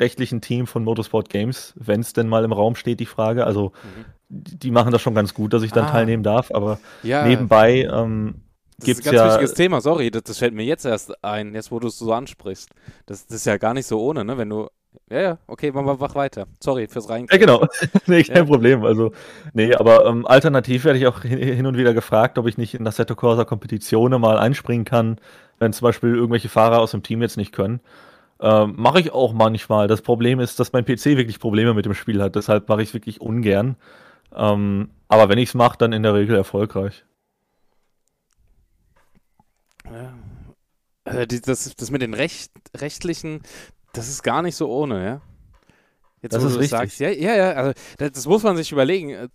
rechtlichen 0.00 0.40
Team 0.40 0.66
von 0.66 0.82
Motorsport 0.82 1.28
Games, 1.28 1.74
wenn 1.76 2.00
es 2.00 2.14
denn 2.14 2.28
mal 2.28 2.44
im 2.44 2.52
Raum 2.52 2.74
steht, 2.74 3.00
die 3.00 3.06
Frage. 3.06 3.44
Also 3.44 3.72
mhm. 3.82 4.04
die 4.30 4.70
machen 4.70 4.92
das 4.92 5.02
schon 5.02 5.14
ganz 5.14 5.34
gut, 5.34 5.52
dass 5.52 5.62
ich 5.62 5.72
dann 5.72 5.86
ah. 5.86 5.90
teilnehmen 5.90 6.22
darf, 6.22 6.50
aber 6.52 6.80
ja. 7.02 7.26
nebenbei 7.26 7.82
ähm, 7.82 8.42
Das 8.78 8.88
ist 8.88 9.00
ein 9.00 9.04
ganz 9.04 9.16
ja, 9.16 9.26
wichtiges 9.28 9.54
Thema, 9.54 9.80
sorry, 9.82 10.10
das, 10.10 10.22
das, 10.24 10.38
fällt 10.38 10.54
mir 10.54 10.64
jetzt 10.64 10.86
erst 10.86 11.22
ein, 11.22 11.54
jetzt 11.54 11.70
wo 11.70 11.80
du 11.80 11.88
es 11.88 11.98
so 11.98 12.12
ansprichst. 12.12 12.70
Das, 13.06 13.26
das, 13.26 13.36
ist 13.36 13.46
ja 13.46 13.58
gar 13.58 13.74
nicht 13.74 13.86
so 13.86 14.00
ohne, 14.00 14.24
ne? 14.24 14.38
Wenn 14.38 14.48
du. 14.48 14.68
Ja, 15.10 15.20
ja, 15.20 15.38
okay, 15.46 15.70
mach, 15.72 15.98
mach 15.98 16.14
weiter. 16.14 16.46
Sorry 16.60 16.86
fürs 16.88 17.08
Rein. 17.08 17.26
Ja, 17.30 17.36
genau. 17.36 17.66
nee, 18.06 18.22
kein 18.22 18.36
ja. 18.36 18.44
Problem. 18.44 18.84
Also, 18.84 19.12
nee, 19.52 19.74
aber 19.74 20.06
ähm, 20.06 20.26
alternativ 20.26 20.84
werde 20.84 20.98
ich 20.98 21.06
auch 21.06 21.22
hin 21.22 21.66
und 21.66 21.76
wieder 21.76 21.94
gefragt, 21.94 22.38
ob 22.38 22.46
ich 22.46 22.58
nicht 22.58 22.74
in 22.74 22.86
Assetto 22.86 23.14
Corsa 23.14 23.44
Kompetitionen 23.44 24.20
mal 24.20 24.38
einspringen 24.38 24.84
kann, 24.84 25.18
wenn 25.58 25.72
zum 25.72 25.84
Beispiel 25.84 26.14
irgendwelche 26.14 26.48
Fahrer 26.48 26.80
aus 26.80 26.92
dem 26.92 27.02
Team 27.02 27.22
jetzt 27.22 27.36
nicht 27.36 27.52
können. 27.52 27.80
Ähm, 28.40 28.74
mache 28.76 29.00
ich 29.00 29.12
auch 29.12 29.32
manchmal. 29.32 29.88
Das 29.88 30.02
Problem 30.02 30.40
ist, 30.40 30.58
dass 30.58 30.72
mein 30.72 30.84
PC 30.84 31.04
wirklich 31.16 31.38
Probleme 31.38 31.74
mit 31.74 31.84
dem 31.84 31.94
Spiel 31.94 32.20
hat. 32.22 32.34
Deshalb 32.34 32.68
mache 32.68 32.82
ich 32.82 32.88
es 32.88 32.94
wirklich 32.94 33.20
ungern. 33.20 33.76
Ähm, 34.34 34.90
aber 35.08 35.28
wenn 35.28 35.38
ich 35.38 35.50
es 35.50 35.54
mache, 35.54 35.78
dann 35.78 35.92
in 35.92 36.02
der 36.02 36.14
Regel 36.14 36.36
erfolgreich. 36.36 37.04
Ja. 39.84 40.14
Also 41.04 41.26
das, 41.26 41.76
das 41.76 41.90
mit 41.90 42.00
den 42.00 42.14
Recht, 42.14 42.50
rechtlichen, 42.74 43.42
das 43.94 44.08
ist 44.08 44.22
gar 44.22 44.42
nicht 44.42 44.56
so 44.56 44.68
ohne, 44.70 45.04
ja. 45.04 45.20
Jetzt, 46.22 46.32
das 46.32 46.44
ist 46.44 46.54
richtig. 46.54 46.70
Sagst, 46.70 47.00
ja, 47.00 47.10
ja, 47.10 47.36
ja, 47.36 47.52
also 47.52 47.72
das, 47.98 48.12
das, 48.12 48.26
muss 48.26 48.42
man 48.42 48.56
sich 48.56 48.72
überlegen. 48.72 49.10
Äh, 49.10 49.28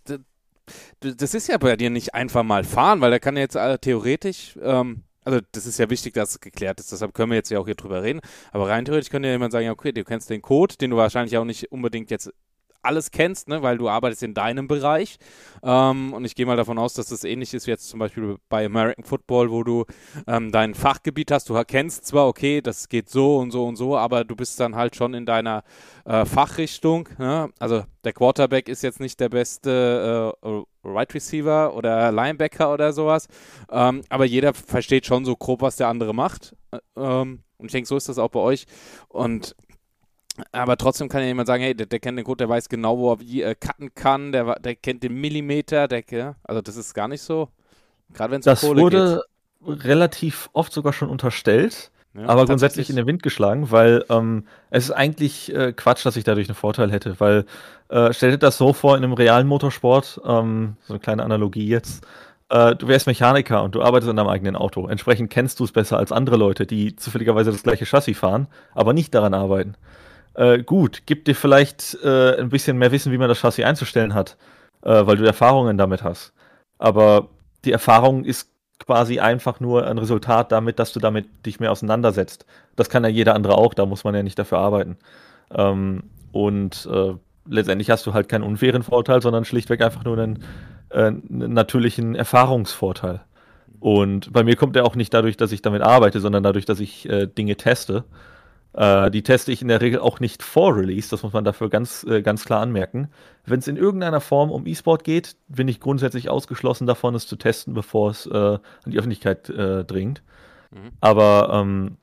das 1.00 1.34
ist 1.34 1.48
ja 1.48 1.56
bei 1.58 1.76
dir 1.76 1.90
nicht 1.90 2.14
einfach 2.14 2.42
mal 2.42 2.64
fahren, 2.64 3.00
weil 3.00 3.10
da 3.10 3.18
kann 3.18 3.36
jetzt 3.36 3.56
äh, 3.56 3.78
theoretisch, 3.78 4.58
ähm, 4.62 5.02
also 5.24 5.40
das 5.52 5.66
ist 5.66 5.78
ja 5.78 5.88
wichtig, 5.88 6.14
dass 6.14 6.30
es 6.30 6.40
geklärt 6.40 6.80
ist, 6.80 6.92
deshalb 6.92 7.14
können 7.14 7.30
wir 7.30 7.36
jetzt 7.36 7.50
ja 7.50 7.58
auch 7.58 7.66
hier 7.66 7.74
drüber 7.74 8.02
reden, 8.02 8.20
aber 8.52 8.68
rein 8.68 8.84
theoretisch 8.84 9.10
könnte 9.10 9.28
ja 9.28 9.34
jemand 9.34 9.52
sagen, 9.52 9.66
ja, 9.66 9.72
okay, 9.72 9.92
du 9.92 10.04
kennst 10.04 10.30
den 10.30 10.42
Code, 10.42 10.76
den 10.76 10.90
du 10.90 10.96
wahrscheinlich 10.96 11.36
auch 11.38 11.44
nicht 11.44 11.70
unbedingt 11.72 12.10
jetzt 12.10 12.32
alles 12.82 13.10
kennst, 13.10 13.48
ne, 13.48 13.62
weil 13.62 13.78
du 13.78 13.88
arbeitest 13.88 14.22
in 14.22 14.34
deinem 14.34 14.68
Bereich. 14.68 15.18
Ähm, 15.62 16.12
und 16.12 16.24
ich 16.24 16.34
gehe 16.34 16.46
mal 16.46 16.56
davon 16.56 16.78
aus, 16.78 16.94
dass 16.94 17.08
das 17.08 17.24
ähnlich 17.24 17.52
ist 17.54 17.66
wie 17.66 17.70
jetzt 17.70 17.88
zum 17.88 18.00
Beispiel 18.00 18.36
bei 18.48 18.64
American 18.64 19.04
Football, 19.04 19.50
wo 19.50 19.62
du 19.62 19.84
ähm, 20.26 20.50
dein 20.52 20.74
Fachgebiet 20.74 21.30
hast. 21.30 21.48
Du 21.48 21.62
kennst 21.64 22.06
zwar, 22.06 22.26
okay, 22.26 22.60
das 22.60 22.88
geht 22.88 23.08
so 23.08 23.38
und 23.38 23.50
so 23.50 23.66
und 23.66 23.76
so, 23.76 23.96
aber 23.96 24.24
du 24.24 24.36
bist 24.36 24.58
dann 24.60 24.76
halt 24.76 24.96
schon 24.96 25.14
in 25.14 25.26
deiner 25.26 25.62
äh, 26.04 26.24
Fachrichtung. 26.24 27.08
Ne? 27.18 27.50
Also 27.58 27.84
der 28.04 28.12
Quarterback 28.12 28.68
ist 28.68 28.82
jetzt 28.82 29.00
nicht 29.00 29.20
der 29.20 29.28
beste 29.28 30.34
äh, 30.42 30.62
Right 30.84 31.12
Receiver 31.14 31.74
oder 31.74 32.10
Linebacker 32.10 32.72
oder 32.72 32.92
sowas, 32.92 33.28
ähm, 33.70 34.02
aber 34.08 34.24
jeder 34.24 34.54
versteht 34.54 35.06
schon 35.06 35.24
so 35.24 35.36
grob, 35.36 35.60
was 35.60 35.76
der 35.76 35.88
andere 35.88 36.14
macht. 36.14 36.56
Äh, 36.70 36.78
ähm, 36.96 37.40
und 37.58 37.66
ich 37.66 37.72
denke, 37.72 37.88
so 37.88 37.96
ist 37.96 38.08
das 38.08 38.18
auch 38.18 38.30
bei 38.30 38.40
euch. 38.40 38.64
Und 39.08 39.54
aber 40.52 40.76
trotzdem 40.76 41.08
kann 41.08 41.22
ja 41.22 41.28
jemand 41.28 41.46
sagen, 41.46 41.62
hey, 41.62 41.74
der, 41.74 41.86
der, 41.86 42.00
kennt 42.00 42.18
den 42.18 42.24
Code, 42.24 42.38
der 42.38 42.48
weiß 42.48 42.68
genau, 42.68 42.98
wo 42.98 43.12
er 43.12 43.20
wie 43.20 43.42
äh, 43.42 43.54
cutten 43.54 43.94
kann, 43.94 44.32
der, 44.32 44.58
der 44.60 44.76
kennt 44.76 45.02
den 45.02 45.20
Millimeter, 45.20 45.88
der, 45.88 46.36
also 46.44 46.60
das 46.60 46.76
ist 46.76 46.94
gar 46.94 47.08
nicht 47.08 47.22
so. 47.22 47.48
Gerade 48.12 48.32
wenn 48.32 48.40
es 48.40 48.46
um 48.46 48.68
Kohle 48.68 48.82
wurde 48.82 49.22
geht. 49.64 49.84
relativ 49.84 50.50
oft 50.52 50.72
sogar 50.72 50.92
schon 50.92 51.08
unterstellt, 51.08 51.90
ja, 52.14 52.26
aber 52.26 52.46
grundsätzlich 52.46 52.90
in 52.90 52.96
den 52.96 53.06
Wind 53.06 53.22
geschlagen, 53.22 53.70
weil 53.70 54.04
ähm, 54.08 54.44
es 54.70 54.84
ist 54.84 54.90
eigentlich 54.90 55.54
äh, 55.54 55.72
Quatsch, 55.72 56.04
dass 56.04 56.16
ich 56.16 56.24
dadurch 56.24 56.48
einen 56.48 56.56
Vorteil 56.56 56.90
hätte, 56.90 57.20
weil 57.20 57.44
äh, 57.88 58.12
stell 58.12 58.32
dir 58.32 58.38
das 58.38 58.58
so 58.58 58.72
vor 58.72 58.96
in 58.96 59.04
einem 59.04 59.12
realen 59.12 59.46
Motorsport, 59.46 60.20
ähm, 60.24 60.76
so 60.82 60.94
eine 60.94 61.00
kleine 61.00 61.22
Analogie 61.22 61.68
jetzt, 61.68 62.04
äh, 62.48 62.74
du 62.74 62.88
wärst 62.88 63.06
Mechaniker 63.06 63.62
und 63.62 63.76
du 63.76 63.82
arbeitest 63.82 64.10
an 64.10 64.16
deinem 64.16 64.28
eigenen 64.28 64.56
Auto. 64.56 64.88
Entsprechend 64.88 65.30
kennst 65.30 65.60
du 65.60 65.64
es 65.64 65.72
besser 65.72 65.98
als 65.98 66.10
andere 66.10 66.36
Leute, 66.36 66.66
die 66.66 66.96
zufälligerweise 66.96 67.52
das 67.52 67.62
gleiche 67.62 67.86
Chassis 67.86 68.18
fahren, 68.18 68.48
aber 68.74 68.92
nicht 68.92 69.14
daran 69.14 69.34
arbeiten 69.34 69.76
äh, 70.40 70.62
gut, 70.62 71.02
gibt 71.04 71.28
dir 71.28 71.34
vielleicht 71.34 71.98
äh, 72.02 72.38
ein 72.38 72.48
bisschen 72.48 72.78
mehr 72.78 72.92
Wissen, 72.92 73.12
wie 73.12 73.18
man 73.18 73.28
das 73.28 73.40
Chassis 73.40 73.64
einzustellen 73.64 74.14
hat, 74.14 74.38
äh, 74.82 75.06
weil 75.06 75.18
du 75.18 75.24
Erfahrungen 75.24 75.76
damit 75.76 76.02
hast. 76.02 76.32
Aber 76.78 77.28
die 77.66 77.72
Erfahrung 77.72 78.24
ist 78.24 78.48
quasi 78.78 79.20
einfach 79.20 79.60
nur 79.60 79.86
ein 79.86 79.98
Resultat 79.98 80.50
damit, 80.50 80.78
dass 80.78 80.94
du 80.94 80.98
damit 80.98 81.26
dich 81.44 81.60
mehr 81.60 81.70
auseinandersetzt. 81.70 82.46
Das 82.74 82.88
kann 82.88 83.04
ja 83.04 83.10
jeder 83.10 83.34
andere 83.34 83.58
auch, 83.58 83.74
da 83.74 83.84
muss 83.84 84.02
man 84.02 84.14
ja 84.14 84.22
nicht 84.22 84.38
dafür 84.38 84.58
arbeiten. 84.58 84.96
Ähm, 85.54 86.04
und 86.32 86.88
äh, 86.90 87.12
letztendlich 87.46 87.90
hast 87.90 88.06
du 88.06 88.14
halt 88.14 88.30
keinen 88.30 88.44
unfairen 88.44 88.82
Vorteil, 88.82 89.20
sondern 89.20 89.44
schlichtweg 89.44 89.82
einfach 89.82 90.04
nur 90.04 90.16
einen, 90.16 90.42
äh, 90.88 91.08
einen 91.08 91.52
natürlichen 91.52 92.14
Erfahrungsvorteil. 92.14 93.20
Und 93.78 94.32
bei 94.32 94.42
mir 94.42 94.56
kommt 94.56 94.74
er 94.76 94.86
auch 94.86 94.96
nicht 94.96 95.12
dadurch, 95.12 95.36
dass 95.36 95.52
ich 95.52 95.60
damit 95.60 95.82
arbeite, 95.82 96.20
sondern 96.20 96.42
dadurch, 96.42 96.64
dass 96.64 96.80
ich 96.80 97.06
äh, 97.10 97.26
Dinge 97.26 97.56
teste. 97.56 98.04
Äh, 98.72 99.10
die 99.10 99.22
teste 99.22 99.50
ich 99.52 99.62
in 99.62 99.68
der 99.68 99.80
Regel 99.80 100.00
auch 100.00 100.20
nicht 100.20 100.42
vor 100.42 100.76
Release, 100.76 101.10
das 101.10 101.22
muss 101.22 101.32
man 101.32 101.44
dafür 101.44 101.68
ganz, 101.68 102.04
äh, 102.04 102.22
ganz 102.22 102.44
klar 102.44 102.60
anmerken. 102.60 103.08
Wenn 103.44 103.58
es 103.58 103.68
in 103.68 103.76
irgendeiner 103.76 104.20
Form 104.20 104.50
um 104.50 104.66
E-Sport 104.66 105.04
geht, 105.04 105.36
bin 105.48 105.68
ich 105.68 105.80
grundsätzlich 105.80 106.28
ausgeschlossen 106.30 106.86
davon, 106.86 107.14
es 107.14 107.26
zu 107.26 107.36
testen, 107.36 107.74
bevor 107.74 108.10
es 108.10 108.26
äh, 108.26 108.34
an 108.34 108.60
die 108.86 108.98
Öffentlichkeit 108.98 109.48
äh, 109.50 109.84
dringt. 109.84 110.22
Mhm. 110.70 110.92
Aber 111.00 111.50
ähm, 111.52 111.96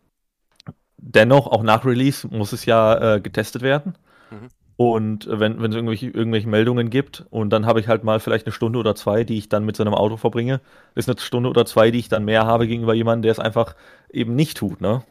dennoch, 0.98 1.48
auch 1.48 1.64
nach 1.64 1.86
Release 1.86 2.28
muss 2.28 2.52
es 2.52 2.66
ja 2.66 3.16
äh, 3.16 3.22
getestet 3.22 3.62
werden. 3.62 3.96
Mhm. 4.30 4.50
Und 4.76 5.28
wenn, 5.32 5.60
wenn 5.60 5.72
es 5.72 5.76
irgendwelche, 5.76 6.08
irgendwelche 6.08 6.48
Meldungen 6.48 6.92
gibt 6.92 7.26
und 7.32 7.50
dann 7.50 7.66
habe 7.66 7.80
ich 7.80 7.88
halt 7.88 8.04
mal 8.04 8.20
vielleicht 8.20 8.46
eine 8.46 8.54
Stunde 8.54 8.78
oder 8.78 8.94
zwei, 8.94 9.24
die 9.24 9.38
ich 9.40 9.50
dann 9.50 9.66
mit 9.66 9.76
so 9.76 9.84
einem 9.84 9.96
Auto 9.96 10.18
verbringe, 10.18 10.62
ist 10.94 11.10
eine 11.10 11.20
Stunde 11.20 11.50
oder 11.50 11.66
zwei, 11.66 11.90
die 11.90 11.98
ich 11.98 12.10
dann 12.10 12.26
mehr 12.26 12.46
habe 12.46 12.68
gegenüber 12.68 12.94
jemandem, 12.94 13.24
der 13.24 13.32
es 13.32 13.40
einfach 13.40 13.76
eben 14.12 14.36
nicht 14.36 14.58
tut, 14.58 14.80
ne? 14.80 15.02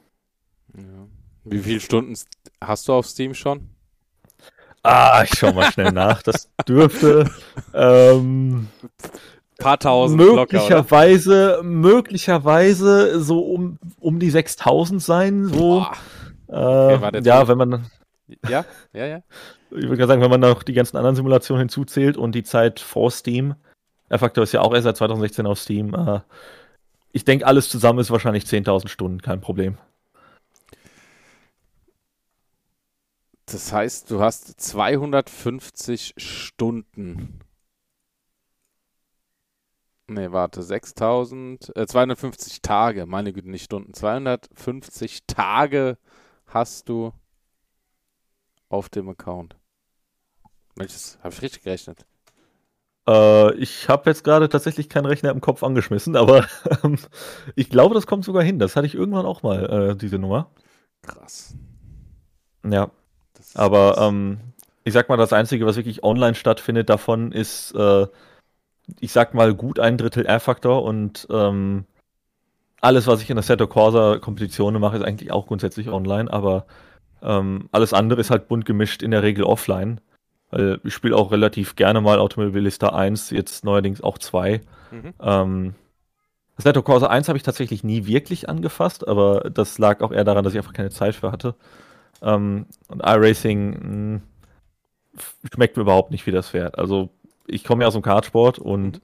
Ja. 0.76 1.05
Wie 1.48 1.60
viele 1.60 1.80
Stunden 1.80 2.14
hast 2.60 2.88
du 2.88 2.92
auf 2.92 3.06
Steam 3.06 3.32
schon? 3.32 3.68
Ah, 4.82 5.22
ich 5.24 5.38
schau 5.38 5.52
mal 5.52 5.70
schnell 5.70 5.92
nach. 5.92 6.22
Das 6.22 6.50
dürfte 6.66 7.30
ähm, 7.72 8.68
paar 9.58 9.78
tausend 9.78 10.20
möglicherweise 10.20 11.50
locker, 11.56 11.62
möglicherweise 11.62 13.20
so 13.20 13.40
um, 13.40 13.78
um 14.00 14.18
die 14.18 14.30
6000 14.30 15.02
sein 15.02 15.46
so. 15.46 15.86
Äh, 16.48 16.54
okay, 16.54 17.20
ja 17.24 17.48
wenn 17.48 17.58
man 17.58 17.86
ja 18.48 18.64
ja 18.92 19.06
ja. 19.06 19.22
Ich 19.70 19.88
würde 19.88 20.06
sagen 20.06 20.22
wenn 20.22 20.30
man 20.30 20.40
noch 20.40 20.62
die 20.62 20.72
ganzen 20.72 20.96
anderen 20.96 21.16
Simulationen 21.16 21.60
hinzuzählt 21.60 22.16
und 22.16 22.34
die 22.34 22.44
Zeit 22.44 22.80
vor 22.80 23.10
Steam 23.10 23.54
der 24.10 24.18
Faktor 24.18 24.44
ist 24.44 24.52
ja 24.52 24.60
auch 24.60 24.74
erst 24.74 24.84
seit 24.84 24.96
2016 24.96 25.46
auf 25.46 25.58
Steam 25.58 25.94
äh, 25.94 26.20
ich 27.12 27.24
denke 27.24 27.46
alles 27.46 27.68
zusammen 27.68 27.98
ist 27.98 28.10
wahrscheinlich 28.10 28.44
10.000 28.44 28.88
Stunden 28.88 29.22
kein 29.22 29.40
Problem 29.40 29.78
Das 33.46 33.72
heißt, 33.72 34.10
du 34.10 34.20
hast 34.20 34.60
250 34.60 36.14
Stunden. 36.16 37.40
Ne, 40.08 40.32
warte, 40.32 40.62
6000, 40.62 41.76
äh, 41.76 41.86
250 41.86 42.60
Tage, 42.62 43.06
meine 43.06 43.32
Güte, 43.32 43.50
nicht 43.50 43.64
Stunden. 43.64 43.94
250 43.94 45.26
Tage 45.26 45.96
hast 46.46 46.88
du 46.88 47.12
auf 48.68 48.88
dem 48.88 49.08
Account. 49.08 49.56
Welches, 50.74 51.18
habe 51.22 51.34
ich 51.34 51.42
richtig 51.42 51.62
gerechnet? 51.62 52.04
Äh, 53.08 53.54
ich 53.54 53.88
habe 53.88 54.10
jetzt 54.10 54.24
gerade 54.24 54.48
tatsächlich 54.48 54.88
keinen 54.88 55.06
Rechner 55.06 55.30
im 55.30 55.40
Kopf 55.40 55.62
angeschmissen, 55.62 56.16
aber 56.16 56.46
ähm, 56.82 56.98
ich 57.54 57.70
glaube, 57.70 57.94
das 57.94 58.08
kommt 58.08 58.24
sogar 58.24 58.42
hin. 58.42 58.58
Das 58.58 58.74
hatte 58.74 58.86
ich 58.86 58.94
irgendwann 58.94 59.26
auch 59.26 59.44
mal, 59.44 59.90
äh, 59.90 59.96
diese 59.96 60.18
Nummer. 60.18 60.50
Krass. 61.02 61.54
Ja, 62.64 62.90
aber 63.54 63.98
ähm, 63.98 64.38
ich 64.84 64.92
sag 64.92 65.08
mal, 65.08 65.16
das 65.16 65.32
Einzige, 65.32 65.66
was 65.66 65.76
wirklich 65.76 66.04
online 66.04 66.34
stattfindet 66.34 66.88
davon, 66.88 67.32
ist, 67.32 67.72
äh, 67.74 68.06
ich 69.00 69.12
sag 69.12 69.34
mal, 69.34 69.54
gut 69.54 69.80
ein 69.80 69.98
Drittel 69.98 70.26
R-Faktor 70.26 70.84
und 70.84 71.26
ähm, 71.30 71.84
alles, 72.80 73.06
was 73.06 73.22
ich 73.22 73.30
in 73.30 73.36
der 73.36 73.42
Seto 73.42 73.66
Corsa 73.66 74.18
Kompetition 74.18 74.78
mache, 74.78 74.98
ist 74.98 75.04
eigentlich 75.04 75.32
auch 75.32 75.46
grundsätzlich 75.46 75.88
online, 75.88 76.32
aber 76.32 76.66
ähm, 77.22 77.68
alles 77.72 77.92
andere 77.92 78.20
ist 78.20 78.30
halt 78.30 78.48
bunt 78.48 78.64
gemischt, 78.64 79.02
in 79.02 79.10
der 79.10 79.22
Regel 79.22 79.44
offline. 79.44 80.00
Weil 80.50 80.80
ich 80.84 80.94
spiele 80.94 81.16
auch 81.16 81.32
relativ 81.32 81.74
gerne 81.74 82.00
mal 82.00 82.20
Automobilista 82.20 82.90
1, 82.90 83.30
jetzt 83.30 83.64
neuerdings 83.64 84.00
auch 84.00 84.18
2. 84.18 84.60
Mhm. 84.92 85.14
Ähm, 85.20 85.74
Assetto 86.56 86.82
Corsa 86.82 87.08
1 87.08 87.28
habe 87.28 87.36
ich 87.36 87.42
tatsächlich 87.42 87.82
nie 87.82 88.06
wirklich 88.06 88.48
angefasst, 88.48 89.06
aber 89.06 89.50
das 89.50 89.78
lag 89.78 90.00
auch 90.00 90.12
eher 90.12 90.24
daran, 90.24 90.44
dass 90.44 90.54
ich 90.54 90.58
einfach 90.58 90.72
keine 90.72 90.90
Zeit 90.90 91.14
für 91.16 91.32
hatte. 91.32 91.56
Ähm, 92.22 92.66
und 92.88 93.02
iRacing 93.04 93.74
hm, 93.74 94.22
schmeckt 95.52 95.76
mir 95.76 95.82
überhaupt 95.82 96.10
nicht 96.10 96.26
wie 96.26 96.32
das 96.32 96.50
Pferd. 96.50 96.78
Also 96.78 97.10
ich 97.46 97.64
komme 97.64 97.82
ja 97.82 97.88
aus 97.88 97.94
dem 97.94 98.02
Kartsport 98.02 98.58
und 98.58 99.00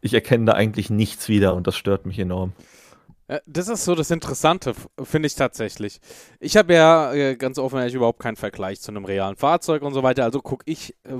ich 0.00 0.14
erkenne 0.14 0.46
da 0.46 0.52
eigentlich 0.52 0.90
nichts 0.90 1.28
wieder 1.28 1.54
und 1.54 1.66
das 1.66 1.76
stört 1.76 2.06
mich 2.06 2.18
enorm. 2.18 2.52
Das 3.46 3.66
ist 3.66 3.84
so 3.84 3.96
das 3.96 4.12
Interessante, 4.12 4.72
finde 5.02 5.26
ich 5.26 5.34
tatsächlich. 5.34 6.00
Ich 6.38 6.56
habe 6.56 6.74
ja 6.74 7.12
äh, 7.12 7.36
ganz 7.36 7.58
offen 7.58 7.78
ehrlich 7.78 7.94
überhaupt 7.94 8.20
keinen 8.20 8.36
Vergleich 8.36 8.80
zu 8.80 8.92
einem 8.92 9.04
realen 9.04 9.34
Fahrzeug 9.34 9.82
und 9.82 9.94
so 9.94 10.04
weiter. 10.04 10.22
Also 10.22 10.40
gucke 10.40 10.62
ich, 10.66 10.92
äh, 11.04 11.14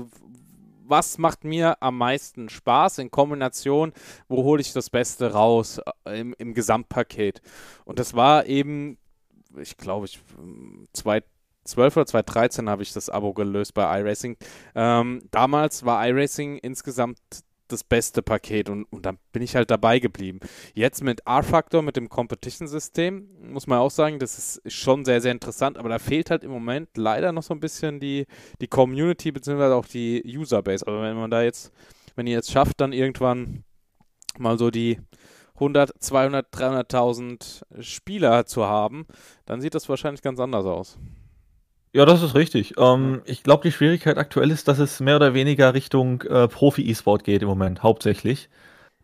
was 0.85 1.17
macht 1.17 1.43
mir 1.43 1.81
am 1.81 1.97
meisten 1.97 2.47
Spaß 2.47 2.99
in 2.99 3.11
Kombination, 3.11 3.91
wo 4.29 4.43
hole 4.43 4.61
ich 4.61 4.71
das 4.71 4.89
Beste 4.89 5.33
raus 5.33 5.81
äh, 6.05 6.21
im, 6.21 6.33
im 6.37 6.53
Gesamtpaket. 6.53 7.41
Und 7.83 7.99
das 7.99 8.13
war 8.13 8.45
eben 8.45 8.97
ich 9.59 9.77
glaube, 9.77 10.05
ich 10.05 10.19
2012 10.93 11.97
oder 11.97 12.05
2013 12.05 12.69
habe 12.69 12.83
ich 12.83 12.93
das 12.93 13.09
Abo 13.09 13.33
gelöst 13.33 13.73
bei 13.73 13.99
iRacing. 13.99 14.37
Ähm, 14.75 15.21
damals 15.31 15.85
war 15.85 16.07
iRacing 16.07 16.57
insgesamt 16.57 17.19
das 17.67 17.83
beste 17.83 18.21
Paket 18.21 18.69
und, 18.69 18.85
und 18.85 19.05
dann 19.05 19.17
bin 19.31 19.41
ich 19.41 19.55
halt 19.55 19.69
dabei 19.71 19.99
geblieben. 19.99 20.39
Jetzt 20.73 21.03
mit 21.03 21.21
R-Factor, 21.25 21.81
mit 21.81 21.95
dem 21.95 22.09
Competition-System, 22.09 23.27
muss 23.51 23.67
man 23.67 23.79
auch 23.79 23.91
sagen, 23.91 24.19
das 24.19 24.59
ist 24.59 24.71
schon 24.73 25.05
sehr, 25.05 25.21
sehr 25.21 25.31
interessant, 25.31 25.77
aber 25.77 25.89
da 25.89 25.99
fehlt 25.99 26.29
halt 26.29 26.43
im 26.43 26.51
Moment 26.51 26.89
leider 26.95 27.31
noch 27.31 27.43
so 27.43 27.53
ein 27.53 27.59
bisschen 27.59 27.99
die, 27.99 28.25
die 28.61 28.67
Community 28.67 29.31
beziehungsweise 29.31 29.75
auch 29.75 29.85
die 29.85 30.23
Userbase. 30.25 30.85
Aber 30.87 31.01
wenn 31.03 31.17
man 31.17 31.31
da 31.31 31.43
jetzt, 31.43 31.71
wenn 32.15 32.27
ihr 32.27 32.35
jetzt 32.35 32.51
schafft, 32.51 32.79
dann 32.79 32.93
irgendwann 32.93 33.63
mal 34.37 34.57
so 34.57 34.71
die 34.71 34.99
100, 35.57 35.91
200, 35.99 36.53
300.000 36.53 37.63
Spieler 37.81 38.45
zu 38.45 38.65
haben, 38.65 39.05
dann 39.45 39.61
sieht 39.61 39.75
das 39.75 39.89
wahrscheinlich 39.89 40.21
ganz 40.21 40.39
anders 40.39 40.65
aus. 40.65 40.97
Ja, 41.93 42.05
das 42.05 42.21
ist 42.21 42.35
richtig. 42.35 42.75
Ähm, 42.77 43.21
ich 43.25 43.43
glaube, 43.43 43.63
die 43.63 43.71
Schwierigkeit 43.71 44.17
aktuell 44.17 44.51
ist, 44.51 44.67
dass 44.67 44.77
es 44.77 44.99
mehr 44.99 45.15
oder 45.15 45.33
weniger 45.33 45.73
Richtung 45.73 46.21
äh, 46.23 46.47
Profi-E-Sport 46.47 47.23
geht 47.23 47.41
im 47.41 47.47
Moment, 47.47 47.81
hauptsächlich. 47.81 48.49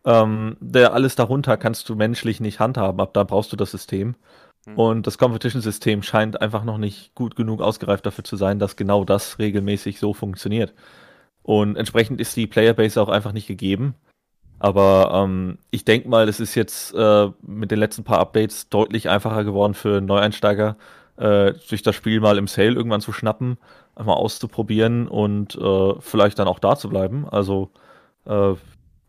Ähm, 0.04 0.56
der 0.60 0.92
alles 0.92 1.16
darunter 1.16 1.56
kannst 1.56 1.88
du 1.88 1.96
menschlich 1.96 2.40
nicht 2.40 2.60
handhaben, 2.60 3.00
ab 3.00 3.14
da 3.14 3.24
brauchst 3.24 3.52
du 3.52 3.56
das 3.56 3.70
System. 3.70 4.14
Mhm. 4.66 4.78
Und 4.78 5.06
das 5.06 5.18
Competition-System 5.18 6.02
scheint 6.02 6.40
einfach 6.40 6.62
noch 6.62 6.78
nicht 6.78 7.14
gut 7.14 7.36
genug 7.36 7.62
ausgereift 7.62 8.06
dafür 8.06 8.24
zu 8.24 8.36
sein, 8.36 8.58
dass 8.58 8.76
genau 8.76 9.04
das 9.04 9.38
regelmäßig 9.38 9.98
so 9.98 10.14
funktioniert. 10.14 10.74
Und 11.42 11.76
entsprechend 11.76 12.20
ist 12.20 12.36
die 12.36 12.46
Playerbase 12.46 13.00
auch 13.00 13.08
einfach 13.08 13.32
nicht 13.32 13.46
gegeben. 13.46 13.94
Aber 14.58 15.10
ähm, 15.12 15.58
ich 15.70 15.84
denke 15.84 16.08
mal, 16.08 16.28
es 16.28 16.40
ist 16.40 16.54
jetzt 16.54 16.94
äh, 16.94 17.30
mit 17.42 17.70
den 17.70 17.78
letzten 17.78 18.04
paar 18.04 18.20
Updates 18.20 18.68
deutlich 18.68 19.08
einfacher 19.08 19.44
geworden 19.44 19.74
für 19.74 20.00
Neueinsteiger, 20.00 20.76
äh, 21.16 21.52
sich 21.54 21.82
das 21.82 21.94
Spiel 21.94 22.20
mal 22.20 22.38
im 22.38 22.46
Sale 22.46 22.72
irgendwann 22.72 23.00
zu 23.00 23.12
schnappen, 23.12 23.58
einmal 23.94 24.16
auszuprobieren 24.16 25.08
und 25.08 25.54
äh, 25.56 25.94
vielleicht 26.00 26.38
dann 26.38 26.48
auch 26.48 26.58
da 26.58 26.76
zu 26.76 26.88
bleiben. 26.88 27.28
Also 27.28 27.70
äh, 28.26 28.54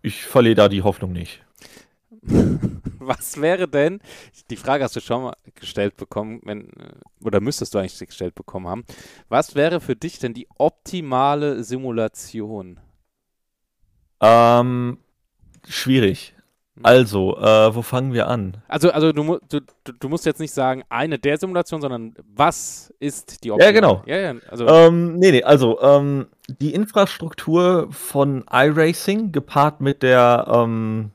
ich 0.02 0.24
verliere 0.24 0.56
da 0.56 0.70
die 0.70 0.84
Hoffnung 0.84 1.14
nicht. 1.14 1.44
Was 3.00 3.40
wäre 3.40 3.68
denn, 3.68 4.00
die 4.50 4.56
Frage 4.56 4.84
hast 4.84 4.96
du 4.96 5.00
schon 5.00 5.24
mal 5.24 5.36
gestellt 5.54 5.96
bekommen, 5.96 6.42
wenn, 6.44 6.70
oder 7.24 7.40
müsstest 7.40 7.74
du 7.74 7.78
eigentlich 7.78 8.00
gestellt 8.00 8.34
bekommen 8.34 8.68
haben, 8.68 8.84
was 9.30 9.54
wäre 9.54 9.80
für 9.80 9.96
dich 9.96 10.18
denn 10.18 10.34
die 10.34 10.48
optimale 10.58 11.64
Simulation? 11.64 12.80
Ähm, 14.22 14.98
schwierig. 15.68 16.34
Mhm. 16.76 16.86
Also, 16.86 17.38
äh, 17.38 17.74
wo 17.74 17.82
fangen 17.82 18.14
wir 18.14 18.28
an? 18.28 18.58
Also, 18.68 18.92
also 18.92 19.14
du, 19.14 19.40
du, 19.50 19.62
du 20.00 20.10
musst 20.10 20.26
jetzt 20.26 20.40
nicht 20.40 20.54
sagen, 20.54 20.84
eine 20.90 21.18
der 21.18 21.38
Simulationen, 21.38 21.82
sondern 21.82 22.16
was 22.36 22.94
ist 23.00 23.44
die 23.44 23.52
Option? 23.52 23.66
Ja, 23.66 23.72
genau. 23.72 24.04
Ja, 24.06 24.18
ja, 24.18 24.34
also. 24.50 24.68
Ähm, 24.68 25.16
nee, 25.16 25.32
nee, 25.32 25.44
also 25.44 25.82
ähm, 25.82 26.28
die 26.48 26.74
Infrastruktur 26.74 27.88
von 27.92 28.44
iRacing 28.52 29.32
gepaart 29.32 29.80
mit 29.80 30.04
der, 30.04 30.48
ähm, 30.50 31.12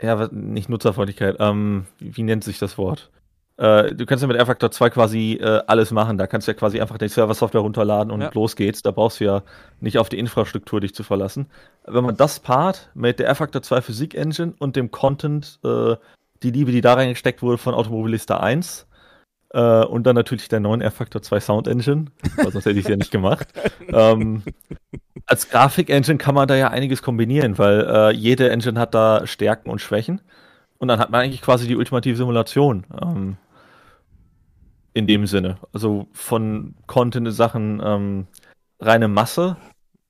ja, 0.00 0.28
nicht 0.32 0.68
Nutzerfreundlichkeit, 0.68 1.36
ähm, 1.40 1.86
wie, 1.98 2.16
wie 2.16 2.22
nennt 2.22 2.44
sich 2.44 2.58
das 2.58 2.78
Wort? 2.78 3.10
Äh, 3.58 3.94
du 3.94 4.06
kannst 4.06 4.22
ja 4.22 4.28
mit 4.28 4.36
R-Factor 4.36 4.70
2 4.70 4.90
quasi 4.90 5.32
äh, 5.34 5.60
alles 5.66 5.90
machen. 5.90 6.16
Da 6.16 6.26
kannst 6.26 6.46
du 6.46 6.52
ja 6.52 6.58
quasi 6.58 6.80
einfach 6.80 6.96
die 6.96 7.08
Server-Software 7.08 7.60
runterladen 7.60 8.12
und 8.12 8.20
ja. 8.20 8.30
los 8.32 8.56
geht's. 8.56 8.82
Da 8.82 8.92
brauchst 8.92 9.20
du 9.20 9.24
ja 9.24 9.42
nicht 9.80 9.98
auf 9.98 10.08
die 10.08 10.18
Infrastruktur 10.18 10.80
dich 10.80 10.94
zu 10.94 11.02
verlassen. 11.02 11.46
Wenn 11.84 12.04
man 12.04 12.16
das 12.16 12.38
paart 12.38 12.90
mit 12.94 13.18
der 13.18 13.26
R-Factor 13.26 13.60
2 13.60 13.82
Physik-Engine 13.82 14.54
und 14.58 14.76
dem 14.76 14.90
Content, 14.90 15.58
äh, 15.64 15.96
die 16.42 16.52
Liebe, 16.52 16.70
die 16.70 16.80
da 16.80 16.94
reingesteckt 16.94 17.42
wurde 17.42 17.58
von 17.58 17.74
Automobilista 17.74 18.38
1, 18.38 18.86
äh, 19.50 19.84
und 19.84 20.06
dann 20.06 20.14
natürlich 20.14 20.48
der 20.48 20.60
neuen 20.60 20.80
R-Factor 20.80 21.22
2 21.22 21.40
Sound 21.40 21.68
Engine, 21.68 22.06
weil 22.36 22.52
sonst 22.52 22.66
hätte 22.66 22.78
ich 22.78 22.84
es 22.84 22.90
ja 22.90 22.96
nicht 22.96 23.10
gemacht. 23.10 23.48
ähm, 23.88 24.42
als 25.26 25.48
Grafik-Engine 25.48 26.18
kann 26.18 26.34
man 26.34 26.46
da 26.46 26.54
ja 26.54 26.68
einiges 26.68 27.02
kombinieren, 27.02 27.58
weil 27.58 27.80
äh, 27.80 28.12
jede 28.12 28.50
Engine 28.50 28.78
hat 28.78 28.94
da 28.94 29.26
Stärken 29.26 29.70
und 29.70 29.80
Schwächen. 29.80 30.20
Und 30.78 30.86
dann 30.88 31.00
hat 31.00 31.10
man 31.10 31.22
eigentlich 31.22 31.42
quasi 31.42 31.66
die 31.66 31.74
ultimative 31.74 32.16
Simulation. 32.16 32.84
Ähm, 33.02 33.36
in 34.94 35.06
dem 35.06 35.26
Sinne. 35.26 35.58
Also 35.72 36.08
von 36.12 36.74
Content-Sachen 36.86 37.80
ähm, 37.84 38.26
reine 38.80 39.08
Masse 39.08 39.56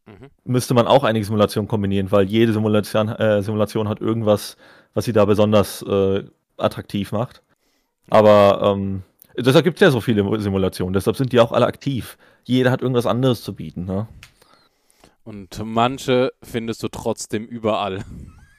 mhm. 0.06 0.28
müsste 0.44 0.74
man 0.74 0.86
auch 0.86 1.04
einige 1.04 1.24
Simulationen 1.24 1.68
kombinieren, 1.68 2.10
weil 2.10 2.26
jede 2.26 2.52
Simulation, 2.52 3.08
äh, 3.08 3.42
Simulation 3.42 3.88
hat 3.88 4.00
irgendwas, 4.00 4.56
was 4.94 5.04
sie 5.04 5.12
da 5.12 5.24
besonders 5.24 5.82
äh, 5.82 6.24
attraktiv 6.56 7.12
macht. 7.12 7.42
Aber 8.10 8.60
ähm, 8.62 9.02
deshalb 9.36 9.64
gibt 9.64 9.76
es 9.76 9.82
ja 9.82 9.90
so 9.90 10.00
viele 10.00 10.40
Simulationen, 10.40 10.94
deshalb 10.94 11.16
sind 11.16 11.32
die 11.32 11.40
auch 11.40 11.52
alle 11.52 11.66
aktiv. 11.66 12.16
Jeder 12.44 12.70
hat 12.70 12.82
irgendwas 12.82 13.06
anderes 13.06 13.42
zu 13.42 13.54
bieten. 13.54 13.84
Ne? 13.84 14.08
Und 15.24 15.60
manche 15.62 16.32
findest 16.42 16.82
du 16.82 16.88
trotzdem 16.88 17.44
überall. 17.44 18.04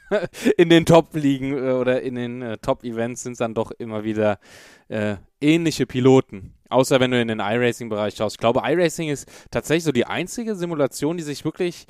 in 0.57 0.69
den 0.69 0.85
Top-Ligen 0.85 1.53
äh, 1.53 1.71
oder 1.71 2.01
in 2.01 2.15
den 2.15 2.41
äh, 2.41 2.57
Top-Events 2.57 3.23
sind 3.23 3.33
es 3.33 3.39
dann 3.39 3.53
doch 3.53 3.71
immer 3.71 4.03
wieder 4.03 4.39
äh, 4.87 5.15
ähnliche 5.41 5.85
Piloten. 5.85 6.53
Außer 6.69 6.99
wenn 6.99 7.11
du 7.11 7.19
in 7.19 7.27
den 7.27 7.39
iRacing-Bereich 7.39 8.15
schaust. 8.15 8.35
Ich 8.35 8.39
glaube, 8.39 8.61
iRacing 8.63 9.09
ist 9.09 9.27
tatsächlich 9.49 9.83
so 9.83 9.91
die 9.91 10.05
einzige 10.05 10.55
Simulation, 10.55 11.17
die 11.17 11.23
sich 11.23 11.43
wirklich 11.43 11.85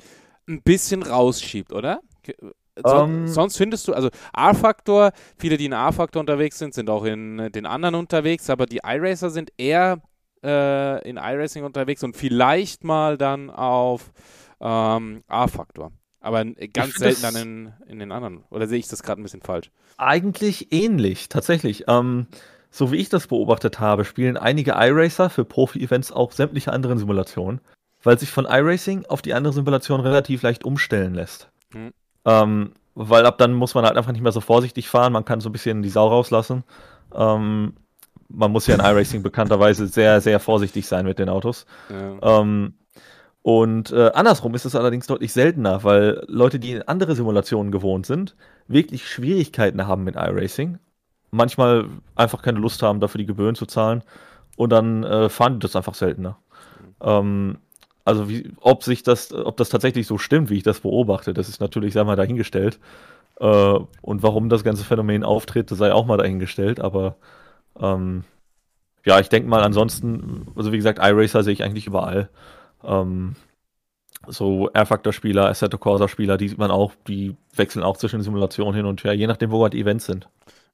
ein 0.48 0.62
bisschen 0.62 1.02
rausschiebt, 1.02 1.72
oder? 1.72 2.00
Um, 2.82 2.92
ähm. 2.92 3.28
sonst 3.28 3.56
findest 3.58 3.88
du, 3.88 3.92
also 3.92 4.08
A-Faktor, 4.32 5.12
viele, 5.36 5.58
die 5.58 5.66
in 5.66 5.74
A-Faktor 5.74 6.20
unterwegs 6.20 6.58
sind, 6.58 6.72
sind 6.72 6.88
auch 6.88 7.04
in 7.04 7.38
äh, 7.38 7.50
den 7.50 7.66
anderen 7.66 7.94
unterwegs, 7.94 8.48
aber 8.48 8.64
die 8.64 8.80
iRacer 8.82 9.28
sind 9.28 9.52
eher 9.58 10.00
äh, 10.42 11.06
in 11.08 11.16
iRacing 11.16 11.64
unterwegs 11.64 12.02
und 12.02 12.16
vielleicht 12.16 12.84
mal 12.84 13.18
dann 13.18 13.50
auf 13.50 14.12
ähm, 14.60 15.24
A-Faktor. 15.26 15.92
Aber 16.20 16.44
ganz 16.44 16.94
selten 16.96 17.22
dann 17.22 17.36
in, 17.36 17.72
in 17.86 17.98
den 17.98 18.12
anderen. 18.12 18.44
Oder 18.50 18.66
sehe 18.66 18.78
ich 18.78 18.88
das 18.88 19.02
gerade 19.02 19.20
ein 19.20 19.24
bisschen 19.24 19.40
falsch? 19.40 19.70
Eigentlich 19.96 20.72
ähnlich, 20.72 21.28
tatsächlich. 21.28 21.84
Ähm, 21.88 22.26
so 22.70 22.92
wie 22.92 22.96
ich 22.96 23.08
das 23.08 23.26
beobachtet 23.26 23.80
habe, 23.80 24.04
spielen 24.04 24.36
einige 24.36 24.72
iRacer 24.72 25.30
für 25.30 25.44
Profi-Events 25.44 26.12
auch 26.12 26.32
sämtliche 26.32 26.72
anderen 26.72 26.98
Simulationen, 26.98 27.60
weil 28.02 28.18
sich 28.18 28.30
von 28.30 28.44
iRacing 28.44 29.06
auf 29.06 29.22
die 29.22 29.34
andere 29.34 29.52
Simulation 29.52 30.00
relativ 30.00 30.42
leicht 30.42 30.64
umstellen 30.64 31.14
lässt. 31.14 31.50
Mhm. 31.72 31.92
Ähm, 32.24 32.72
weil 32.94 33.24
ab 33.24 33.38
dann 33.38 33.54
muss 33.54 33.74
man 33.74 33.84
halt 33.84 33.96
einfach 33.96 34.12
nicht 34.12 34.22
mehr 34.22 34.32
so 34.32 34.40
vorsichtig 34.40 34.88
fahren, 34.88 35.12
man 35.12 35.24
kann 35.24 35.40
so 35.40 35.48
ein 35.48 35.52
bisschen 35.52 35.82
die 35.82 35.88
Sau 35.88 36.08
rauslassen. 36.08 36.64
Ähm, 37.14 37.74
man 38.28 38.52
muss 38.52 38.66
ja 38.66 38.74
in 38.74 38.80
iRacing 38.80 39.22
bekannterweise 39.24 39.86
sehr, 39.86 40.20
sehr 40.20 40.38
vorsichtig 40.38 40.86
sein 40.86 41.06
mit 41.06 41.18
den 41.18 41.28
Autos. 41.28 41.66
Ja. 41.88 42.40
Ähm, 42.40 42.74
und 43.42 43.90
äh, 43.92 44.10
andersrum 44.14 44.54
ist 44.54 44.66
es 44.66 44.76
allerdings 44.76 45.06
deutlich 45.06 45.32
seltener, 45.32 45.82
weil 45.82 46.22
Leute, 46.26 46.58
die 46.58 46.86
andere 46.86 47.14
Simulationen 47.14 47.72
gewohnt 47.72 48.06
sind, 48.06 48.36
wirklich 48.68 49.08
Schwierigkeiten 49.08 49.86
haben 49.86 50.04
mit 50.04 50.16
iRacing. 50.16 50.78
Manchmal 51.30 51.86
einfach 52.16 52.42
keine 52.42 52.58
Lust 52.58 52.82
haben, 52.82 53.00
dafür 53.00 53.18
die 53.18 53.26
Gebühren 53.26 53.54
zu 53.54 53.66
zahlen. 53.66 54.02
Und 54.56 54.70
dann 54.70 55.04
äh, 55.04 55.28
fahren 55.30 55.54
die 55.54 55.60
das 55.60 55.74
einfach 55.74 55.94
seltener. 55.94 56.36
Ähm, 57.00 57.58
also 58.04 58.28
wie, 58.28 58.52
ob 58.60 58.82
sich 58.82 59.02
das, 59.02 59.32
ob 59.32 59.56
das 59.56 59.70
tatsächlich 59.70 60.06
so 60.06 60.18
stimmt, 60.18 60.50
wie 60.50 60.58
ich 60.58 60.62
das 60.62 60.80
beobachte, 60.80 61.32
das 61.32 61.48
ist 61.48 61.60
natürlich, 61.60 61.94
sei 61.94 62.04
mal, 62.04 62.16
dahingestellt. 62.16 62.78
Äh, 63.38 63.46
und 64.02 64.22
warum 64.22 64.50
das 64.50 64.64
ganze 64.64 64.84
Phänomen 64.84 65.24
auftritt, 65.24 65.70
das 65.70 65.78
sei 65.78 65.92
auch 65.94 66.04
mal 66.04 66.18
dahingestellt. 66.18 66.78
Aber 66.80 67.16
ähm, 67.80 68.24
ja, 69.06 69.18
ich 69.18 69.30
denke 69.30 69.48
mal, 69.48 69.62
ansonsten, 69.62 70.48
also 70.56 70.72
wie 70.72 70.76
gesagt, 70.76 70.98
iRacer 71.00 71.42
sehe 71.42 71.54
ich 71.54 71.62
eigentlich 71.62 71.86
überall. 71.86 72.28
Ähm, 72.84 73.34
so 74.26 74.68
R-Factor-Spieler, 74.68 75.48
Assetto 75.48 75.78
Corsa-Spieler, 75.78 76.36
die 76.36 76.48
sieht 76.48 76.58
man 76.58 76.70
auch, 76.70 76.92
die 77.06 77.34
wechseln 77.54 77.82
auch 77.82 77.96
zwischen 77.96 78.20
Simulationen 78.22 78.74
hin 78.74 78.84
und 78.84 79.02
her, 79.04 79.14
je 79.14 79.26
nachdem, 79.26 79.50
wo 79.50 79.62
halt 79.62 79.74
Events 79.74 80.04
sind. 80.06 80.28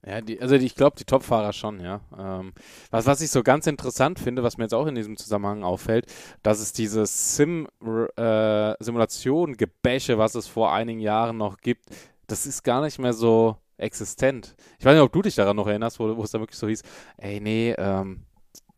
Ja, 0.05 0.21
die, 0.21 0.39
also 0.41 0.55
ich 0.55 0.75
glaube, 0.75 0.95
die 0.97 1.05
Top-Fahrer 1.05 1.53
schon, 1.53 1.79
ja. 1.79 2.01
Ähm, 2.17 2.53
was, 2.91 3.07
was 3.07 3.21
ich 3.21 3.31
so 3.31 3.43
ganz 3.43 3.67
interessant 3.67 4.19
finde, 4.19 4.43
was 4.43 4.57
mir 4.57 4.65
jetzt 4.65 4.73
auch 4.73 4.87
in 4.87 4.95
diesem 4.95 5.17
Zusammenhang 5.17 5.63
auffällt, 5.63 6.05
dass 6.43 6.59
es 6.59 6.71
dieses 6.71 7.35
Sim-Simulation-Gebäsche, 7.35 10.13
äh, 10.13 10.17
was 10.17 10.35
es 10.35 10.47
vor 10.47 10.71
einigen 10.71 10.99
Jahren 10.99 11.37
noch 11.37 11.57
gibt, 11.57 11.85
das 12.27 12.45
ist 12.45 12.63
gar 12.63 12.81
nicht 12.81 12.99
mehr 12.99 13.13
so 13.13 13.57
existent. 13.77 14.55
Ich 14.79 14.85
weiß 14.85 14.93
nicht, 14.93 15.03
ob 15.03 15.11
du 15.11 15.21
dich 15.21 15.35
daran 15.35 15.55
noch 15.55 15.67
erinnerst, 15.67 15.99
wo, 15.99 16.15
wo 16.15 16.23
es 16.23 16.31
da 16.31 16.39
wirklich 16.39 16.59
so 16.59 16.67
hieß, 16.67 16.83
ey, 17.17 17.39
nee, 17.39 17.73
ähm, 17.77 18.23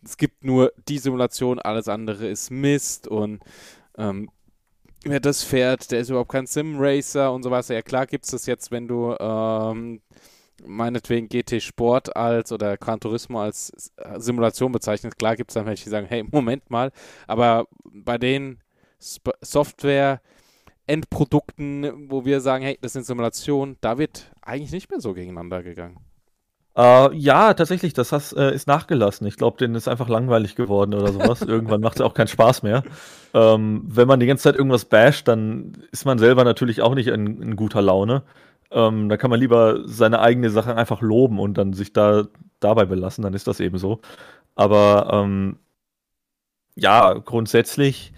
es 0.04 0.18
gibt 0.18 0.44
nur 0.44 0.72
die 0.88 0.98
Simulation, 0.98 1.60
alles 1.60 1.88
andere 1.88 2.28
ist 2.28 2.52
Mist 2.52 3.08
und 3.08 3.42
ähm, 3.98 4.30
wer 5.04 5.20
das 5.20 5.44
fährt, 5.44 5.92
der 5.92 6.00
ist 6.00 6.10
überhaupt 6.10 6.32
kein 6.32 6.48
Sim-Racer 6.48 7.32
und 7.34 7.44
so 7.44 7.52
weiter. 7.52 7.74
Ja, 7.74 7.82
klar 7.82 8.06
gibt 8.06 8.26
es 8.26 8.32
das 8.32 8.46
jetzt, 8.46 8.72
wenn 8.72 8.88
du 8.88 9.16
ähm, 9.20 10.02
meinetwegen 10.66 11.30
GT 11.30 11.62
Sport 11.62 12.16
als 12.16 12.52
oder 12.52 12.78
Gran 12.78 13.00
Turismo 13.00 13.42
als 13.42 13.72
Simulation 14.18 14.72
bezeichnest. 14.72 15.18
Klar 15.18 15.36
gibt 15.36 15.52
es 15.52 15.56
dann 15.56 15.66
welche, 15.66 15.86
die 15.86 15.90
sagen, 15.90 16.08
hey, 16.08 16.24
Moment 16.24 16.70
mal, 16.70 16.92
aber 17.28 17.68
bei 17.84 18.18
den 18.18 18.60
Sp 19.00 19.32
Software 19.42 20.22
Endprodukten, 20.88 22.10
wo 22.10 22.26
wir 22.26 22.42
sagen, 22.42 22.64
hey, 22.64 22.78
das 22.82 22.94
sind 22.94 23.06
Simulationen, 23.06 23.78
da 23.80 24.00
wird 24.00 24.32
eigentlich 24.42 24.72
nicht 24.72 24.90
mehr 24.90 25.00
so 25.00 25.14
gegeneinander 25.14 25.62
gegangen. 25.62 26.00
Äh, 26.80 27.14
ja, 27.18 27.54
tatsächlich, 27.54 27.92
das 27.92 28.14
has, 28.14 28.32
äh, 28.32 28.56
ist 28.56 28.66
nachgelassen. 28.66 29.28
Ich 29.28 29.36
glaube, 29.36 29.58
denen 29.58 29.76
ist 29.76 29.90
einfach 29.90 30.08
langweilig 30.08 30.56
geworden 30.56 30.94
oder 30.94 31.12
sowas. 31.12 31.42
Irgendwann 31.48 31.82
macht 31.82 31.98
es 31.98 32.02
auch 32.02 32.14
keinen 32.14 32.28
Spaß 32.28 32.64
mehr. 32.64 32.84
Ähm, 33.34 33.82
wenn 33.86 34.08
man 34.08 34.22
die 34.22 34.28
ganze 34.28 34.44
Zeit 34.44 34.56
irgendwas 34.56 34.86
basht, 34.86 35.28
dann 35.28 35.74
ist 35.92 36.06
man 36.06 36.20
selber 36.20 36.46
natürlich 36.46 36.82
auch 36.82 36.96
nicht 36.96 37.08
in, 37.08 37.42
in 37.42 37.56
guter 37.58 37.82
Laune. 37.82 38.24
Ähm, 38.72 39.10
da 39.10 39.18
kann 39.18 39.30
man 39.30 39.42
lieber 39.42 39.82
seine 39.88 40.22
eigene 40.22 40.50
Sache 40.52 40.74
einfach 40.74 41.02
loben 41.02 41.38
und 41.40 41.58
dann 41.58 41.74
sich 41.74 41.92
da 41.92 42.28
dabei 42.62 42.86
belassen, 42.86 43.24
dann 43.24 43.34
ist 43.34 43.48
das 43.48 43.60
eben 43.60 43.78
so. 43.78 44.00
Aber 44.56 45.10
ähm, 45.12 45.58
ja, 46.76 47.14
grundsätzlich 47.14 48.14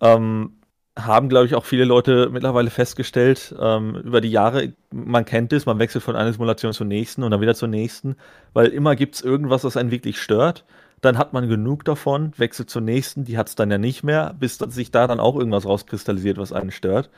ähm, 0.00 0.57
haben, 0.98 1.28
glaube 1.28 1.46
ich, 1.46 1.54
auch 1.54 1.64
viele 1.64 1.84
Leute 1.84 2.28
mittlerweile 2.30 2.70
festgestellt, 2.70 3.54
ähm, 3.58 3.94
über 3.96 4.20
die 4.20 4.30
Jahre, 4.30 4.72
man 4.92 5.24
kennt 5.24 5.52
es, 5.52 5.66
man 5.66 5.78
wechselt 5.78 6.02
von 6.04 6.16
einer 6.16 6.32
Simulation 6.32 6.72
zur 6.72 6.86
nächsten 6.86 7.22
und 7.22 7.30
dann 7.30 7.40
wieder 7.40 7.54
zur 7.54 7.68
nächsten, 7.68 8.16
weil 8.52 8.68
immer 8.68 8.96
gibt 8.96 9.14
es 9.14 9.20
irgendwas, 9.22 9.64
was 9.64 9.76
einen 9.76 9.90
wirklich 9.90 10.20
stört. 10.20 10.64
Dann 11.00 11.16
hat 11.16 11.32
man 11.32 11.48
genug 11.48 11.84
davon, 11.84 12.32
wechselt 12.36 12.70
zur 12.70 12.82
nächsten, 12.82 13.24
die 13.24 13.38
hat 13.38 13.48
es 13.48 13.54
dann 13.54 13.70
ja 13.70 13.78
nicht 13.78 14.02
mehr, 14.02 14.34
bis 14.38 14.58
sich 14.58 14.90
da 14.90 15.06
dann 15.06 15.20
auch 15.20 15.36
irgendwas 15.36 15.64
rauskristallisiert, 15.64 16.38
was 16.38 16.52
einen 16.52 16.72
stört. 16.72 17.10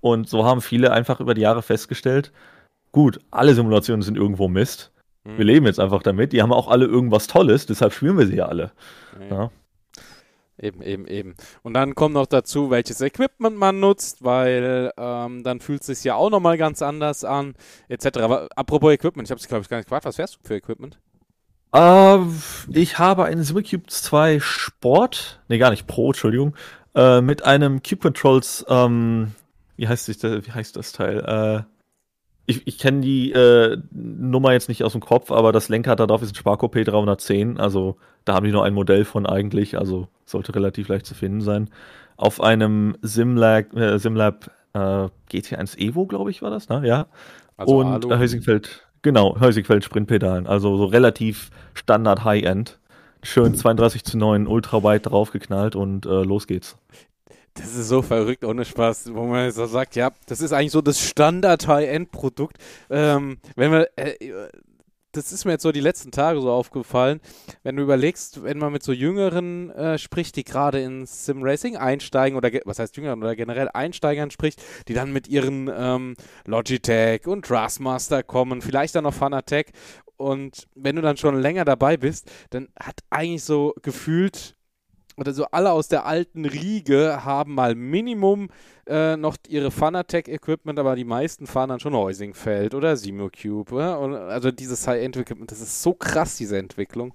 Und 0.00 0.28
so 0.28 0.44
haben 0.44 0.60
viele 0.60 0.92
einfach 0.92 1.20
über 1.20 1.34
die 1.34 1.40
Jahre 1.40 1.62
festgestellt, 1.62 2.32
gut, 2.92 3.18
alle 3.32 3.54
Simulationen 3.54 4.02
sind 4.02 4.16
irgendwo 4.16 4.46
Mist. 4.48 4.92
Mhm. 5.24 5.38
Wir 5.38 5.44
leben 5.44 5.66
jetzt 5.66 5.80
einfach 5.80 6.02
damit. 6.02 6.32
Die 6.32 6.42
haben 6.42 6.52
auch 6.52 6.68
alle 6.68 6.86
irgendwas 6.86 7.26
Tolles, 7.26 7.66
deshalb 7.66 7.92
spielen 7.92 8.18
wir 8.18 8.26
sie 8.26 8.36
ja 8.36 8.46
alle. 8.46 8.70
Ja. 9.30 9.36
Ja. 9.36 9.50
Eben, 10.56 10.82
eben, 10.82 11.06
eben. 11.08 11.34
Und 11.62 11.74
dann 11.74 11.96
kommt 11.96 12.14
noch 12.14 12.26
dazu, 12.26 12.70
welches 12.70 13.00
Equipment 13.00 13.56
man 13.56 13.80
nutzt, 13.80 14.22
weil 14.22 14.92
ähm, 14.96 15.42
dann 15.42 15.60
fühlt 15.60 15.80
es 15.80 15.86
sich 15.86 16.04
ja 16.04 16.14
auch 16.14 16.30
nochmal 16.30 16.56
ganz 16.56 16.80
anders 16.80 17.24
an, 17.24 17.54
etc. 17.88 18.18
Aber 18.18 18.48
apropos 18.54 18.92
Equipment, 18.92 19.26
ich 19.26 19.30
habe 19.32 19.40
es, 19.40 19.48
glaube 19.48 19.62
ich, 19.62 19.68
gar 19.68 19.78
nicht 19.78 19.86
gefragt, 19.86 20.04
was 20.04 20.16
fährst 20.16 20.36
du 20.36 20.38
für 20.46 20.54
Equipment? 20.54 20.98
Uh, 21.74 22.26
ich 22.68 23.00
habe 23.00 23.24
einen 23.24 23.42
SimCube 23.42 23.88
2 23.88 24.38
Sport, 24.38 25.40
nee, 25.48 25.58
gar 25.58 25.70
nicht 25.70 25.88
Pro, 25.88 26.10
Entschuldigung, 26.10 26.54
äh, 26.94 27.20
mit 27.20 27.44
einem 27.44 27.82
Cube 27.82 28.00
Controls, 28.00 28.64
ähm, 28.68 29.32
wie 29.76 29.88
heißt, 29.88 30.08
das, 30.08 30.46
wie 30.46 30.52
heißt 30.52 30.76
das 30.76 30.92
Teil? 30.92 31.18
Äh, 31.66 31.73
ich, 32.46 32.66
ich 32.66 32.78
kenne 32.78 33.00
die 33.00 33.32
äh, 33.32 33.78
Nummer 33.90 34.52
jetzt 34.52 34.68
nicht 34.68 34.84
aus 34.84 34.92
dem 34.92 35.00
Kopf, 35.00 35.30
aber 35.30 35.52
das 35.52 35.68
Lenkrad 35.68 36.00
darauf 36.00 36.22
ist 36.22 36.32
ein 36.32 36.34
Sparco 36.34 36.66
P310. 36.66 37.58
Also 37.58 37.96
da 38.24 38.34
haben 38.34 38.44
die 38.44 38.52
nur 38.52 38.64
ein 38.64 38.74
Modell 38.74 39.04
von 39.04 39.26
eigentlich. 39.26 39.78
Also 39.78 40.08
sollte 40.26 40.54
relativ 40.54 40.88
leicht 40.88 41.06
zu 41.06 41.14
finden 41.14 41.40
sein. 41.40 41.70
Auf 42.16 42.40
einem 42.40 42.96
Simlab, 43.02 43.74
äh, 43.74 43.98
Simlab 43.98 44.50
äh, 44.74 45.08
GT1 45.30 45.78
Evo, 45.78 46.06
glaube 46.06 46.30
ich, 46.30 46.42
war 46.42 46.50
das, 46.50 46.68
ne? 46.68 46.86
Ja. 46.86 47.06
Also 47.56 47.78
Und 47.78 48.04
Alu. 48.04 48.18
Heusingfeld, 48.18 48.86
genau, 49.02 49.38
Heusingfeld 49.40 49.84
Sprintpedalen. 49.84 50.46
Also 50.46 50.76
so 50.76 50.84
relativ 50.84 51.50
Standard 51.72 52.24
High-End. 52.24 52.78
Schön 53.22 53.54
32 53.54 54.04
zu 54.04 54.18
9 54.18 54.46
ultra 54.46 54.82
weit 54.82 55.06
draufgeknallt 55.06 55.76
und 55.76 56.04
äh, 56.04 56.22
los 56.22 56.46
geht's. 56.46 56.76
Das 57.54 57.74
ist 57.76 57.88
so 57.88 58.02
verrückt, 58.02 58.44
ohne 58.44 58.64
Spaß, 58.64 59.14
wo 59.14 59.26
man 59.26 59.50
so 59.52 59.66
sagt, 59.66 59.94
ja, 59.94 60.10
das 60.26 60.40
ist 60.40 60.52
eigentlich 60.52 60.72
so 60.72 60.82
das 60.82 61.00
Standard-High-End-Produkt. 61.00 62.58
Ähm, 62.90 63.38
wenn 63.54 63.70
wir, 63.70 63.88
äh, 63.96 64.48
das 65.12 65.30
ist 65.30 65.44
mir 65.44 65.52
jetzt 65.52 65.62
so 65.62 65.70
die 65.70 65.80
letzten 65.80 66.10
Tage 66.10 66.40
so 66.40 66.50
aufgefallen, 66.50 67.20
wenn 67.62 67.76
du 67.76 67.84
überlegst, 67.84 68.42
wenn 68.42 68.58
man 68.58 68.72
mit 68.72 68.82
so 68.82 68.92
Jüngeren 68.92 69.70
äh, 69.70 69.98
spricht, 69.98 70.34
die 70.34 70.42
gerade 70.42 70.80
ins 70.80 71.26
Sim-Racing 71.26 71.76
einsteigen 71.76 72.36
oder, 72.36 72.50
was 72.64 72.80
heißt 72.80 72.96
Jüngeren 72.96 73.22
oder 73.22 73.36
generell 73.36 73.68
Einsteigern 73.72 74.32
spricht, 74.32 74.60
die 74.88 74.94
dann 74.94 75.12
mit 75.12 75.28
ihren 75.28 75.70
ähm, 75.72 76.16
Logitech 76.46 77.28
und 77.28 77.44
Trustmaster 77.44 78.24
kommen, 78.24 78.62
vielleicht 78.62 78.96
dann 78.96 79.04
noch 79.04 79.14
Fanatec 79.14 79.70
und 80.16 80.66
wenn 80.74 80.96
du 80.96 81.02
dann 81.02 81.16
schon 81.16 81.40
länger 81.40 81.64
dabei 81.64 81.96
bist, 81.96 82.30
dann 82.50 82.68
hat 82.80 83.00
eigentlich 83.10 83.44
so 83.44 83.74
gefühlt 83.82 84.56
oder 85.16 85.32
so 85.32 85.44
alle 85.46 85.72
aus 85.72 85.88
der 85.88 86.06
alten 86.06 86.44
Riege 86.44 87.24
haben 87.24 87.54
mal 87.54 87.74
Minimum 87.74 88.48
äh, 88.86 89.16
noch 89.16 89.36
ihre 89.48 89.70
Fanatec-Equipment, 89.70 90.78
aber 90.78 90.96
die 90.96 91.04
meisten 91.04 91.46
fahren 91.46 91.70
dann 91.70 91.80
schon 91.80 91.94
Heusingfeld 91.94 92.74
oder 92.74 92.96
Simocube. 92.96 93.72
Oder? 93.72 94.28
also 94.28 94.50
dieses 94.50 94.86
High-End-Equipment, 94.86 95.50
das 95.50 95.60
ist 95.60 95.82
so 95.82 95.94
krass, 95.94 96.36
diese 96.36 96.58
Entwicklung. 96.58 97.14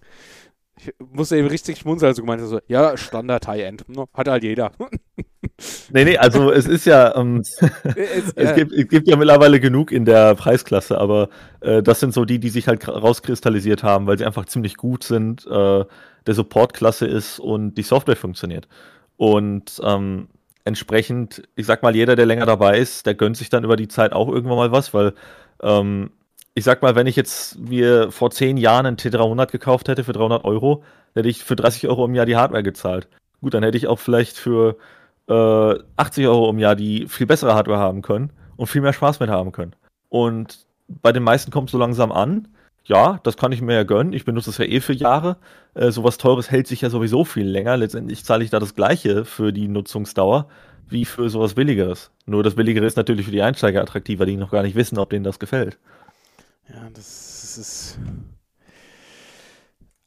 Ich 0.77 0.93
musste 1.11 1.35
eben 1.35 1.47
richtig 1.47 1.79
schmunzeln, 1.79 2.07
als 2.07 2.15
du 2.15 2.23
gemeint 2.23 2.41
hast, 2.41 2.49
so, 2.49 2.59
ja, 2.67 2.95
Standard 2.95 3.45
High-End, 3.47 3.85
hat 4.13 4.27
halt 4.29 4.43
jeder. 4.43 4.71
nee, 5.91 6.05
nee, 6.05 6.17
also 6.17 6.51
es 6.51 6.67
ist 6.67 6.85
ja, 6.85 7.15
ähm, 7.17 7.41
es, 7.41 7.61
es, 8.35 8.55
gibt, 8.55 8.71
es, 8.71 8.87
gibt, 8.87 9.07
ja 9.07 9.17
mittlerweile 9.17 9.59
genug 9.59 9.91
in 9.91 10.05
der 10.05 10.35
Preisklasse, 10.35 10.97
aber 10.97 11.29
äh, 11.59 11.83
das 11.83 11.99
sind 11.99 12.13
so 12.13 12.23
die, 12.23 12.39
die 12.39 12.49
sich 12.49 12.69
halt 12.69 12.87
rauskristallisiert 12.87 13.83
haben, 13.83 14.07
weil 14.07 14.17
sie 14.17 14.25
einfach 14.25 14.45
ziemlich 14.45 14.77
gut 14.77 15.03
sind. 15.03 15.45
Der 16.29 16.35
Support-Klasse 16.35 17.07
ist 17.07 17.39
und 17.39 17.73
die 17.73 17.81
Software 17.81 18.15
funktioniert. 18.15 18.67
Und 19.17 19.81
ähm, 19.83 20.27
entsprechend, 20.63 21.41
ich 21.55 21.65
sag 21.65 21.81
mal, 21.81 21.95
jeder, 21.95 22.15
der 22.15 22.27
länger 22.27 22.45
dabei 22.45 22.77
ist, 22.77 23.07
der 23.07 23.15
gönnt 23.15 23.35
sich 23.35 23.49
dann 23.49 23.63
über 23.63 23.75
die 23.75 23.87
Zeit 23.87 24.13
auch 24.13 24.29
irgendwann 24.29 24.57
mal 24.57 24.71
was, 24.71 24.93
weil 24.93 25.15
ähm, 25.63 26.11
ich 26.53 26.63
sag 26.63 26.83
mal, 26.83 26.93
wenn 26.93 27.07
ich 27.07 27.15
jetzt 27.15 27.57
mir 27.57 28.11
vor 28.11 28.29
zehn 28.29 28.57
Jahren 28.57 28.85
einen 28.85 28.97
T300 28.97 29.47
gekauft 29.47 29.87
hätte 29.87 30.03
für 30.03 30.13
300 30.13 30.45
Euro, 30.45 30.83
hätte 31.15 31.29
ich 31.29 31.43
für 31.43 31.55
30 31.55 31.87
Euro 31.87 32.05
im 32.05 32.13
Jahr 32.13 32.27
die 32.27 32.35
Hardware 32.35 32.61
gezahlt. 32.61 33.07
Gut, 33.41 33.55
dann 33.55 33.63
hätte 33.63 33.79
ich 33.79 33.87
auch 33.87 33.97
vielleicht 33.97 34.37
für 34.37 34.77
äh, 35.27 35.79
80 35.97 36.27
Euro 36.27 36.47
im 36.51 36.59
Jahr 36.59 36.75
die 36.75 37.07
viel 37.07 37.25
bessere 37.25 37.55
Hardware 37.55 37.79
haben 37.79 38.03
können 38.03 38.31
und 38.55 38.67
viel 38.67 38.81
mehr 38.81 38.93
Spaß 38.93 39.19
mit 39.19 39.31
haben 39.31 39.51
können. 39.51 39.75
Und 40.09 40.67
bei 40.87 41.11
den 41.11 41.23
meisten 41.23 41.49
kommt 41.49 41.69
es 41.69 41.71
so 41.71 41.79
langsam 41.79 42.11
an 42.11 42.49
ja, 42.89 43.19
das 43.23 43.37
kann 43.37 43.51
ich 43.51 43.61
mir 43.61 43.75
ja 43.75 43.83
gönnen. 43.83 44.13
Ich 44.13 44.25
benutze 44.25 44.49
es 44.49 44.57
ja 44.57 44.65
eh 44.65 44.81
für 44.81 44.93
Jahre. 44.93 45.37
Äh, 45.75 45.91
sowas 45.91 46.17
Teures 46.17 46.49
hält 46.49 46.65
sich 46.65 46.81
ja 46.81 46.89
sowieso 46.89 47.23
viel 47.23 47.47
länger. 47.47 47.77
Letztendlich 47.77 48.25
zahle 48.25 48.43
ich 48.43 48.49
da 48.49 48.59
das 48.59 48.73
Gleiche 48.73 49.25
für 49.25 49.53
die 49.53 49.67
Nutzungsdauer 49.67 50.49
wie 50.87 51.05
für 51.05 51.29
sowas 51.29 51.53
Billigeres. 51.53 52.09
Nur 52.25 52.41
das 52.41 52.55
Billigere 52.55 52.87
ist 52.87 52.97
natürlich 52.97 53.27
für 53.27 53.31
die 53.31 53.43
Einsteiger 53.43 53.83
attraktiver, 53.83 54.25
die 54.25 54.37
noch 54.37 54.49
gar 54.49 54.63
nicht 54.63 54.75
wissen, 54.75 54.97
ob 54.97 55.11
denen 55.11 55.23
das 55.23 55.37
gefällt. 55.37 55.77
Ja, 56.67 56.89
das 56.91 57.57
ist. 57.59 57.99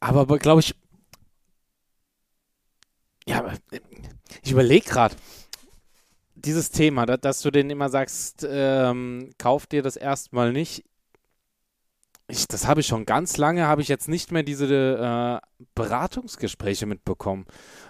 Aber, 0.01 0.25
glaube 0.37 0.59
ich. 0.59 0.75
Ja, 3.25 3.53
ich 4.41 4.51
überlege 4.51 4.85
gerade 4.85 5.15
dieses 6.35 6.69
Thema, 6.69 7.05
dass 7.05 7.41
du 7.41 7.49
denen 7.49 7.69
immer 7.69 7.87
sagst, 7.87 8.45
ähm, 8.49 9.29
kauf 9.37 9.67
dir 9.67 9.81
das 9.81 9.95
erstmal 9.95 10.51
nicht 10.51 10.83
ich, 12.33 12.47
das 12.47 12.67
habe 12.67 12.81
ich 12.81 12.87
schon 12.87 13.05
ganz 13.05 13.37
lange, 13.37 13.67
habe 13.67 13.81
ich 13.81 13.87
jetzt 13.87 14.09
nicht 14.09 14.31
mehr 14.31 14.43
diese 14.43 14.65
äh, 14.67 15.65
Beratungsgespräche 15.75 16.85
mitbekommen, 16.85 17.45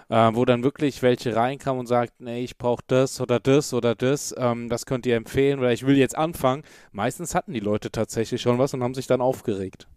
äh, 0.08 0.30
wo 0.32 0.44
dann 0.44 0.62
wirklich 0.62 1.02
welche 1.02 1.34
reinkamen 1.34 1.80
und 1.80 1.86
sagten, 1.86 2.24
nee, 2.24 2.44
ich 2.44 2.56
brauche 2.58 2.82
das 2.86 3.20
oder 3.20 3.40
das 3.40 3.74
oder 3.74 3.94
das, 3.94 4.34
ähm, 4.38 4.68
das 4.68 4.86
könnt 4.86 5.06
ihr 5.06 5.16
empfehlen 5.16 5.58
oder 5.58 5.72
ich 5.72 5.86
will 5.86 5.96
jetzt 5.96 6.16
anfangen. 6.16 6.62
Meistens 6.92 7.34
hatten 7.34 7.52
die 7.52 7.60
Leute 7.60 7.90
tatsächlich 7.90 8.40
schon 8.40 8.58
was 8.58 8.74
und 8.74 8.82
haben 8.82 8.94
sich 8.94 9.06
dann 9.06 9.20
aufgeregt. 9.20 9.88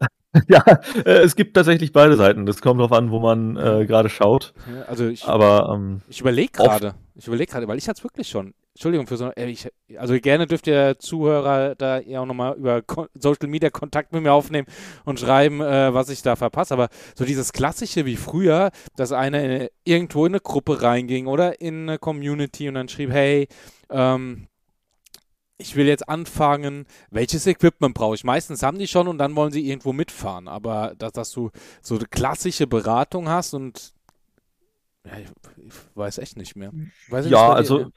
Ja, 0.46 0.62
äh, 1.06 1.22
es 1.22 1.36
gibt 1.36 1.56
tatsächlich 1.56 1.90
beide 1.90 2.14
Seiten. 2.14 2.44
Das 2.44 2.60
kommt 2.60 2.78
darauf 2.78 2.92
an, 2.92 3.10
wo 3.10 3.18
man 3.18 3.56
äh, 3.56 3.86
gerade 3.86 4.10
schaut. 4.10 4.52
Ja, 4.72 4.82
also 4.82 5.08
ich, 5.08 5.24
Aber 5.24 5.72
ähm, 5.74 6.02
ich 6.06 6.20
überlege 6.20 6.52
gerade, 6.52 6.94
ich 7.14 7.26
überlege 7.26 7.50
gerade, 7.50 7.66
weil 7.66 7.78
ich 7.78 7.88
hatte 7.88 7.98
es 7.98 8.04
wirklich 8.04 8.28
schon. 8.28 8.52
Entschuldigung 8.78 9.08
für 9.08 9.16
so, 9.16 9.32
äh, 9.32 9.46
ich, 9.46 9.68
also 9.96 10.14
gerne 10.20 10.46
dürft 10.46 10.68
ihr 10.68 11.00
Zuhörer 11.00 11.74
da 11.74 11.98
ja 11.98 12.20
auch 12.20 12.26
nochmal 12.26 12.56
über 12.56 12.84
Social 13.14 13.48
Media 13.48 13.70
Kontakt 13.70 14.12
mit 14.12 14.22
mir 14.22 14.32
aufnehmen 14.32 14.68
und 15.04 15.18
schreiben, 15.18 15.60
äh, 15.60 15.92
was 15.92 16.10
ich 16.10 16.22
da 16.22 16.36
verpasse. 16.36 16.74
Aber 16.74 16.88
so 17.16 17.24
dieses 17.24 17.52
Klassische 17.52 18.06
wie 18.06 18.14
früher, 18.14 18.70
dass 18.94 19.10
einer 19.10 19.42
in, 19.42 19.68
irgendwo 19.82 20.26
in 20.26 20.34
eine 20.34 20.40
Gruppe 20.40 20.80
reinging 20.80 21.26
oder 21.26 21.60
in 21.60 21.88
eine 21.88 21.98
Community 21.98 22.68
und 22.68 22.74
dann 22.74 22.88
schrieb, 22.88 23.10
hey, 23.10 23.48
ähm, 23.90 24.46
ich 25.56 25.74
will 25.74 25.88
jetzt 25.88 26.08
anfangen, 26.08 26.86
welches 27.10 27.48
Equipment 27.48 27.94
brauche 27.94 28.14
ich? 28.14 28.22
Meistens 28.22 28.62
haben 28.62 28.78
die 28.78 28.86
schon 28.86 29.08
und 29.08 29.18
dann 29.18 29.34
wollen 29.34 29.50
sie 29.50 29.68
irgendwo 29.68 29.92
mitfahren. 29.92 30.46
Aber 30.46 30.94
dass, 30.96 31.10
dass 31.10 31.32
du 31.32 31.50
so 31.82 31.96
eine 31.96 32.06
klassische 32.06 32.68
Beratung 32.68 33.28
hast 33.28 33.54
und 33.54 33.92
ja, 35.04 35.18
ich, 35.18 35.26
ich 35.66 35.74
weiß 35.96 36.18
echt 36.18 36.36
nicht 36.36 36.54
mehr. 36.54 36.70
Weiß 37.08 37.28
ja, 37.28 37.52
also. 37.52 37.78
Dir, 37.78 37.92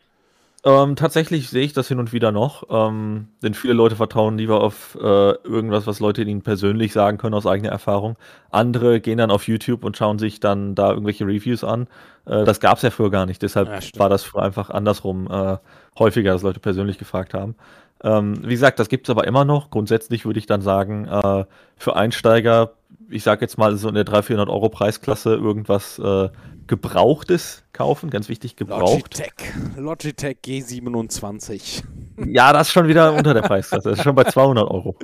ähm, 0.63 0.95
tatsächlich 0.95 1.49
sehe 1.49 1.63
ich 1.63 1.73
das 1.73 1.87
hin 1.87 1.99
und 1.99 2.13
wieder 2.13 2.31
noch, 2.31 2.63
ähm, 2.69 3.29
denn 3.41 3.55
viele 3.55 3.73
Leute 3.73 3.95
vertrauen 3.95 4.37
lieber 4.37 4.61
auf 4.61 4.95
äh, 4.95 5.31
irgendwas, 5.43 5.87
was 5.87 5.99
Leute 5.99 6.21
ihnen 6.21 6.43
persönlich 6.43 6.93
sagen 6.93 7.17
können 7.17 7.33
aus 7.33 7.47
eigener 7.47 7.69
Erfahrung. 7.69 8.15
Andere 8.51 9.01
gehen 9.01 9.17
dann 9.17 9.31
auf 9.31 9.47
YouTube 9.47 9.83
und 9.83 9.97
schauen 9.97 10.19
sich 10.19 10.39
dann 10.39 10.75
da 10.75 10.91
irgendwelche 10.91 11.25
Reviews 11.25 11.63
an. 11.63 11.87
Äh, 12.25 12.43
das 12.43 12.59
gab 12.59 12.77
es 12.77 12.83
ja 12.83 12.91
früher 12.91 13.09
gar 13.09 13.25
nicht, 13.25 13.41
deshalb 13.41 13.69
ja, 13.69 13.99
war 13.99 14.09
das 14.09 14.23
früher 14.23 14.43
einfach 14.43 14.69
andersrum 14.69 15.27
äh, 15.31 15.57
häufiger, 15.97 16.33
dass 16.33 16.43
Leute 16.43 16.59
persönlich 16.59 16.99
gefragt 16.99 17.33
haben. 17.33 17.55
Ähm, 18.03 18.41
wie 18.43 18.53
gesagt, 18.53 18.79
das 18.79 18.89
gibt 18.89 19.07
es 19.07 19.09
aber 19.09 19.25
immer 19.25 19.45
noch. 19.45 19.71
Grundsätzlich 19.71 20.25
würde 20.25 20.39
ich 20.39 20.45
dann 20.45 20.61
sagen, 20.61 21.07
äh, 21.07 21.45
für 21.75 21.95
Einsteiger, 21.95 22.73
ich 23.09 23.23
sage 23.23 23.41
jetzt 23.41 23.57
mal 23.57 23.75
so 23.77 23.89
in 23.89 23.95
der 23.95 24.03
300, 24.03 24.25
400 24.25 24.49
Euro 24.49 24.69
Preisklasse 24.69 25.35
irgendwas 25.35 25.99
äh, 25.99 26.29
Gebrauchtes 26.67 27.63
kaufen, 27.73 28.09
ganz 28.09 28.29
wichtig, 28.29 28.55
gebraucht. 28.55 29.17
Logitech, 29.19 29.33
Logitech 29.77 30.37
G27. 30.45 31.83
Ja, 32.23 32.53
das 32.53 32.67
ist 32.67 32.73
schon 32.73 32.87
wieder 32.87 33.13
unter 33.13 33.33
der 33.33 33.41
Preisklasse. 33.41 33.89
Das 33.89 33.97
ist 33.97 34.03
schon 34.03 34.13
bei 34.13 34.25
200 34.25 34.69
Euro. 34.69 34.95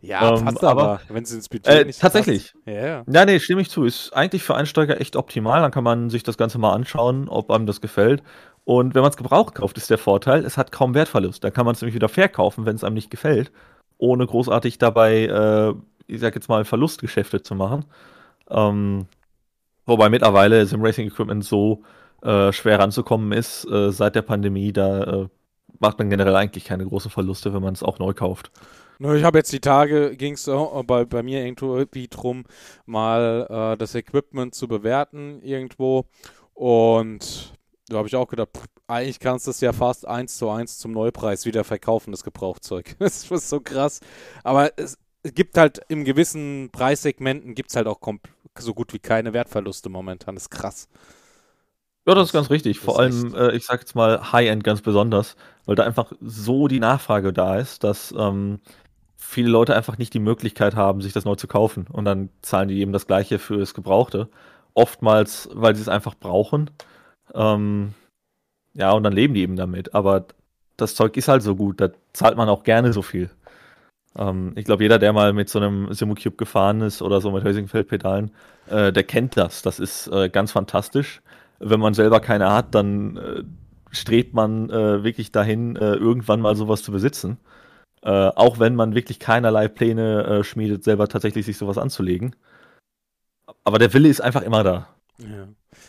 Ja, 0.00 0.34
Ähm, 0.38 0.44
passt 0.46 0.64
aber- 0.64 0.82
aber, 0.82 1.00
wenn 1.10 1.22
es 1.24 1.30
ins 1.32 1.48
Budget 1.50 1.66
Äh, 1.66 1.84
nicht 1.84 2.00
tatsächlich. 2.00 2.52
passt. 2.54 2.66
Ja, 2.66 2.86
ja. 2.86 3.04
Ja, 3.12 3.24
nee, 3.26 3.38
stimme 3.40 3.60
ich 3.60 3.68
zu. 3.68 3.84
Ist 3.84 4.12
eigentlich 4.14 4.42
für 4.42 4.54
Einsteiger 4.54 4.98
echt 4.98 5.16
optimal. 5.16 5.60
Dann 5.60 5.70
kann 5.70 5.84
man 5.84 6.08
sich 6.08 6.22
das 6.22 6.38
Ganze 6.38 6.56
mal 6.58 6.72
anschauen, 6.72 7.28
ob 7.28 7.50
einem 7.50 7.66
das 7.66 7.82
gefällt. 7.82 8.22
Und 8.64 8.94
wenn 8.94 9.02
man 9.02 9.10
es 9.10 9.18
gebraucht 9.18 9.56
kauft, 9.56 9.76
ist 9.76 9.90
der 9.90 9.98
Vorteil, 9.98 10.46
es 10.46 10.56
hat 10.56 10.72
kaum 10.72 10.94
Wertverlust. 10.94 11.44
Da 11.44 11.50
kann 11.50 11.66
man 11.66 11.74
es 11.74 11.82
nämlich 11.82 11.94
wieder 11.96 12.08
verkaufen, 12.08 12.64
wenn 12.64 12.76
es 12.76 12.84
einem 12.84 12.94
nicht 12.94 13.10
gefällt, 13.10 13.52
ohne 13.98 14.24
großartig 14.26 14.78
dabei, 14.78 15.24
äh, 15.26 15.74
ich 16.06 16.20
sag 16.20 16.34
jetzt 16.34 16.48
mal, 16.48 16.64
Verlustgeschäfte 16.64 17.42
zu 17.42 17.54
machen. 17.54 17.84
Ähm, 18.50 19.06
wobei 19.86 20.08
mittlerweile 20.08 20.64
Sim 20.66 20.84
Racing 20.84 21.08
Equipment 21.08 21.44
so 21.44 21.82
äh, 22.22 22.52
schwer 22.52 22.78
ranzukommen 22.78 23.32
ist 23.32 23.64
äh, 23.70 23.90
seit 23.90 24.14
der 24.14 24.22
Pandemie, 24.22 24.72
da 24.72 25.02
äh, 25.02 25.28
macht 25.78 25.98
man 25.98 26.10
generell 26.10 26.36
eigentlich 26.36 26.64
keine 26.64 26.86
großen 26.86 27.10
Verluste, 27.10 27.52
wenn 27.52 27.62
man 27.62 27.74
es 27.74 27.82
auch 27.82 27.98
neu 27.98 28.14
kauft. 28.14 28.50
Ich 29.00 29.24
habe 29.24 29.38
jetzt 29.38 29.52
die 29.52 29.58
Tage, 29.58 30.16
ging 30.16 30.34
es 30.34 30.48
bei, 30.86 31.04
bei 31.04 31.22
mir 31.24 31.44
irgendwie 31.44 32.06
drum, 32.06 32.44
mal 32.86 33.48
äh, 33.50 33.76
das 33.76 33.96
Equipment 33.96 34.54
zu 34.54 34.68
bewerten 34.68 35.40
irgendwo. 35.42 36.04
Und 36.54 37.52
da 37.88 37.96
habe 37.96 38.06
ich 38.06 38.14
auch 38.14 38.28
gedacht, 38.28 38.50
pff, 38.56 38.66
eigentlich 38.86 39.18
kannst 39.18 39.46
du 39.48 39.50
es 39.50 39.60
ja 39.60 39.72
fast 39.72 40.06
eins 40.06 40.36
zu 40.36 40.48
eins 40.50 40.78
zum 40.78 40.92
Neupreis 40.92 41.46
wieder 41.46 41.64
verkaufen, 41.64 42.12
das 42.12 42.22
Gebrauchzeug. 42.22 42.94
Das 43.00 43.28
ist 43.28 43.48
so 43.48 43.58
krass. 43.60 44.00
Aber 44.44 44.70
es, 44.76 44.96
es 45.22 45.34
gibt 45.34 45.56
halt 45.56 45.80
im 45.88 46.04
gewissen 46.04 46.70
Preissegmenten 46.72 47.54
gibt 47.54 47.70
es 47.70 47.76
halt 47.76 47.86
auch 47.86 48.00
so 48.58 48.74
gut 48.74 48.92
wie 48.92 48.98
keine 48.98 49.32
Wertverluste 49.32 49.88
momentan. 49.88 50.34
Das 50.34 50.44
ist 50.44 50.50
krass. 50.50 50.88
Ja, 52.06 52.14
das 52.14 52.28
ist 52.28 52.32
ganz 52.32 52.50
richtig. 52.50 52.80
Vor 52.80 52.98
allem, 52.98 53.32
äh, 53.34 53.54
ich 53.54 53.64
sag 53.64 53.80
jetzt 53.80 53.94
mal 53.94 54.32
High-End 54.32 54.64
ganz 54.64 54.80
besonders, 54.82 55.36
weil 55.66 55.76
da 55.76 55.84
einfach 55.84 56.12
so 56.20 56.66
die 56.66 56.80
Nachfrage 56.80 57.32
da 57.32 57.58
ist, 57.58 57.84
dass 57.84 58.12
ähm, 58.18 58.58
viele 59.16 59.48
Leute 59.48 59.76
einfach 59.76 59.98
nicht 59.98 60.12
die 60.12 60.18
Möglichkeit 60.18 60.74
haben, 60.74 61.00
sich 61.00 61.12
das 61.12 61.24
neu 61.24 61.36
zu 61.36 61.46
kaufen. 61.46 61.86
Und 61.90 62.04
dann 62.04 62.30
zahlen 62.42 62.68
die 62.68 62.80
eben 62.80 62.92
das 62.92 63.06
Gleiche 63.06 63.38
für 63.38 63.58
das 63.58 63.74
Gebrauchte. 63.74 64.28
Oftmals, 64.74 65.48
weil 65.52 65.76
sie 65.76 65.82
es 65.82 65.88
einfach 65.88 66.16
brauchen. 66.16 66.70
Ähm, 67.34 67.94
ja, 68.74 68.90
und 68.92 69.04
dann 69.04 69.12
leben 69.12 69.34
die 69.34 69.42
eben 69.42 69.56
damit. 69.56 69.94
Aber 69.94 70.26
das 70.76 70.96
Zeug 70.96 71.16
ist 71.16 71.28
halt 71.28 71.42
so 71.42 71.54
gut, 71.54 71.80
da 71.80 71.90
zahlt 72.12 72.36
man 72.36 72.48
auch 72.48 72.64
gerne 72.64 72.92
so 72.92 73.02
viel. 73.02 73.30
Ähm, 74.16 74.52
ich 74.56 74.64
glaube, 74.64 74.82
jeder, 74.82 74.98
der 74.98 75.12
mal 75.12 75.32
mit 75.32 75.48
so 75.48 75.58
einem 75.58 75.92
Simulcube 75.92 76.36
gefahren 76.36 76.80
ist 76.80 77.02
oder 77.02 77.20
so 77.20 77.30
mit 77.30 77.44
Hölsingfeld-Pedalen, 77.44 78.30
äh, 78.68 78.92
der 78.92 79.04
kennt 79.04 79.36
das. 79.36 79.62
Das 79.62 79.80
ist 79.80 80.08
äh, 80.08 80.28
ganz 80.28 80.52
fantastisch 80.52 81.22
wenn 81.62 81.80
man 81.80 81.94
selber 81.94 82.20
keine 82.20 82.52
hat, 82.52 82.74
dann 82.74 83.16
äh, 83.16 83.44
strebt 83.90 84.34
man 84.34 84.68
äh, 84.70 85.04
wirklich 85.04 85.32
dahin, 85.32 85.76
äh, 85.76 85.94
irgendwann 85.94 86.40
mal 86.40 86.56
sowas 86.56 86.82
zu 86.82 86.92
besitzen. 86.92 87.38
Äh, 88.02 88.10
auch 88.10 88.58
wenn 88.58 88.74
man 88.74 88.94
wirklich 88.94 89.20
keinerlei 89.20 89.68
Pläne 89.68 90.42
schmiedet, 90.42 90.82
selber 90.82 91.08
tatsächlich 91.08 91.46
sich 91.46 91.56
sowas 91.56 91.78
anzulegen. 91.78 92.34
Aber 93.64 93.78
der 93.78 93.94
Wille 93.94 94.08
ist 94.08 94.20
einfach 94.20 94.42
immer 94.42 94.64
da. 94.64 94.88
Ja. 95.18 95.46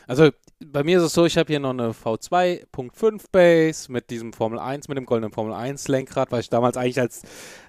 Also 0.08 0.30
bei 0.66 0.84
mir 0.84 0.98
ist 0.98 1.04
es 1.04 1.14
so, 1.14 1.26
ich 1.26 1.38
habe 1.38 1.48
hier 1.48 1.60
noch 1.60 1.72
eine 1.72 1.92
V2.5 1.92 3.26
Base 3.32 3.92
mit 3.92 4.10
diesem 4.10 4.34
Formel 4.34 4.60
1, 4.60 4.88
mit 4.88 4.98
dem 4.98 5.06
goldenen 5.06 5.32
Formel 5.32 5.54
1 5.54 5.88
Lenkrad, 5.88 6.32
weil 6.32 6.42
ich 6.42 6.50
damals 6.50 6.78
eigentlich 6.78 7.00
als 7.00 7.24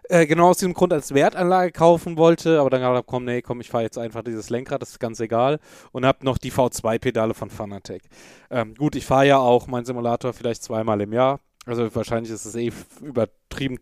äh, 0.08 0.26
genau 0.26 0.50
aus 0.50 0.58
diesem 0.58 0.74
Grund 0.74 0.92
als 0.92 1.14
Wertanlage 1.14 1.72
kaufen 1.72 2.16
wollte, 2.16 2.60
aber 2.60 2.70
dann 2.70 2.82
habe 2.82 2.98
ich 2.98 3.06
komm, 3.06 3.24
nee, 3.24 3.42
komm, 3.42 3.60
ich 3.60 3.70
fahre 3.70 3.84
jetzt 3.84 3.98
einfach 3.98 4.22
dieses 4.22 4.50
Lenkrad, 4.50 4.82
das 4.82 4.90
ist 4.90 5.00
ganz 5.00 5.20
egal 5.20 5.60
und 5.92 6.04
habe 6.04 6.24
noch 6.24 6.38
die 6.38 6.52
V2 6.52 6.98
Pedale 6.98 7.34
von 7.34 7.50
Fanatec. 7.50 8.02
Ähm, 8.50 8.74
gut, 8.74 8.96
ich 8.96 9.06
fahre 9.06 9.26
ja 9.26 9.38
auch 9.38 9.66
meinen 9.66 9.84
Simulator 9.84 10.32
vielleicht 10.32 10.62
zweimal 10.62 11.00
im 11.00 11.12
Jahr. 11.12 11.40
Also 11.66 11.94
wahrscheinlich 11.94 12.30
ist 12.30 12.44
es 12.44 12.54
eh 12.56 12.70
übertrieben 13.00 13.78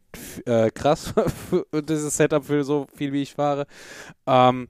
äh, 0.47 0.71
krass, 0.71 1.13
dieses 1.89 2.17
Setup 2.17 2.45
für 2.45 2.63
so 2.63 2.87
viel 2.95 3.13
wie 3.13 3.23
ich 3.23 3.35
fahre. 3.35 3.67
Ähm, 4.27 4.69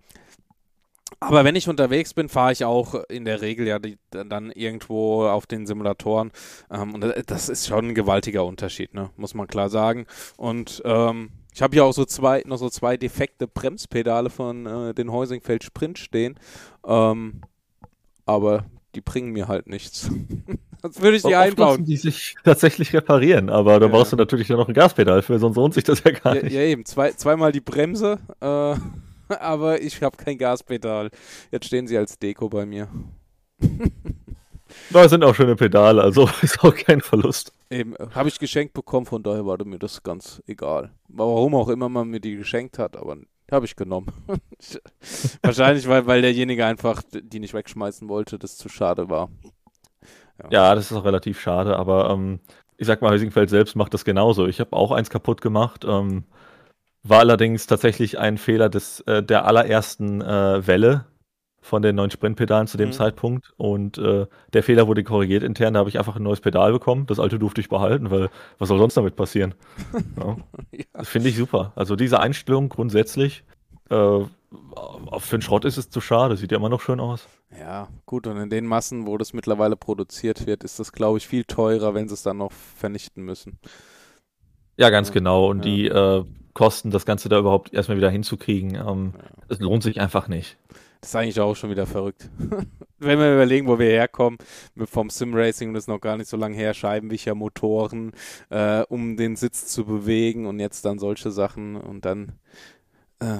aber 1.21 1.45
wenn 1.45 1.57
ich 1.57 1.69
unterwegs 1.69 2.15
bin, 2.15 2.29
fahre 2.29 2.53
ich 2.53 2.65
auch 2.65 2.95
in 3.09 3.25
der 3.25 3.41
Regel 3.43 3.67
ja 3.67 3.79
die, 3.79 3.99
dann 4.11 4.51
irgendwo 4.53 5.25
auf 5.27 5.47
den 5.47 5.67
Simulatoren. 5.67 6.31
Ähm, 6.71 6.95
und 6.95 7.05
das 7.27 7.49
ist 7.49 7.67
schon 7.67 7.89
ein 7.89 7.95
gewaltiger 7.95 8.45
Unterschied, 8.45 8.95
ne? 8.95 9.11
muss 9.17 9.35
man 9.35 9.47
klar 9.47 9.69
sagen. 9.69 10.07
Und 10.37 10.83
ähm, 10.85 11.31
ich 11.55 11.63
habe 11.63 11.75
hier 11.75 11.85
auch 11.85 11.93
so 11.93 12.05
zwei, 12.05 12.43
noch 12.47 12.57
so 12.59 12.69
zwei 12.71 12.97
defekte 12.97 13.47
Bremspedale 13.47 14.31
von 14.31 14.67
äh, 14.67 14.95
den 14.95 15.13
Heusingfeld 15.13 15.65
Sprint 15.65 15.99
stehen. 15.99 16.39
Ähm, 16.87 17.43
aber 18.27 18.65
die 18.95 19.01
bringen 19.01 19.33
mir 19.33 19.49
halt 19.49 19.67
nichts. 19.67 20.11
Sonst 20.83 21.01
würde 21.01 21.17
ich 21.17 21.23
die 21.23 21.29
Oft 21.29 21.37
einbauen. 21.37 21.85
die 21.85 21.97
sich 21.97 22.35
tatsächlich 22.43 22.93
reparieren, 22.93 23.51
aber 23.51 23.79
da 23.79 23.87
Ja. 23.87 23.93
brauchst 23.93 24.13
du 24.13 24.17
natürlich 24.17 24.49
ja 24.49 24.57
noch 24.57 24.67
ein 24.67 24.75
Gaspedal 24.75 25.23
für, 25.23 25.39
sonst 25.39 25.55
lohnt 25.55 25.75
sich 25.75 25.85
das 25.85 26.03
ja 26.03 26.11
gar 26.11 26.35
Ja, 26.35 26.43
nicht. 26.43 26.53
ja 26.53 26.61
eben, 26.63 26.85
zwei, 26.85 27.13
zweimal 27.13 27.53
die 27.53 27.61
Bremse, 27.61 28.19
äh, 28.41 28.75
aber 29.41 29.81
ich 29.81 30.03
habe 30.03 30.17
kein 30.17 30.39
Gaspedal. 30.39 31.11
Jetzt 31.51 31.67
stehen 31.67 31.87
sie 31.87 31.97
als 31.97 32.19
Deko 32.19 32.49
bei 32.49 32.67
mir. 32.67 32.89
Da 34.91 35.09
sind 35.09 35.25
auch 35.25 35.35
schöne 35.35 35.57
Pedale, 35.57 36.03
also 36.03 36.29
ist 36.43 36.63
auch 36.65 36.75
kein 36.75 37.01
Verlust. 37.01 37.53
Eben, 37.71 37.95
habe 38.15 38.29
ich 38.29 38.39
geschenkt 38.39 38.75
bekommen, 38.75 39.07
von 39.07 39.23
daher 39.23 39.47
war 39.47 39.63
mir 39.65 39.79
das 39.79 40.03
ganz 40.03 40.43
egal. 40.47 40.91
Warum 41.09 41.55
auch 41.55 41.69
immer 41.69 41.89
man 41.89 42.09
mir 42.09 42.21
die 42.21 42.37
geschenkt 42.37 42.79
hat, 42.79 42.97
aber 42.97 43.17
habe 43.51 43.67
ich 43.67 43.77
genommen. 43.77 44.07
Wahrscheinlich, 45.43 45.87
weil, 45.89 46.07
weil 46.07 46.23
derjenige 46.23 46.65
einfach 46.65 47.03
die 47.13 47.41
nicht 47.41 47.55
wegschmeißen 47.55 48.09
wollte, 48.09 48.39
das 48.39 48.57
zu 48.57 48.69
schade 48.69 49.11
war. 49.11 49.29
Ja, 50.51 50.75
das 50.75 50.91
ist 50.91 50.97
auch 50.97 51.05
relativ 51.05 51.41
schade, 51.41 51.77
aber 51.77 52.11
ähm, 52.11 52.41
ich 52.79 52.87
sag 52.87 53.03
mal, 53.03 53.11
Helsingfeld 53.11 53.51
selbst 53.51 53.77
macht 53.77 53.95
das 53.95 54.05
genauso. 54.05 54.47
Ich 54.47 54.59
habe 54.59 54.73
auch 54.75 54.91
eins 54.91 55.11
kaputt 55.11 55.41
gemacht. 55.41 55.85
Ähm, 55.87 56.25
war 57.03 57.21
allerdings 57.21 57.67
tatsächlich 57.67 58.19
ein 58.19 58.39
Fehler 58.39 58.69
des, 58.69 59.01
äh, 59.03 59.23
der 59.23 59.45
allerersten 59.47 60.21
äh, 60.23 60.67
Welle 60.67 61.07
von 61.61 61.81
den 61.83 61.95
neuen 61.97 62.11
Sprintpedalen 62.11 62.67
zu 62.67 62.77
dem 62.77 62.89
Mhm. 62.89 62.93
Zeitpunkt. 62.93 63.53
Und 63.57 63.99
äh, 63.99 64.27
der 64.53 64.63
Fehler 64.63 64.89
wurde 64.89 65.05
korrigiert 65.05 65.43
intern. 65.45 65.75
Da 65.75 65.81
habe 65.81 65.89
ich 65.89 65.99
einfach 65.99 66.17
ein 66.17 66.23
neues 66.23 66.41
Pedal 66.41 66.73
bekommen. 66.73 67.07
Das 67.07 67.21
alte 67.21 67.39
durfte 67.39 67.61
ich 67.61 67.69
behalten, 67.69 68.11
weil 68.11 68.31
was 68.59 68.69
soll 68.69 68.79
sonst 68.79 68.97
damit 68.97 69.17
passieren? 69.17 69.55
Ja. 70.19 70.37
Ja. 70.73 70.85
Das 70.93 71.09
finde 71.09 71.29
ich 71.29 71.37
super. 71.37 71.73
Also 71.77 71.97
diese 71.97 72.21
Einstellung 72.21 72.69
grundsätzlich, 72.69 73.45
äh, 73.91 73.95
für 73.95 75.39
den 75.39 75.43
Schrott 75.43 75.65
ist 75.65 75.77
es 75.79 75.89
zu 75.91 76.01
schade. 76.01 76.37
Sieht 76.37 76.51
ja 76.53 76.59
immer 76.59 76.69
noch 76.69 76.81
schön 76.81 77.01
aus. 77.01 77.29
Ja, 77.59 77.89
gut, 78.07 78.27
und 78.27 78.37
in 78.39 78.51
den 78.51 78.67
Massen, 78.67 79.07
wo 79.07 79.19
das 79.19 79.33
mittlerweile 79.33 79.77
produziert 79.77 80.47
wird, 80.47 80.65
ist 80.65 80.79
das, 80.79 80.93
glaube 80.93 81.19
ich, 81.19 81.27
viel 81.29 81.45
teurer, 81.45 81.95
wenn 81.95 82.09
sie 82.09 82.15
es 82.15 82.23
dann 82.23 82.39
noch 82.39 82.53
vernichten 82.53 83.25
müssen. 83.25 83.59
Ja, 84.77 84.91
ganz 84.91 85.09
Ja, 85.09 85.15
genau. 85.15 85.49
Und 85.49 85.65
die 85.65 85.87
äh, 85.87 86.25
Kosten, 86.55 86.91
das 86.91 87.07
Ganze 87.07 87.29
da 87.29 87.39
überhaupt 87.39 87.73
erstmal 87.73 87.97
wieder 87.97 88.11
hinzukriegen, 88.11 88.75
ähm, 88.75 89.15
das 89.49 89.59
lohnt 89.61 89.83
sich 89.83 90.01
einfach 90.01 90.29
nicht. 90.29 90.57
Das 91.01 91.11
ist 91.11 91.17
eigentlich 91.17 91.41
auch 91.41 91.57
schon 91.57 91.71
wieder 91.71 91.87
verrückt. 91.87 92.31
Wenn 92.99 93.19
wir 93.19 93.35
überlegen, 93.35 93.67
wo 93.67 93.79
wir 93.79 93.87
herkommen, 93.87 94.39
vom 94.85 95.11
Sim-Racing, 95.11 95.75
das 95.75 95.85
ist 95.85 95.89
noch 95.89 96.01
gar 96.01 96.17
nicht 96.17 96.29
so 96.29 96.37
lange 96.37 96.55
her, 96.55 96.75
Scheibenwischer, 96.75 97.35
Motoren, 97.35 98.13
äh, 98.51 98.83
um 98.83 99.17
den 99.17 99.35
Sitz 99.35 99.67
zu 99.67 99.85
bewegen 99.85 100.47
und 100.47 100.61
jetzt 100.61 100.85
dann 100.85 101.01
solche 101.01 101.33
Sachen 101.33 101.77
und 101.77 102.05
dann 102.05 102.39
äh, 103.19 103.39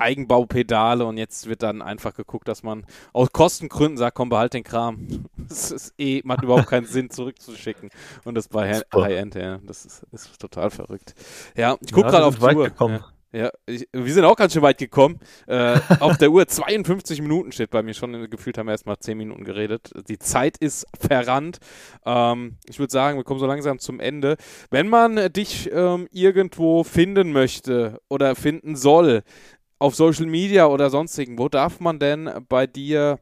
Eigenbaupedale 0.00 1.04
und 1.04 1.16
jetzt 1.18 1.48
wird 1.48 1.62
dann 1.62 1.82
einfach 1.82 2.14
geguckt, 2.14 2.48
dass 2.48 2.62
man 2.62 2.84
aus 3.12 3.32
Kostengründen 3.32 3.96
sagt, 3.96 4.16
komm, 4.16 4.28
behalt 4.28 4.54
den 4.54 4.64
Kram. 4.64 5.06
Das 5.50 5.72
ist 5.72 5.94
eh, 5.98 6.20
macht 6.24 6.44
überhaupt 6.44 6.68
keinen 6.68 6.86
Sinn, 6.86 7.10
zurückzuschicken. 7.10 7.90
Und 8.24 8.36
das 8.36 8.46
bei. 8.46 8.72
High-End, 8.94 9.34
ja, 9.34 9.58
das 9.64 9.84
ist, 9.84 10.06
ist 10.12 10.40
total 10.40 10.70
verrückt. 10.70 11.14
Ja, 11.56 11.76
ich 11.80 11.92
gucke 11.92 12.06
Ja, 12.06 12.12
gerade 12.12 12.24
auf 12.26 12.38
die 12.38 12.56
Uhr. 12.56 12.64
gekommen. 12.66 13.00
Ja. 13.00 13.12
Ja, 13.32 13.50
ich, 13.66 13.86
wir 13.92 14.12
sind 14.12 14.24
auch 14.24 14.34
ganz 14.34 14.52
schön 14.54 14.62
weit 14.62 14.78
gekommen. 14.78 15.20
Äh, 15.46 15.78
auf 16.00 16.18
der 16.18 16.32
Uhr 16.32 16.48
52 16.48 17.22
Minuten 17.22 17.52
steht 17.52 17.70
bei 17.70 17.82
mir 17.82 17.94
schon. 17.94 18.28
Gefühlt 18.28 18.58
haben 18.58 18.66
wir 18.66 18.72
erst 18.72 18.86
mal 18.86 18.98
10 18.98 19.16
Minuten 19.16 19.44
geredet. 19.44 19.92
Die 20.08 20.18
Zeit 20.18 20.56
ist 20.58 20.84
verrannt. 20.98 21.58
Ähm, 22.04 22.56
ich 22.68 22.80
würde 22.80 22.90
sagen, 22.90 23.18
wir 23.18 23.24
kommen 23.24 23.38
so 23.38 23.46
langsam 23.46 23.78
zum 23.78 24.00
Ende. 24.00 24.36
Wenn 24.70 24.88
man 24.88 25.32
dich 25.32 25.70
ähm, 25.72 26.08
irgendwo 26.10 26.82
finden 26.82 27.30
möchte 27.30 28.00
oder 28.08 28.34
finden 28.34 28.74
soll, 28.74 29.22
auf 29.80 29.96
Social 29.96 30.26
Media 30.26 30.66
oder 30.66 30.90
sonstigen, 30.90 31.38
wo 31.38 31.48
darf 31.48 31.80
man 31.80 31.98
denn 31.98 32.30
bei 32.48 32.68
dir 32.68 33.18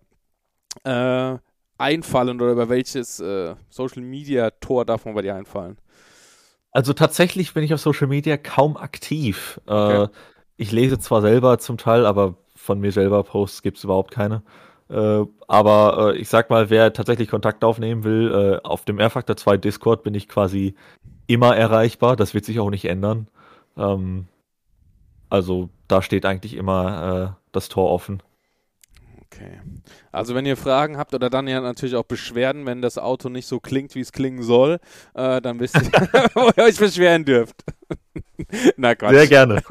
äh, 0.85 1.37
einfallen 1.79 2.41
oder 2.41 2.53
über 2.53 2.69
welches 2.69 3.21
äh, 3.21 3.55
Social 3.71 4.03
Media 4.03 4.51
Tor 4.51 4.85
darf 4.85 5.07
man 5.07 5.15
bei 5.15 5.23
dir 5.23 5.35
einfallen? 5.35 5.79
Also 6.73 6.93
tatsächlich 6.93 7.55
bin 7.55 7.65
ich 7.65 7.73
auf 7.73 7.81
Social 7.81 8.09
Media 8.09 8.37
kaum 8.37 8.77
aktiv. 8.77 9.61
Okay. 9.67 10.05
Äh, 10.05 10.09
ich 10.57 10.73
lese 10.73 10.99
zwar 10.99 11.23
selber 11.23 11.59
zum 11.59 11.79
Teil, 11.79 12.05
aber 12.05 12.35
von 12.57 12.81
mir 12.81 12.93
selber 12.93 13.23
Posts 13.23 13.63
gibt 13.63 13.79
es 13.79 13.85
überhaupt 13.85 14.11
keine. 14.11 14.43
Äh, 14.91 15.25
aber 15.47 16.13
äh, 16.15 16.19
ich 16.19 16.29
sag 16.29 16.51
mal, 16.51 16.71
wer 16.71 16.93
tatsächlich 16.93 17.29
Kontakt 17.29 17.63
aufnehmen 17.63 18.03
will, 18.03 18.61
äh, 18.63 18.67
auf 18.67 18.85
dem 18.85 18.99
R-Factor 18.99 19.37
2 19.37 19.57
Discord 19.59 20.03
bin 20.03 20.15
ich 20.15 20.29
quasi 20.29 20.75
immer 21.29 21.57
erreichbar. 21.57 22.17
Das 22.17 22.35
wird 22.35 22.45
sich 22.45 22.59
auch 22.59 22.71
nicht 22.71 22.87
ändern. 22.87 23.29
Ähm, 23.77 24.27
also 25.31 25.71
da 25.89 26.03
steht 26.03 26.25
eigentlich 26.25 26.55
immer 26.55 27.37
äh, 27.37 27.43
das 27.53 27.69
Tor 27.69 27.91
offen. 27.91 28.23
Okay. 29.31 29.61
Also 30.11 30.35
wenn 30.35 30.47
ihr 30.47 30.57
Fragen 30.57 30.97
habt 30.97 31.15
oder 31.15 31.29
dann 31.29 31.47
ja 31.49 31.61
natürlich 31.61 31.95
auch 31.97 32.05
Beschwerden, 32.05 32.65
wenn 32.65 32.81
das 32.81 32.97
Auto 32.97 33.29
nicht 33.29 33.47
so 33.47 33.61
klingt, 33.61 33.95
wie 33.95 34.01
es 34.01 34.13
klingen 34.13 34.43
soll, 34.43 34.81
äh, 35.15 35.41
dann 35.43 35.61
wisst 35.61 35.77
ihr, 35.77 35.83
wo 36.35 36.51
ihr 36.57 36.65
euch 36.65 36.79
beschweren 36.79 37.25
dürft. 37.25 37.63
Na 38.77 38.95
Quatsch. 38.95 39.13
Sehr 39.13 39.27
gerne. 39.27 39.63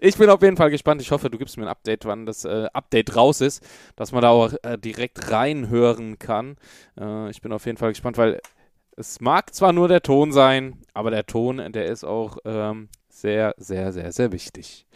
Ich 0.00 0.16
bin 0.16 0.30
auf 0.30 0.42
jeden 0.42 0.56
Fall 0.56 0.70
gespannt. 0.70 1.02
Ich 1.02 1.10
hoffe, 1.10 1.28
du 1.28 1.38
gibst 1.38 1.58
mir 1.58 1.64
ein 1.64 1.68
Update, 1.68 2.06
wann 2.06 2.24
das 2.24 2.44
äh, 2.44 2.66
Update 2.72 3.14
raus 3.14 3.40
ist, 3.40 3.62
dass 3.96 4.12
man 4.12 4.22
da 4.22 4.30
auch 4.30 4.52
äh, 4.62 4.78
direkt 4.78 5.30
reinhören 5.30 6.18
kann. 6.18 6.56
Äh, 6.98 7.30
ich 7.30 7.42
bin 7.42 7.52
auf 7.52 7.66
jeden 7.66 7.78
Fall 7.78 7.90
gespannt, 7.90 8.16
weil 8.16 8.40
es 8.96 9.20
mag 9.20 9.54
zwar 9.54 9.72
nur 9.72 9.88
der 9.88 10.02
Ton 10.02 10.32
sein, 10.32 10.78
aber 10.94 11.10
der 11.10 11.26
Ton, 11.26 11.72
der 11.72 11.86
ist 11.86 12.04
auch 12.04 12.38
ähm, 12.44 12.88
sehr, 13.20 13.54
sehr, 13.58 13.92
sehr, 13.92 14.12
sehr 14.12 14.32
wichtig. 14.32 14.86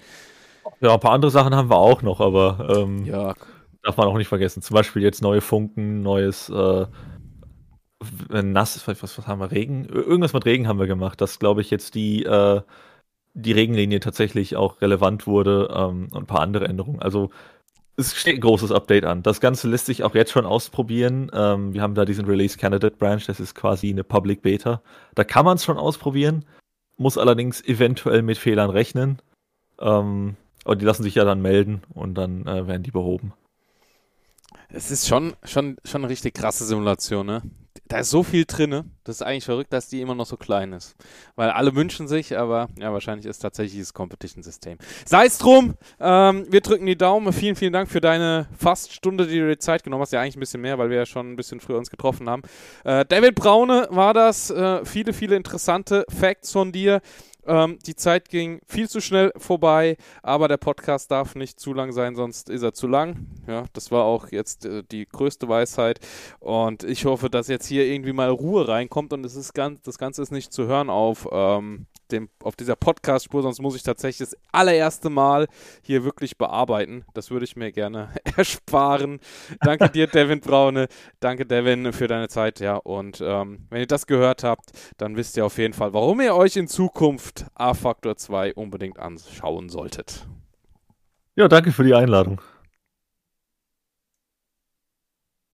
Ja, 0.81 0.95
ein 0.95 1.01
paar 1.01 1.13
andere 1.13 1.31
Sachen 1.31 1.55
haben 1.55 1.71
wir 1.71 1.77
auch 1.77 2.03
noch, 2.03 2.21
aber 2.21 2.69
ähm, 2.77 3.05
ja. 3.05 3.35
darf 3.83 3.97
man 3.97 4.09
auch 4.09 4.17
nicht 4.17 4.29
vergessen. 4.29 4.63
Zum 4.63 4.75
Beispiel 4.75 5.03
jetzt 5.03 5.23
neue 5.23 5.41
Funken, 5.41 6.03
neues 6.03 6.49
äh, 6.49 6.87
nass, 8.31 8.87
was, 8.87 9.03
was 9.03 9.27
haben 9.27 9.41
wir, 9.41 9.51
Regen? 9.51 9.85
Irgendwas 9.87 10.33
mit 10.33 10.45
Regen 10.45 10.69
haben 10.69 10.79
wir 10.79 10.87
gemacht, 10.87 11.21
dass, 11.21 11.39
glaube 11.39 11.61
ich, 11.61 11.71
jetzt 11.71 11.95
die, 11.95 12.25
äh, 12.25 12.61
die 13.35 13.53
Regenlinie 13.53 14.01
tatsächlich 14.01 14.57
auch 14.57 14.81
relevant 14.81 15.27
wurde 15.27 15.69
ähm, 15.75 16.09
und 16.13 16.25
ein 16.25 16.27
paar 16.27 16.41
andere 16.41 16.67
Änderungen. 16.67 17.01
Also 17.01 17.31
es 17.97 18.15
steht 18.15 18.37
ein 18.37 18.41
großes 18.41 18.73
Update 18.73 19.05
an. 19.05 19.23
Das 19.23 19.41
Ganze 19.41 19.69
lässt 19.69 19.87
sich 19.87 20.03
auch 20.03 20.15
jetzt 20.15 20.33
schon 20.33 20.47
ausprobieren. 20.47 21.31
Ähm, 21.35 21.75
wir 21.75 21.83
haben 21.83 21.95
da 21.95 22.05
diesen 22.05 22.25
Release 22.25 22.59
Candidate 22.59 22.97
Branch, 22.97 23.23
das 23.27 23.41
ist 23.41 23.55
quasi 23.55 23.91
eine 23.91 24.05
Public 24.05 24.43
Beta. 24.43 24.83
Da 25.15 25.25
kann 25.25 25.45
man 25.45 25.57
es 25.57 25.65
schon 25.65 25.77
ausprobieren, 25.77 26.45
muss 26.97 27.19
allerdings 27.19 27.63
eventuell 27.63 28.23
mit 28.23 28.39
Fehlern 28.39 28.71
rechnen. 28.71 29.21
Ähm, 29.79 30.37
aber 30.65 30.77
die 30.77 30.85
lassen 30.85 31.03
sich 31.03 31.15
ja 31.17 31.25
dann 31.25 31.43
melden 31.43 31.83
und 31.93 32.15
dann 32.15 32.47
äh, 32.47 32.67
werden 32.67 32.83
die 32.83 32.91
behoben. 32.91 33.33
Es 34.69 34.91
ist 34.91 35.09
schon, 35.09 35.35
schon, 35.45 35.77
schon 35.85 36.03
eine 36.03 36.11
richtig 36.11 36.35
krasse 36.35 36.65
Simulation, 36.65 37.27
ne? 37.27 37.43
Da 37.89 37.99
ist 37.99 38.11
so 38.11 38.23
viel 38.23 38.45
drin, 38.47 38.91
das 39.05 39.17
ist 39.17 39.23
eigentlich 39.23 39.45
verrückt, 39.45 39.73
dass 39.73 39.89
die 39.89 40.01
immer 40.01 40.15
noch 40.15 40.27
so 40.27 40.37
klein 40.37 40.73
ist. 40.73 40.95
Weil 41.37 41.51
alle 41.51 41.75
wünschen 41.75 42.09
sich, 42.09 42.39
aber 42.39 42.69
ja, 42.79 42.93
wahrscheinlich 42.93 43.27
ist 43.27 43.39
tatsächlich 43.39 43.81
das 43.81 43.95
Competition-System. 43.95 44.79
Sei 45.05 45.27
es 45.27 45.39
drum, 45.39 45.75
ähm, 46.01 46.47
wir 46.51 46.61
drücken 46.61 46.87
die 46.87 46.97
Daumen. 46.97 47.33
Vielen, 47.33 47.57
vielen 47.57 47.73
Dank 47.73 47.91
für 47.91 48.01
deine 48.01 48.49
fast 48.57 48.93
Stunde, 48.93 49.27
die 49.27 49.39
du 49.39 49.49
dir 49.49 49.59
Zeit 49.59 49.85
genommen 49.85 50.03
hast. 50.03 50.13
Ja, 50.13 50.21
eigentlich 50.21 50.37
ein 50.37 50.41
bisschen 50.41 50.61
mehr, 50.61 50.79
weil 50.79 50.91
wir 50.91 50.99
ja 50.99 51.07
schon 51.07 51.33
ein 51.33 51.37
bisschen 51.37 51.61
früher 51.61 51.79
uns 51.79 51.91
getroffen 51.91 52.29
haben. 52.29 52.43
Äh, 52.85 53.05
David 53.07 53.35
Braune 53.35 53.89
war 53.91 54.15
das. 54.15 54.51
Äh, 54.51 54.85
viele, 54.85 55.13
viele 55.13 55.37
interessante 55.37 56.05
Facts 56.09 56.53
von 56.53 56.73
dir. 56.73 57.01
Ähm, 57.47 57.79
die 57.85 57.97
Zeit 57.97 58.29
ging 58.29 58.61
viel 58.67 58.89
zu 58.89 59.01
schnell 59.01 59.33
vorbei, 59.37 59.97
aber 60.23 60.49
der 60.49 60.59
Podcast 60.59 61.11
darf 61.11 61.35
nicht 61.35 61.59
zu 61.59 61.75
lang 61.75 61.93
sein, 61.93 62.15
sonst 62.15 62.49
ist 62.49 62.63
er 62.63 62.73
zu 62.73 62.87
lang. 62.87 63.27
Ja, 63.47 63.65
das 63.73 63.91
war 63.91 64.05
auch 64.05 64.31
jetzt 64.31 64.65
äh, 64.65 64.85
die 64.91 65.07
größte 65.07 65.49
Weisheit. 65.49 65.99
Und 66.39 66.85
ich 66.85 67.05
hoffe, 67.05 67.31
dass 67.31 67.49
jetzt 67.49 67.67
hier 67.67 67.85
irgendwie 67.85 68.13
mal 68.13 68.31
Ruhe 68.31 68.69
reinkommt 68.69 69.13
und 69.13 69.25
es 69.27 69.35
ist 69.35 69.55
ganz, 69.55 69.83
das 69.83 69.99
Ganze 69.99 70.23
ist 70.23 70.31
nicht 70.31 70.53
zu 70.53 70.67
hören 70.67 70.91
auf 70.91 71.29
ähm, 71.33 71.87
dem, 72.13 72.29
auf 72.43 72.57
dieser 72.57 72.77
Podcast-Spur, 72.77 73.43
sonst 73.43 73.61
muss 73.61 73.75
ich 73.75 73.83
tatsächlich 73.83 74.31
das 74.31 74.37
allererste 74.53 75.11
Mal 75.11 75.49
hier 75.83 76.05
wirklich 76.05 76.39
bearbeiten. 76.39 77.05
Das 77.15 77.31
würde 77.31 77.45
ich 77.45 77.57
mir 77.57 77.73
gerne 77.73 78.11
ersparen. 78.37 79.21
Danke 79.61 79.89
dir, 79.91 80.07
Devin 80.13 80.41
Braune. 80.41 80.89
Danke, 81.21 81.47
Devin, 81.47 81.93
für 81.93 82.07
deine 82.07 82.29
Zeit. 82.29 82.61
Ja, 82.61 82.77
und 82.77 83.23
ähm, 83.25 83.67
wenn 83.71 83.81
ihr 83.81 83.87
das 83.87 84.07
gehört 84.07 84.45
habt, 84.45 84.71
dann 84.99 85.17
wisst 85.17 85.37
ihr 85.37 85.47
auf 85.47 85.59
jeden 85.59 85.75
Fall, 85.75 85.93
warum 85.93 86.21
ihr 86.21 86.35
euch 86.35 86.57
in 86.57 86.69
Zukunft 86.69 87.47
A-Factor 87.55 88.17
2 88.17 88.55
unbedingt 88.55 88.99
anschauen 88.99 89.69
solltet. 89.69 90.27
Ja, 91.35 91.49
danke 91.49 91.73
für 91.73 91.85
die 91.85 91.95
Einladung. 91.95 92.41